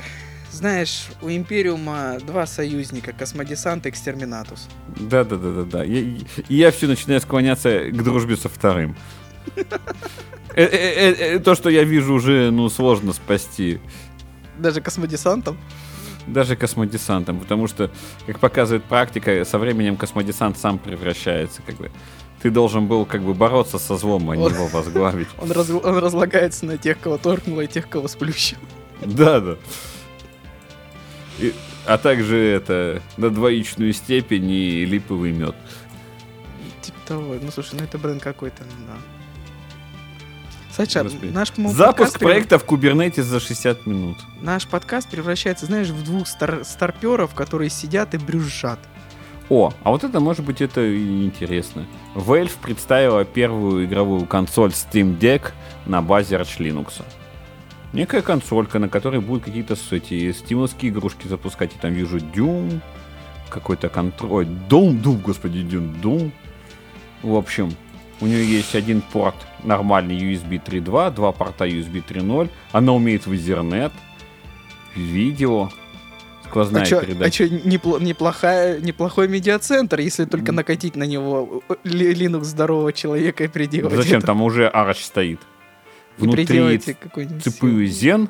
Знаешь, 0.50 1.08
у 1.22 1.30
Империума 1.30 2.18
два 2.26 2.48
союзника, 2.48 3.12
Космодесант 3.14 3.86
и 3.86 3.90
Экстерминатус. 3.90 4.68
Да-да-да-да-да. 4.88 5.84
И 5.84 6.26
я 6.50 6.72
все 6.72 6.88
начинаю 6.88 7.22
склоняться 7.22 7.92
к 7.92 8.04
дружбе 8.04 8.38
со 8.38 8.50
вторым. 8.50 8.96
Э, 10.56 10.64
э, 10.64 11.12
э, 11.36 11.40
То, 11.40 11.54
что 11.54 11.70
я 11.70 11.84
вижу, 11.84 12.16
уже 12.16 12.50
ну 12.50 12.70
сложно 12.70 13.14
спасти. 13.14 13.80
Даже 14.58 14.82
Космодесантом? 14.82 15.58
Даже 16.26 16.56
космодесантом, 16.56 17.40
потому 17.40 17.68
что, 17.68 17.92
как 18.26 18.40
показывает 18.40 18.84
практика, 18.84 19.46
со 19.46 19.60
временем 19.60 19.96
космодесант 19.96 20.58
сам 20.58 20.80
превращается, 20.80 21.62
как 21.62 21.76
бы. 21.76 21.92
Ты 22.42 22.50
должен 22.52 22.88
был 22.88 23.06
как 23.06 23.22
бы 23.22 23.34
бороться 23.34 23.80
со 23.80 23.96
злом, 23.98 24.30
а 24.30 24.36
не 24.36 24.44
его 24.44 24.68
возглавить. 24.68 25.28
Он, 25.40 25.52
раз- 25.52 25.70
он 25.70 25.98
разлагается 25.98 26.66
на 26.66 26.78
тех, 26.78 27.00
кого 27.00 27.18
торкнуло, 27.18 27.62
и 27.62 27.68
тех, 27.68 27.88
кого 27.88 28.08
сплющил. 28.08 28.58
Да, 29.06 29.40
да. 29.40 29.56
И- 31.40 31.54
а 31.86 31.98
также 31.98 32.38
это 32.38 33.02
на 33.18 33.30
двоичную 33.30 33.94
степень 33.94 34.50
и 34.50 34.86
липовый 34.86 35.32
мед. 35.32 35.56
Типа 36.82 36.98
того. 37.06 37.36
Ну, 37.42 37.52
слушай, 37.52 37.76
ну 37.78 37.84
это 37.84 37.98
бренд 37.98 38.22
какой-то, 38.22 38.64
ну 38.64 38.86
да. 38.88 38.94
Саша, 40.72 41.04
Господи. 41.04 41.32
наш, 41.32 41.52
по-моему, 41.52 41.76
Запуск 41.76 41.98
подкаст 42.14 42.20
проекта 42.20 42.60
в 42.60 42.66
Kubernetes 42.66 43.24
за 43.24 43.40
60 43.40 43.88
минут. 43.88 44.18
Наш 44.42 44.68
подкаст 44.68 45.10
превращается, 45.10 45.66
знаешь, 45.66 45.88
в 45.88 46.04
двух 46.04 46.28
стар- 46.28 46.64
старперов, 46.66 47.34
которые 47.34 47.70
сидят 47.72 48.14
и 48.14 48.18
брюзжат. 48.18 48.80
О, 49.50 49.74
а 49.84 49.90
вот 49.92 50.04
это 50.04 50.20
может 50.20 50.46
быть 50.46 50.62
это 50.62 50.82
и 50.86 51.26
интересно. 51.26 51.86
Valve 52.16 52.52
представила 52.62 53.24
первую 53.26 53.86
игровую 53.86 54.26
консоль 54.26 54.70
Steam 54.72 55.18
Deck 55.18 55.52
на 55.86 56.02
базе 56.02 56.36
Arch 56.36 56.60
Linux. 56.60 57.02
Некая 57.94 58.22
консолька, 58.22 58.80
на 58.80 58.90
которой 58.90 59.22
будут 59.22 59.46
какие-то 59.46 59.76
эти 59.92 60.32
стимовские 60.32 60.92
игрушки 60.92 61.28
запускать. 61.28 61.74
И 61.76 61.80
там 61.80 61.94
вижу 61.94 62.18
Doom, 62.18 62.80
какой-то 63.50 63.90
контроль. 63.90 64.46
Doom, 64.46 65.02
Doom, 65.02 65.22
господи, 65.22 65.60
Doom, 65.60 66.02
Doom. 66.02 66.32
В 67.24 67.36
общем, 67.36 67.72
у 68.20 68.28
нее 68.28 68.46
есть 68.46 68.76
один 68.76 69.02
порт 69.02 69.36
нормальный 69.64 70.18
USB 70.18 70.62
3.2, 70.64 71.12
два 71.12 71.32
порта 71.32 71.66
USB 71.66 72.04
3.0. 72.08 72.50
Она 72.72 72.94
умеет 72.94 73.26
в 73.26 73.32
Ethernet, 73.32 73.92
видео, 74.96 75.70
сквозная 76.46 76.84
а 76.84 76.86
чё, 76.86 77.02
передача. 77.02 77.44
а 77.46 77.48
чё, 77.48 77.56
непло- 77.64 78.00
неплохая, 78.00 78.80
неплохой 78.80 79.28
медиацентр, 79.28 80.00
если 80.00 80.26
только 80.26 80.52
накатить 80.52 80.96
на 80.96 81.04
него 81.04 81.62
Linux 81.84 82.44
здорового 82.44 82.92
человека 82.94 83.46
и 83.46 83.48
приделать 83.48 83.96
Зачем? 83.96 84.18
это. 84.20 84.28
Там 84.28 84.42
уже 84.42 84.72
Arch 84.74 85.04
стоит. 85.04 85.40
Внутри 86.18 86.46
CPU 86.46 87.86
Zen. 87.86 88.30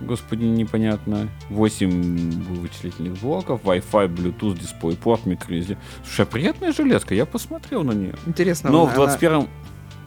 Господи, 0.00 0.44
непонятно. 0.44 1.28
8 1.48 2.42
вычислительных 2.60 3.18
блоков, 3.20 3.62
Wi-Fi, 3.62 4.08
Bluetooth, 4.08 4.58
DisplayPort, 4.58 5.24
microSD. 5.24 5.76
Слушай, 6.04 6.22
а 6.22 6.26
приятная 6.26 6.72
железка, 6.72 7.14
я 7.14 7.24
посмотрел 7.24 7.84
на 7.84 7.92
нее. 7.92 8.14
Интересно, 8.26 8.70
Но 8.70 8.82
она- 8.86 8.92
в 8.92 8.96
21-м, 8.98 9.48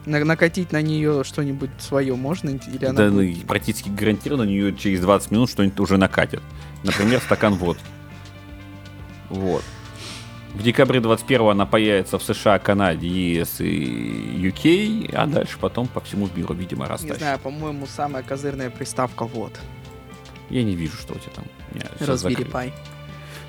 на- 0.04 0.24
накатить 0.24 0.70
на 0.72 0.82
нее 0.82 1.24
что-нибудь 1.24 1.70
свое 1.78 2.14
можно? 2.14 2.50
Или 2.50 2.84
она 2.84 2.94
да, 3.04 3.08
ну, 3.08 3.14
будет- 3.22 3.46
практически 3.46 3.88
гарантированно, 3.88 4.44
на 4.44 4.48
нее 4.48 4.76
через 4.76 5.00
20 5.00 5.30
минут 5.30 5.48
что-нибудь 5.50 5.80
уже 5.80 5.96
накатит. 5.96 6.42
Например, 6.84 7.18
стакан 7.20 7.54
водки. 7.54 7.82
Вот. 9.30 9.64
В 10.56 10.62
декабре 10.62 11.00
21 11.00 11.48
она 11.50 11.66
появится 11.66 12.18
в 12.18 12.22
США, 12.22 12.58
Канаде, 12.58 13.06
ЕС 13.06 13.60
и 13.60 14.40
UK, 14.40 15.14
а 15.14 15.26
дальше 15.26 15.58
потом 15.60 15.86
по 15.86 16.00
всему 16.00 16.30
миру, 16.34 16.54
видимо, 16.54 16.86
Не 16.86 16.90
растащит. 16.90 17.18
знаю, 17.18 17.38
по-моему, 17.38 17.86
самая 17.86 18.22
козырная 18.22 18.70
приставка 18.70 19.24
вот. 19.26 19.52
Я 20.48 20.62
не 20.64 20.74
вижу, 20.74 20.96
что 20.96 21.12
у 21.12 21.18
тебя 21.18 21.32
там. 21.34 21.44
Закрою. 22.16 22.48
Pi. 22.48 22.72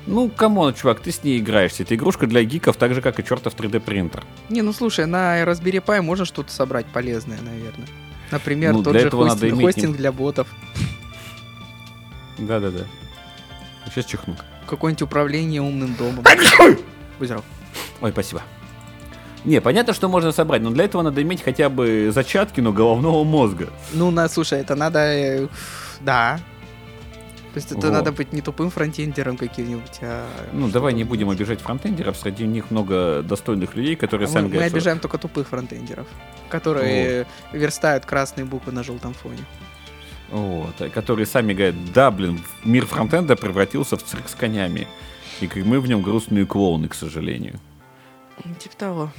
Ну, 0.06 0.28
come 0.28 0.54
on, 0.54 0.74
чувак, 0.74 1.00
ты 1.00 1.10
с 1.10 1.24
ней 1.24 1.38
играешься. 1.38 1.82
Это 1.82 1.94
игрушка 1.94 2.26
для 2.26 2.42
гиков, 2.44 2.76
так 2.76 2.92
же, 2.92 3.00
как 3.00 3.18
и 3.18 3.24
чертов 3.24 3.54
3D 3.54 3.80
принтер. 3.80 4.24
Не, 4.50 4.60
ну 4.60 4.74
слушай, 4.74 5.06
на 5.06 5.42
Raspberry 5.44 5.82
Pi 5.82 6.02
можно 6.02 6.26
что-то 6.26 6.52
собрать 6.52 6.84
полезное, 6.86 7.38
наверное. 7.40 7.88
Например, 8.30 8.74
Ну, 8.74 8.82
тот 8.82 8.92
для 8.92 9.00
же 9.02 9.10
хостинг, 9.10 9.52
иметь 9.54 9.64
хостинг 9.64 9.96
для 9.96 10.12
ботов. 10.12 10.46
Да-да-да. 12.36 12.84
Сейчас 13.86 14.04
чихну. 14.04 14.36
Какое-нибудь 14.66 15.02
управление 15.02 15.62
умным 15.62 15.94
домом. 15.94 16.22
Будь 17.18 17.28
здоров. 17.28 17.44
Ой, 18.00 18.10
спасибо. 18.12 18.42
Не, 19.44 19.60
понятно, 19.60 19.92
что 19.94 20.08
можно 20.08 20.32
собрать, 20.32 20.62
но 20.62 20.70
для 20.70 20.84
этого 20.84 21.02
надо 21.02 21.22
иметь 21.22 21.42
хотя 21.42 21.68
бы 21.68 22.10
зачатки, 22.12 22.60
но 22.60 22.72
головного 22.72 23.24
мозга. 23.24 23.68
Ну, 23.92 24.10
на, 24.10 24.28
слушай, 24.28 24.60
это 24.60 24.74
надо... 24.74 24.98
э, 24.98 25.48
Да. 26.00 26.40
То 27.54 27.58
есть 27.60 27.72
это 27.72 27.86
Вот. 27.86 27.92
надо 27.92 28.12
быть 28.12 28.32
не 28.32 28.40
тупым 28.42 28.70
фронтендером 28.70 29.36
каким-нибудь, 29.36 29.98
а... 30.02 30.26
Ну, 30.52 30.68
давай 30.68 30.92
не 30.92 31.02
будем 31.04 31.30
обижать 31.30 31.60
фронтендеров, 31.60 32.16
среди 32.16 32.46
них 32.46 32.70
много 32.70 33.22
достойных 33.22 33.74
людей, 33.74 33.96
которые 33.96 34.26
А 34.26 34.30
сами 34.30 34.42
мы, 34.42 34.48
мы 34.48 34.52
говорят, 34.54 34.68
что- 34.70 34.76
обижаем 34.76 34.98
только 35.00 35.18
тупых 35.18 35.48
фронтендеров, 35.48 36.06
которые 36.50 37.26
верстают 37.52 38.04
красные 38.04 38.44
буквы 38.44 38.72
на 38.72 38.82
желтом 38.84 39.14
фоне. 39.14 39.44
Вот, 40.30 40.74
а 40.80 40.90
которые 40.90 41.24
сами 41.26 41.54
говорят, 41.54 41.74
да, 41.94 42.10
блин, 42.10 42.40
мир 42.64 42.84
фронтенда 42.86 43.34
превратился 43.34 43.96
в 43.96 44.02
цирк 44.04 44.28
с 44.28 44.34
конями. 44.34 44.86
И 45.40 45.46
как 45.46 45.64
мы 45.64 45.80
в 45.80 45.86
нем 45.86 46.02
грустные 46.02 46.46
клоуны, 46.46 46.88
к 46.88 46.94
сожалению. 46.94 47.60
Ну, 48.44 48.54
Типа 48.54 48.76
того. 48.76 49.10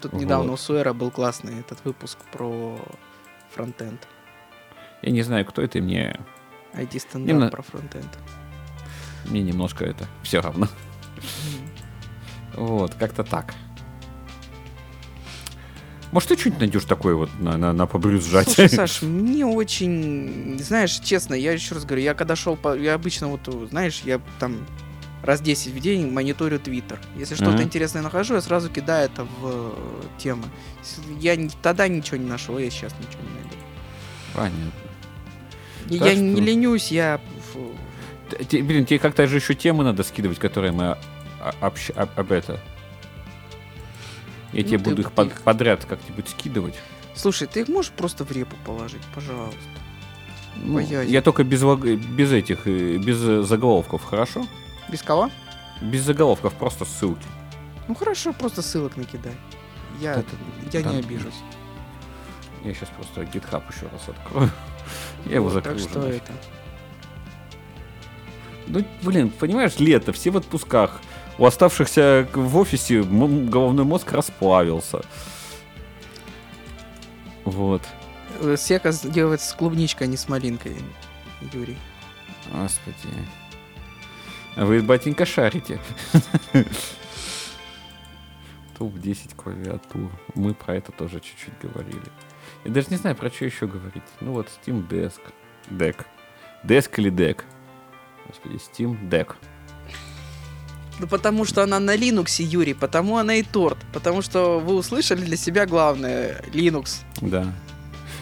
Тут 0.00 0.12
Вот. 0.12 0.22
недавно 0.22 0.52
у 0.52 0.56
Суэра 0.56 0.92
был 0.92 1.10
классный 1.10 1.60
этот 1.60 1.84
выпуск 1.84 2.18
про 2.32 2.78
фронтенд. 3.54 4.06
Я 5.02 5.10
не 5.12 5.22
знаю, 5.22 5.44
кто 5.44 5.62
это, 5.62 5.78
и 5.78 5.80
мне, 5.80 6.18
IT-стендап 6.74 7.26
Не 7.26 7.32
на- 7.32 7.48
про 7.50 7.62
фронтенд. 7.62 8.18
мне 9.26 9.42
немножко 9.42 9.84
это 9.84 10.06
все 10.22 10.40
равно. 10.40 10.68
Вот, 12.54 12.94
как-то 12.94 13.24
так. 13.24 13.54
Может, 16.12 16.28
ты 16.28 16.36
что-нибудь 16.38 16.60
найдешь 16.60 16.84
такое 16.84 17.16
вот 17.16 17.30
на, 17.40 17.56
на, 17.56 17.72
на 17.72 17.86
побрюзжать? 17.86 18.48
Слушай, 18.48 18.68
Саш, 18.68 19.02
мне 19.02 19.44
очень... 19.44 20.56
Знаешь, 20.60 20.92
честно, 21.00 21.34
я 21.34 21.52
еще 21.52 21.74
раз 21.74 21.84
говорю, 21.84 22.02
я 22.04 22.14
когда 22.14 22.36
шел 22.36 22.56
по... 22.56 22.76
Я 22.76 22.94
обычно 22.94 23.26
вот, 23.28 23.48
знаешь, 23.70 24.02
я 24.04 24.20
там 24.38 24.58
раз 25.24 25.40
10 25.40 25.72
в 25.72 25.80
день 25.80 26.10
мониторю 26.10 26.58
Твиттер. 26.58 27.00
Если 27.16 27.34
что-то 27.34 27.52
Мгм. 27.52 27.62
интересное 27.62 28.02
нахожу, 28.02 28.34
я 28.34 28.40
сразу 28.40 28.68
кидаю 28.70 29.06
это 29.06 29.24
в 29.24 29.28
э, 29.44 29.72
темы. 30.18 30.44
Я 31.20 31.36
тогда 31.62 31.88
ничего 31.88 32.18
не 32.18 32.28
нашел, 32.28 32.58
я 32.58 32.70
сейчас 32.70 32.92
ничего 33.00 33.22
не 33.22 33.34
найду. 33.40 33.56
Понятно. 34.34 34.72
И 35.90 35.98
Так 35.98 36.08
я 36.08 36.14
не 36.14 36.34
что- 36.36 36.42
ленюсь, 36.44 36.92
я... 36.92 37.20
Т- 38.48 38.62
Блин, 38.62 38.84
тебе 38.86 38.98
как-то 38.98 39.26
же 39.26 39.36
еще 39.36 39.54
темы 39.54 39.84
надо 39.84 40.02
скидывать, 40.02 40.38
которые 40.38 40.72
мы 40.72 40.92
о- 41.40 41.54
общ- 41.60 41.90
об, 41.94 42.08
об 42.18 42.32
это. 42.32 42.60
Я 44.52 44.62
Ну, 44.62 44.68
тебе 44.68 44.78
буду 44.78 45.02
их 45.02 45.12
под- 45.12 45.28
их- 45.28 45.40
подряд 45.42 45.84
как-нибудь 45.84 46.28
скидывать. 46.28 46.74
Слушай, 47.14 47.48
ты 47.48 47.60
их 47.60 47.68
можешь 47.68 47.92
просто 47.92 48.24
в 48.24 48.30
репу 48.32 48.56
положить, 48.64 49.02
пожалуйста? 49.14 49.58
Ну, 50.56 50.78
я 50.78 51.20
только 51.22 51.44
без, 51.44 51.62
без 51.62 52.32
этих, 52.32 52.66
э, 52.66 52.96
без 52.98 53.20
э, 53.22 53.42
заголовков, 53.42 54.04
хорошо? 54.04 54.46
Без 54.88 55.02
кого? 55.02 55.30
Без 55.80 56.02
заголовков, 56.02 56.54
просто 56.54 56.84
ссылки. 56.84 57.26
Ну 57.88 57.94
хорошо, 57.94 58.32
просто 58.32 58.62
ссылок 58.62 58.96
накидай. 58.96 59.34
Я, 60.00 60.14
Это- 60.14 60.36
я 60.72 60.82
да. 60.82 60.90
не 60.92 60.98
обижусь. 61.00 61.34
Я 62.64 62.72
сейчас 62.74 62.88
просто 62.90 63.22
GitHub 63.22 63.62
еще 63.70 63.86
раз 63.92 64.08
открою. 64.08 64.50
Я 65.26 65.34
его 65.36 65.50
закрыл. 65.50 65.76
Так 65.78 65.88
что 65.88 65.98
нафиг. 66.00 66.22
это... 66.22 66.32
Ну, 68.66 68.84
блин, 69.02 69.28
понимаешь, 69.30 69.78
лето, 69.78 70.12
все 70.12 70.30
в 70.30 70.36
отпусках. 70.38 71.00
У 71.36 71.44
оставшихся 71.44 72.26
в 72.32 72.56
офисе 72.56 73.02
головной 73.02 73.84
мозг 73.84 74.10
расплавился. 74.12 75.02
Вот. 77.44 77.82
Э, 78.40 78.56
Сека 78.58 78.92
делается 79.02 79.50
с 79.50 79.52
клубничкой, 79.52 80.06
а 80.06 80.10
не 80.10 80.16
с 80.16 80.28
малинкой, 80.28 80.76
Юрий. 81.52 81.76
Господи. 82.52 82.96
Вы, 84.56 84.82
батенька, 84.82 85.26
шарите. 85.26 85.80
Топ-10 88.78 89.34
клавиатур. 89.36 90.10
Мы 90.34 90.54
про 90.54 90.76
это 90.76 90.92
тоже 90.92 91.20
чуть-чуть 91.20 91.54
говорили. 91.60 92.02
Я 92.64 92.70
даже 92.70 92.88
не 92.90 92.96
знаю, 92.96 93.16
про 93.16 93.30
что 93.30 93.44
еще 93.44 93.66
говорить. 93.66 94.02
Ну 94.20 94.32
вот, 94.32 94.48
Steam 94.48 94.86
Desk. 94.88 95.20
Deck. 95.70 96.04
Desk 96.62 96.90
или 96.96 97.10
Deck? 97.10 97.42
Господи, 98.26 98.56
Steam 98.56 99.08
Deck. 99.08 99.34
Ну 101.00 101.08
потому 101.08 101.44
что 101.44 101.62
она 101.62 101.80
на 101.80 101.96
Linux, 101.96 102.40
Юрий, 102.42 102.74
потому 102.74 103.18
она 103.18 103.34
и 103.34 103.42
торт. 103.42 103.78
Потому 103.92 104.22
что 104.22 104.60
вы 104.60 104.74
услышали 104.74 105.22
для 105.22 105.36
себя 105.36 105.66
главное, 105.66 106.42
Linux. 106.52 107.02
Да. 107.20 107.52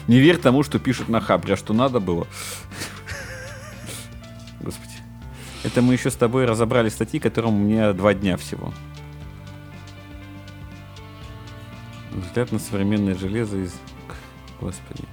Не 0.07 0.19
верь 0.19 0.37
тому, 0.37 0.63
что 0.63 0.79
пишут 0.79 1.09
на 1.09 1.21
Хабре, 1.21 1.53
а 1.53 1.57
что 1.57 1.73
надо 1.73 1.99
было. 1.99 2.27
Это 5.63 5.81
мы 5.81 5.93
еще 5.93 6.11
с 6.11 6.15
тобой 6.15 6.45
разобрали 6.45 6.89
статьи, 6.89 7.19
которым 7.19 7.53
мне 7.53 7.93
два 7.93 8.13
дня 8.13 8.35
всего. 8.37 8.73
Взгляд 12.11 12.51
на 12.51 12.59
современное 12.59 13.15
железо 13.15 13.57
из... 13.57 13.73
Господи. 14.59 15.03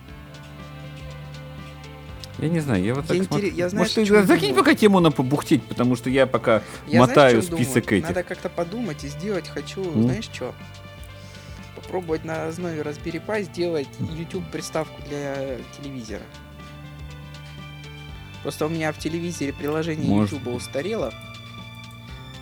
Я 2.39 2.49
не 2.49 2.61
знаю, 2.61 2.83
я 2.83 2.95
вот 2.95 3.07
так 3.07 3.17
Я 3.17 3.25
смотрю. 3.25 3.49
я 3.51 3.69
знаешь, 3.69 3.97
Может, 3.97 4.09
ты 4.13 4.23
закинь 4.27 4.49
думаю? 4.51 4.65
пока 4.65 4.75
тему 4.75 5.01
на 5.01 5.11
побухтеть, 5.11 5.63
потому 5.65 5.95
что 5.97 6.09
я 6.09 6.27
пока 6.27 6.63
Я 6.87 7.01
мотаю 7.01 7.43
знаешь, 7.43 7.55
список 7.65 7.85
думаю? 7.85 7.99
этих. 7.99 8.09
Надо 8.09 8.23
как-то 8.23 8.49
подумать 8.49 9.05
и 9.05 9.09
сделать. 9.09 9.49
Хочу, 9.49 9.85
Ну. 9.85 10.03
знаешь 10.05 10.25
что? 10.25 10.55
Попробовать 11.77 12.25
на 12.25 12.49
основе 12.49 12.81
Raspberry 12.81 13.23
Pi 13.25 13.43
сделать 13.45 13.89
YouTube 13.99 14.45
приставку 14.51 15.01
для 15.09 15.59
телевизора. 15.79 16.23
Просто 18.43 18.67
у 18.67 18.69
меня 18.69 18.93
в 18.93 18.99
телевизоре 18.99 19.53
приложение 19.53 20.09
Может 20.09 20.33
YouTube 20.33 20.55
устарело. 20.55 21.13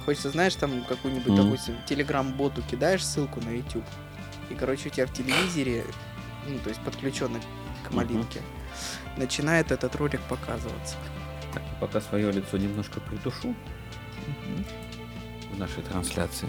Хочется, 0.05 0.31
знаешь, 0.31 0.55
там 0.55 0.85
какую-нибудь, 0.89 1.33
Мгм. 1.33 1.37
допустим, 1.51 1.77
телеграм-боту 1.87 2.63
кидаешь 2.63 3.05
ссылку 3.05 3.41
на 3.41 3.51
YouTube. 3.51 3.85
И, 4.51 4.55
короче, 4.55 4.89
у 4.89 4.93
тебя 4.93 5.07
в 5.07 5.13
телевизоре, 5.13 5.85
ну, 6.47 6.59
то 6.61 6.71
есть 6.71 6.81
подключенный 6.81 7.41
к 7.87 7.93
малинке, 7.93 8.41
начинает 9.17 9.71
этот 9.73 9.95
ролик 9.97 10.21
показываться. 10.23 10.97
Так, 11.53 11.63
пока 11.81 12.01
свое 12.01 12.31
лицо 12.33 12.57
немножко 12.57 13.01
притушу. 13.01 13.55
в 15.53 15.59
нашей 15.59 15.83
трансляции. 15.83 16.49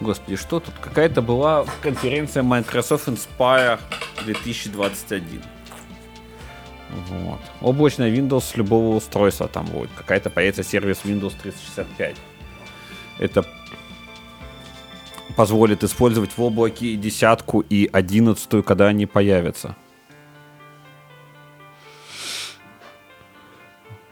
Господи, 0.00 0.36
что 0.36 0.60
тут? 0.60 0.72
Какая-то 0.80 1.20
была 1.22 1.66
конференция 1.82 2.42
Microsoft 2.44 3.08
Inspire 3.08 3.80
2021. 4.24 5.42
Вот. 7.08 7.40
Облачная 7.60 8.10
Windows 8.10 8.42
с 8.42 8.56
любого 8.56 8.96
устройства 8.96 9.48
там 9.48 9.66
будет. 9.66 9.90
Какая-то 9.96 10.30
появится 10.30 10.62
сервис 10.62 11.00
Windows 11.04 11.34
365. 11.42 12.16
Это 13.18 13.44
позволит 15.36 15.82
использовать 15.84 16.36
в 16.36 16.42
облаке 16.42 16.86
и 16.86 16.96
десятку, 16.96 17.60
и 17.60 17.88
одиннадцатую, 17.90 18.62
когда 18.62 18.88
они 18.88 19.06
появятся. 19.06 19.76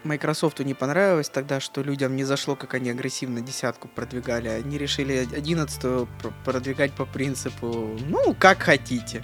Microsoft 0.03 0.61
не 0.61 0.73
понравилось 0.73 1.29
тогда, 1.29 1.61
что 1.61 1.83
людям 1.83 2.17
не 2.17 2.25
зашло, 2.25 2.57
как 2.57 2.73
они 2.73 2.89
агрессивно 2.89 3.43
десятку 3.43 3.87
продвигали. 3.87 4.49
Они 4.49 4.79
решили 4.79 5.29
одиннадцатую 5.35 6.09
пр- 6.23 6.33
продвигать 6.45 6.93
по 6.93 7.05
принципу, 7.05 7.99
ну, 8.09 8.35
как 8.39 8.63
хотите. 8.63 9.23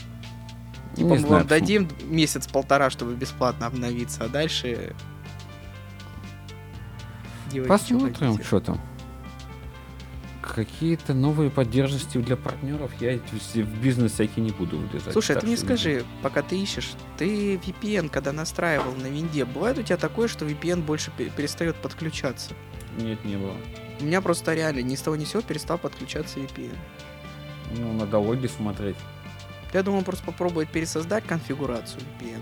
Типа, 0.97 1.07
Не 1.09 1.12
мы 1.12 1.18
знаю, 1.18 1.32
вам 1.34 1.42
почему. 1.42 1.61
дадим 1.61 1.88
месяц-полтора, 2.11 2.88
чтобы 2.90 3.14
бесплатно 3.14 3.66
обновиться, 3.66 4.24
а 4.24 4.28
дальше... 4.28 4.94
делайте, 7.51 7.76
что 7.76 7.94
Посмотрим, 7.94 8.30
хотите. 8.32 8.44
что 8.44 8.61
там. 8.61 8.80
Какие-то 10.40 11.12
новые 11.12 11.51
поддержки 11.51 12.16
для 12.18 12.36
партнеров. 12.36 12.90
Я 13.01 13.18
в 13.18 13.78
бизнес 13.82 14.12
всякий 14.12 14.40
не 14.40 14.53
буду 14.53 14.78
влезать. 14.78 15.12
Слушай, 15.12 15.36
а 15.36 15.40
ты 15.40 15.47
мне 15.47 15.57
что 15.57 15.66
не 15.66 15.68
скажи, 15.76 16.05
пока 16.22 16.40
ты 16.42 16.59
ищешь, 16.59 16.92
ты 17.18 17.57
VPN, 17.57 18.09
когда 18.09 18.32
настраивал 18.32 18.94
на 18.94 19.07
винде, 19.09 19.44
бывает 19.44 19.76
у 19.78 19.82
тебя 19.82 19.97
такое, 19.99 20.28
что 20.28 20.47
VPN 20.47 20.82
больше 20.82 21.11
пе- 21.18 21.28
перестает 21.30 21.76
подключаться? 21.76 22.55
Нет, 22.97 23.22
не 23.24 23.36
было. 23.36 23.55
У 24.01 24.05
меня 24.05 24.22
просто 24.22 24.55
реально 24.55 24.80
ни 24.80 24.94
с 24.94 25.01
того 25.03 25.16
ни 25.16 25.24
с 25.24 25.30
сего 25.30 25.42
перестал 25.42 25.76
подключаться 25.78 26.38
VPN. 26.38 26.74
Ну, 27.76 27.92
надо 27.92 28.18
логи 28.18 28.47
смотреть. 28.47 28.97
Я 29.72 29.82
думал 29.82 30.02
просто 30.02 30.24
попробовать 30.24 30.68
пересоздать 30.68 31.24
конфигурацию 31.24 32.00
VPN. 32.20 32.40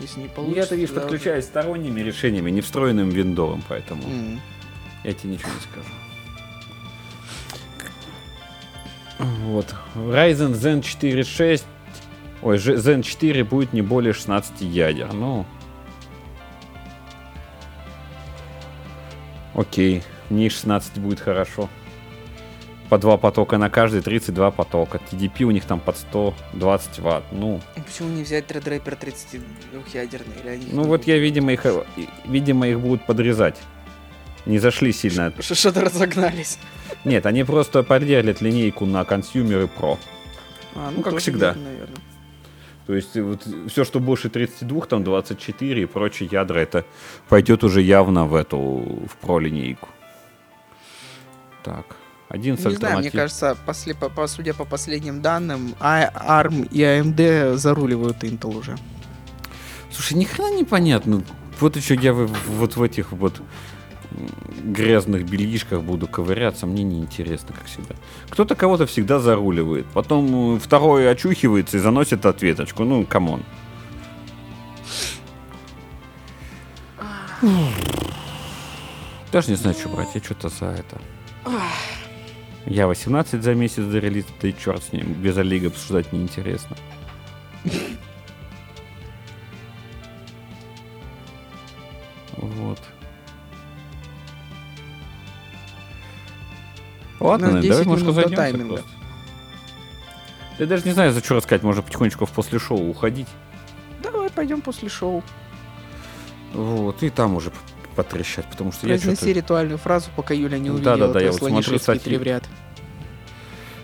Если 0.00 0.20
не 0.20 0.28
получится... 0.28 0.60
Я-то, 0.60 0.74
видишь, 0.76 0.90
тогда- 0.90 1.02
подключаюсь 1.02 1.44
сторонними 1.44 2.00
решениями, 2.00 2.50
не 2.50 2.60
встроенным 2.60 3.08
виндовым, 3.10 3.62
поэтому 3.68 4.02
М. 4.04 4.40
я 5.04 5.12
тебе 5.12 5.32
ничего 5.32 5.50
не 5.50 5.60
скажу. 5.60 5.88
Вот. 9.46 9.74
Ryzen 9.96 10.52
Zen 10.52 10.80
4.6 10.82 11.64
Ой, 12.40 12.56
Zen 12.56 13.02
4 13.02 13.42
будет 13.44 13.72
не 13.72 13.82
более 13.82 14.12
16 14.12 14.60
ядер. 14.60 15.12
Ну... 15.12 15.44
Окей. 19.54 20.04
Мне 20.30 20.50
16 20.50 20.98
будет 20.98 21.18
хорошо. 21.18 21.68
По 22.88 22.96
два 22.98 23.18
потока 23.18 23.58
на 23.58 23.68
каждый, 23.68 24.00
32 24.00 24.50
потока. 24.50 24.98
TDP 25.10 25.44
у 25.44 25.50
них 25.50 25.64
там 25.64 25.78
под 25.78 25.98
120 25.98 26.98
ватт. 27.00 27.24
Ну, 27.32 27.60
Почему 27.86 28.08
не 28.08 28.22
взять 28.22 28.46
Threadripper 28.46 28.98
32-ядерный? 28.98 30.40
Или 30.42 30.48
они 30.48 30.66
ну 30.72 30.82
вот 30.84 30.86
будут? 30.88 31.06
я, 31.06 31.18
видимо, 31.18 31.52
их, 31.52 31.66
видимо, 32.24 32.66
их 32.66 32.80
будут 32.80 33.04
подрезать. 33.04 33.56
Не 34.46 34.58
зашли 34.58 34.92
сильно. 34.92 35.32
Что-то 35.40 35.82
разогнались. 35.82 36.58
Нет, 37.04 37.26
они 37.26 37.44
просто 37.44 37.82
поделят 37.82 38.40
линейку 38.40 38.86
на 38.86 39.04
consumer 39.04 39.64
и 39.64 39.66
pro. 39.66 39.98
А, 40.74 40.90
Ну, 40.90 41.02
как 41.02 41.12
тоже 41.12 41.22
всегда. 41.22 41.48
верно, 41.48 41.64
наверное. 41.64 41.96
То 42.86 42.94
есть 42.94 43.14
э, 43.18 43.22
вот 43.22 43.46
все, 43.70 43.84
что 43.84 44.00
больше 44.00 44.30
32, 44.30 44.86
там 44.86 45.04
24 45.04 45.82
и 45.82 45.84
прочие 45.84 46.30
ядра, 46.32 46.60
это 46.60 46.86
пойдет 47.28 47.62
уже 47.64 47.82
явно 47.82 48.24
в 48.24 48.34
эту, 48.34 48.58
в 48.58 49.16
pro 49.20 49.38
линейку. 49.38 49.88
Так, 51.62 51.96
11 52.28 52.66
Не 52.66 52.74
знаю, 52.76 52.98
мне 52.98 53.10
кажется, 53.10 53.56
после, 53.64 53.94
по, 53.94 54.08
по- 54.10 54.26
судя 54.26 54.52
по 54.54 54.64
последним 54.64 55.22
данным, 55.22 55.74
А- 55.80 56.42
ARM 56.42 56.68
и 56.70 56.80
AMD 56.82 57.56
заруливают 57.56 58.22
Intel 58.22 58.54
уже. 58.56 58.76
Слушай, 59.90 60.14
ни 60.18 60.24
хрена 60.24 60.58
непонятно. 60.58 61.22
Вот 61.60 61.76
еще 61.76 61.94
я 61.94 62.12
в- 62.12 62.30
вот 62.48 62.76
в 62.76 62.82
этих 62.82 63.12
вот 63.12 63.40
грязных 64.62 65.24
бельишках 65.28 65.82
буду 65.82 66.06
ковыряться, 66.06 66.66
мне 66.66 66.82
неинтересно, 66.82 67.54
как 67.54 67.64
всегда. 67.66 67.94
Кто-то 68.30 68.54
кого-то 68.56 68.86
всегда 68.86 69.18
заруливает, 69.20 69.86
потом 69.86 70.56
э, 70.56 70.58
второй 70.58 71.10
очухивается 71.10 71.76
и 71.78 71.80
заносит 71.80 72.26
ответочку. 72.26 72.84
Ну, 72.84 73.04
come 73.06 73.27
on. 73.27 73.42
Даже 79.32 79.50
не 79.50 79.56
знаю, 79.56 79.76
что 79.78 79.88
брать, 79.88 80.08
я 80.14 80.20
что-то 80.22 80.48
за 80.48 80.66
это. 80.66 81.00
Я 82.68 82.86
18 82.86 83.42
за 83.42 83.54
месяц 83.54 83.82
до 83.82 83.98
релиза, 83.98 84.28
и 84.42 84.52
черт 84.52 84.82
с 84.82 84.92
ним. 84.92 85.14
Без 85.14 85.38
Олега 85.38 85.68
обсуждать 85.68 86.12
неинтересно. 86.12 86.76
Вот. 92.36 92.78
Ладно, 97.20 97.62
10 97.62 97.68
давай, 97.70 97.84
может, 97.86 98.06
разойдемся 98.06 98.36
тайминга. 98.36 98.76
просто. 98.76 98.90
Я 100.58 100.66
даже 100.66 100.84
не 100.84 100.92
знаю, 100.92 101.12
за 101.12 101.20
что 101.20 101.36
рассказать. 101.36 101.62
Можно 101.62 101.80
потихонечку 101.80 102.26
после 102.26 102.58
шоу 102.58 102.90
уходить. 102.90 103.28
Давай 104.02 104.28
пойдем 104.28 104.60
после 104.60 104.90
шоу. 104.90 105.24
Вот, 106.52 107.02
и 107.02 107.08
там 107.08 107.34
уже 107.36 107.50
потрещать, 107.98 108.46
потому 108.46 108.70
что 108.70 108.86
я 108.86 108.92
Произнеси 108.94 109.16
что-то... 109.16 109.32
ритуальную 109.32 109.76
фразу, 109.78 110.08
пока 110.14 110.32
Юля 110.32 110.56
не 110.58 110.70
увидела 110.70 110.96
да, 110.96 111.06
да, 111.06 111.12
твой 111.14 111.24
я 111.24 111.32
вот 111.32 111.40
смотрю 111.40 111.78
статью. 111.80 112.04
тревряд. 112.04 112.44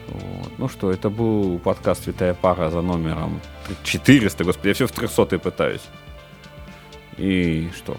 Вот. 0.06 0.52
Ну 0.56 0.68
что, 0.68 0.92
это 0.92 1.10
был 1.10 1.58
подкаст 1.58 2.04
«Святая 2.04 2.32
пара» 2.32 2.70
за 2.70 2.80
номером 2.80 3.40
400, 3.82 4.44
господи, 4.44 4.68
я 4.68 4.74
все 4.74 4.86
в 4.86 4.92
300 4.92 5.40
пытаюсь. 5.40 5.80
И 7.16 7.70
что? 7.76 7.96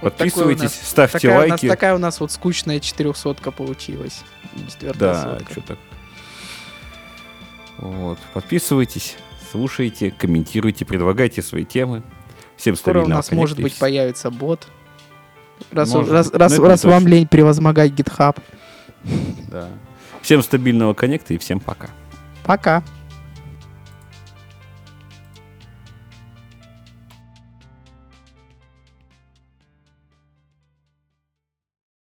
Вот 0.00 0.14
Подписывайтесь, 0.14 0.62
нас- 0.62 0.88
ставьте 0.88 1.18
Такая 1.18 1.36
у, 1.36 1.40
нас, 1.42 1.50
лайки. 1.50 1.68
такая 1.68 1.94
у 1.94 1.98
нас 1.98 2.20
вот 2.20 2.32
скучная 2.32 2.80
четырехсотка 2.80 3.50
получилась. 3.50 4.22
Четвертая 4.70 5.38
Да, 5.38 5.38
что 5.50 5.60
так. 5.60 5.78
Вот. 7.76 8.18
Подписывайтесь, 8.32 9.16
слушайте, 9.52 10.12
комментируйте, 10.12 10.86
предлагайте 10.86 11.42
свои 11.42 11.66
темы. 11.66 12.02
Всем 12.56 12.74
Скоро 12.74 13.02
у 13.02 13.06
нас, 13.06 13.30
может 13.32 13.60
быть, 13.60 13.78
появится 13.78 14.30
бот. 14.30 14.66
Раз, 15.70 15.92
Может 15.92 16.12
раз, 16.12 16.32
но 16.32 16.38
раз, 16.38 16.52
это 16.52 16.62
не 16.62 16.68
раз 16.68 16.84
вам 16.84 17.06
лень 17.06 17.26
превозмогать 17.26 17.92
GitHub. 17.92 18.36
Да. 19.50 19.68
Всем 20.22 20.42
стабильного 20.42 20.94
коннекта 20.94 21.34
и 21.34 21.38
всем 21.38 21.60
пока. 21.60 21.88
Пока. 22.44 22.82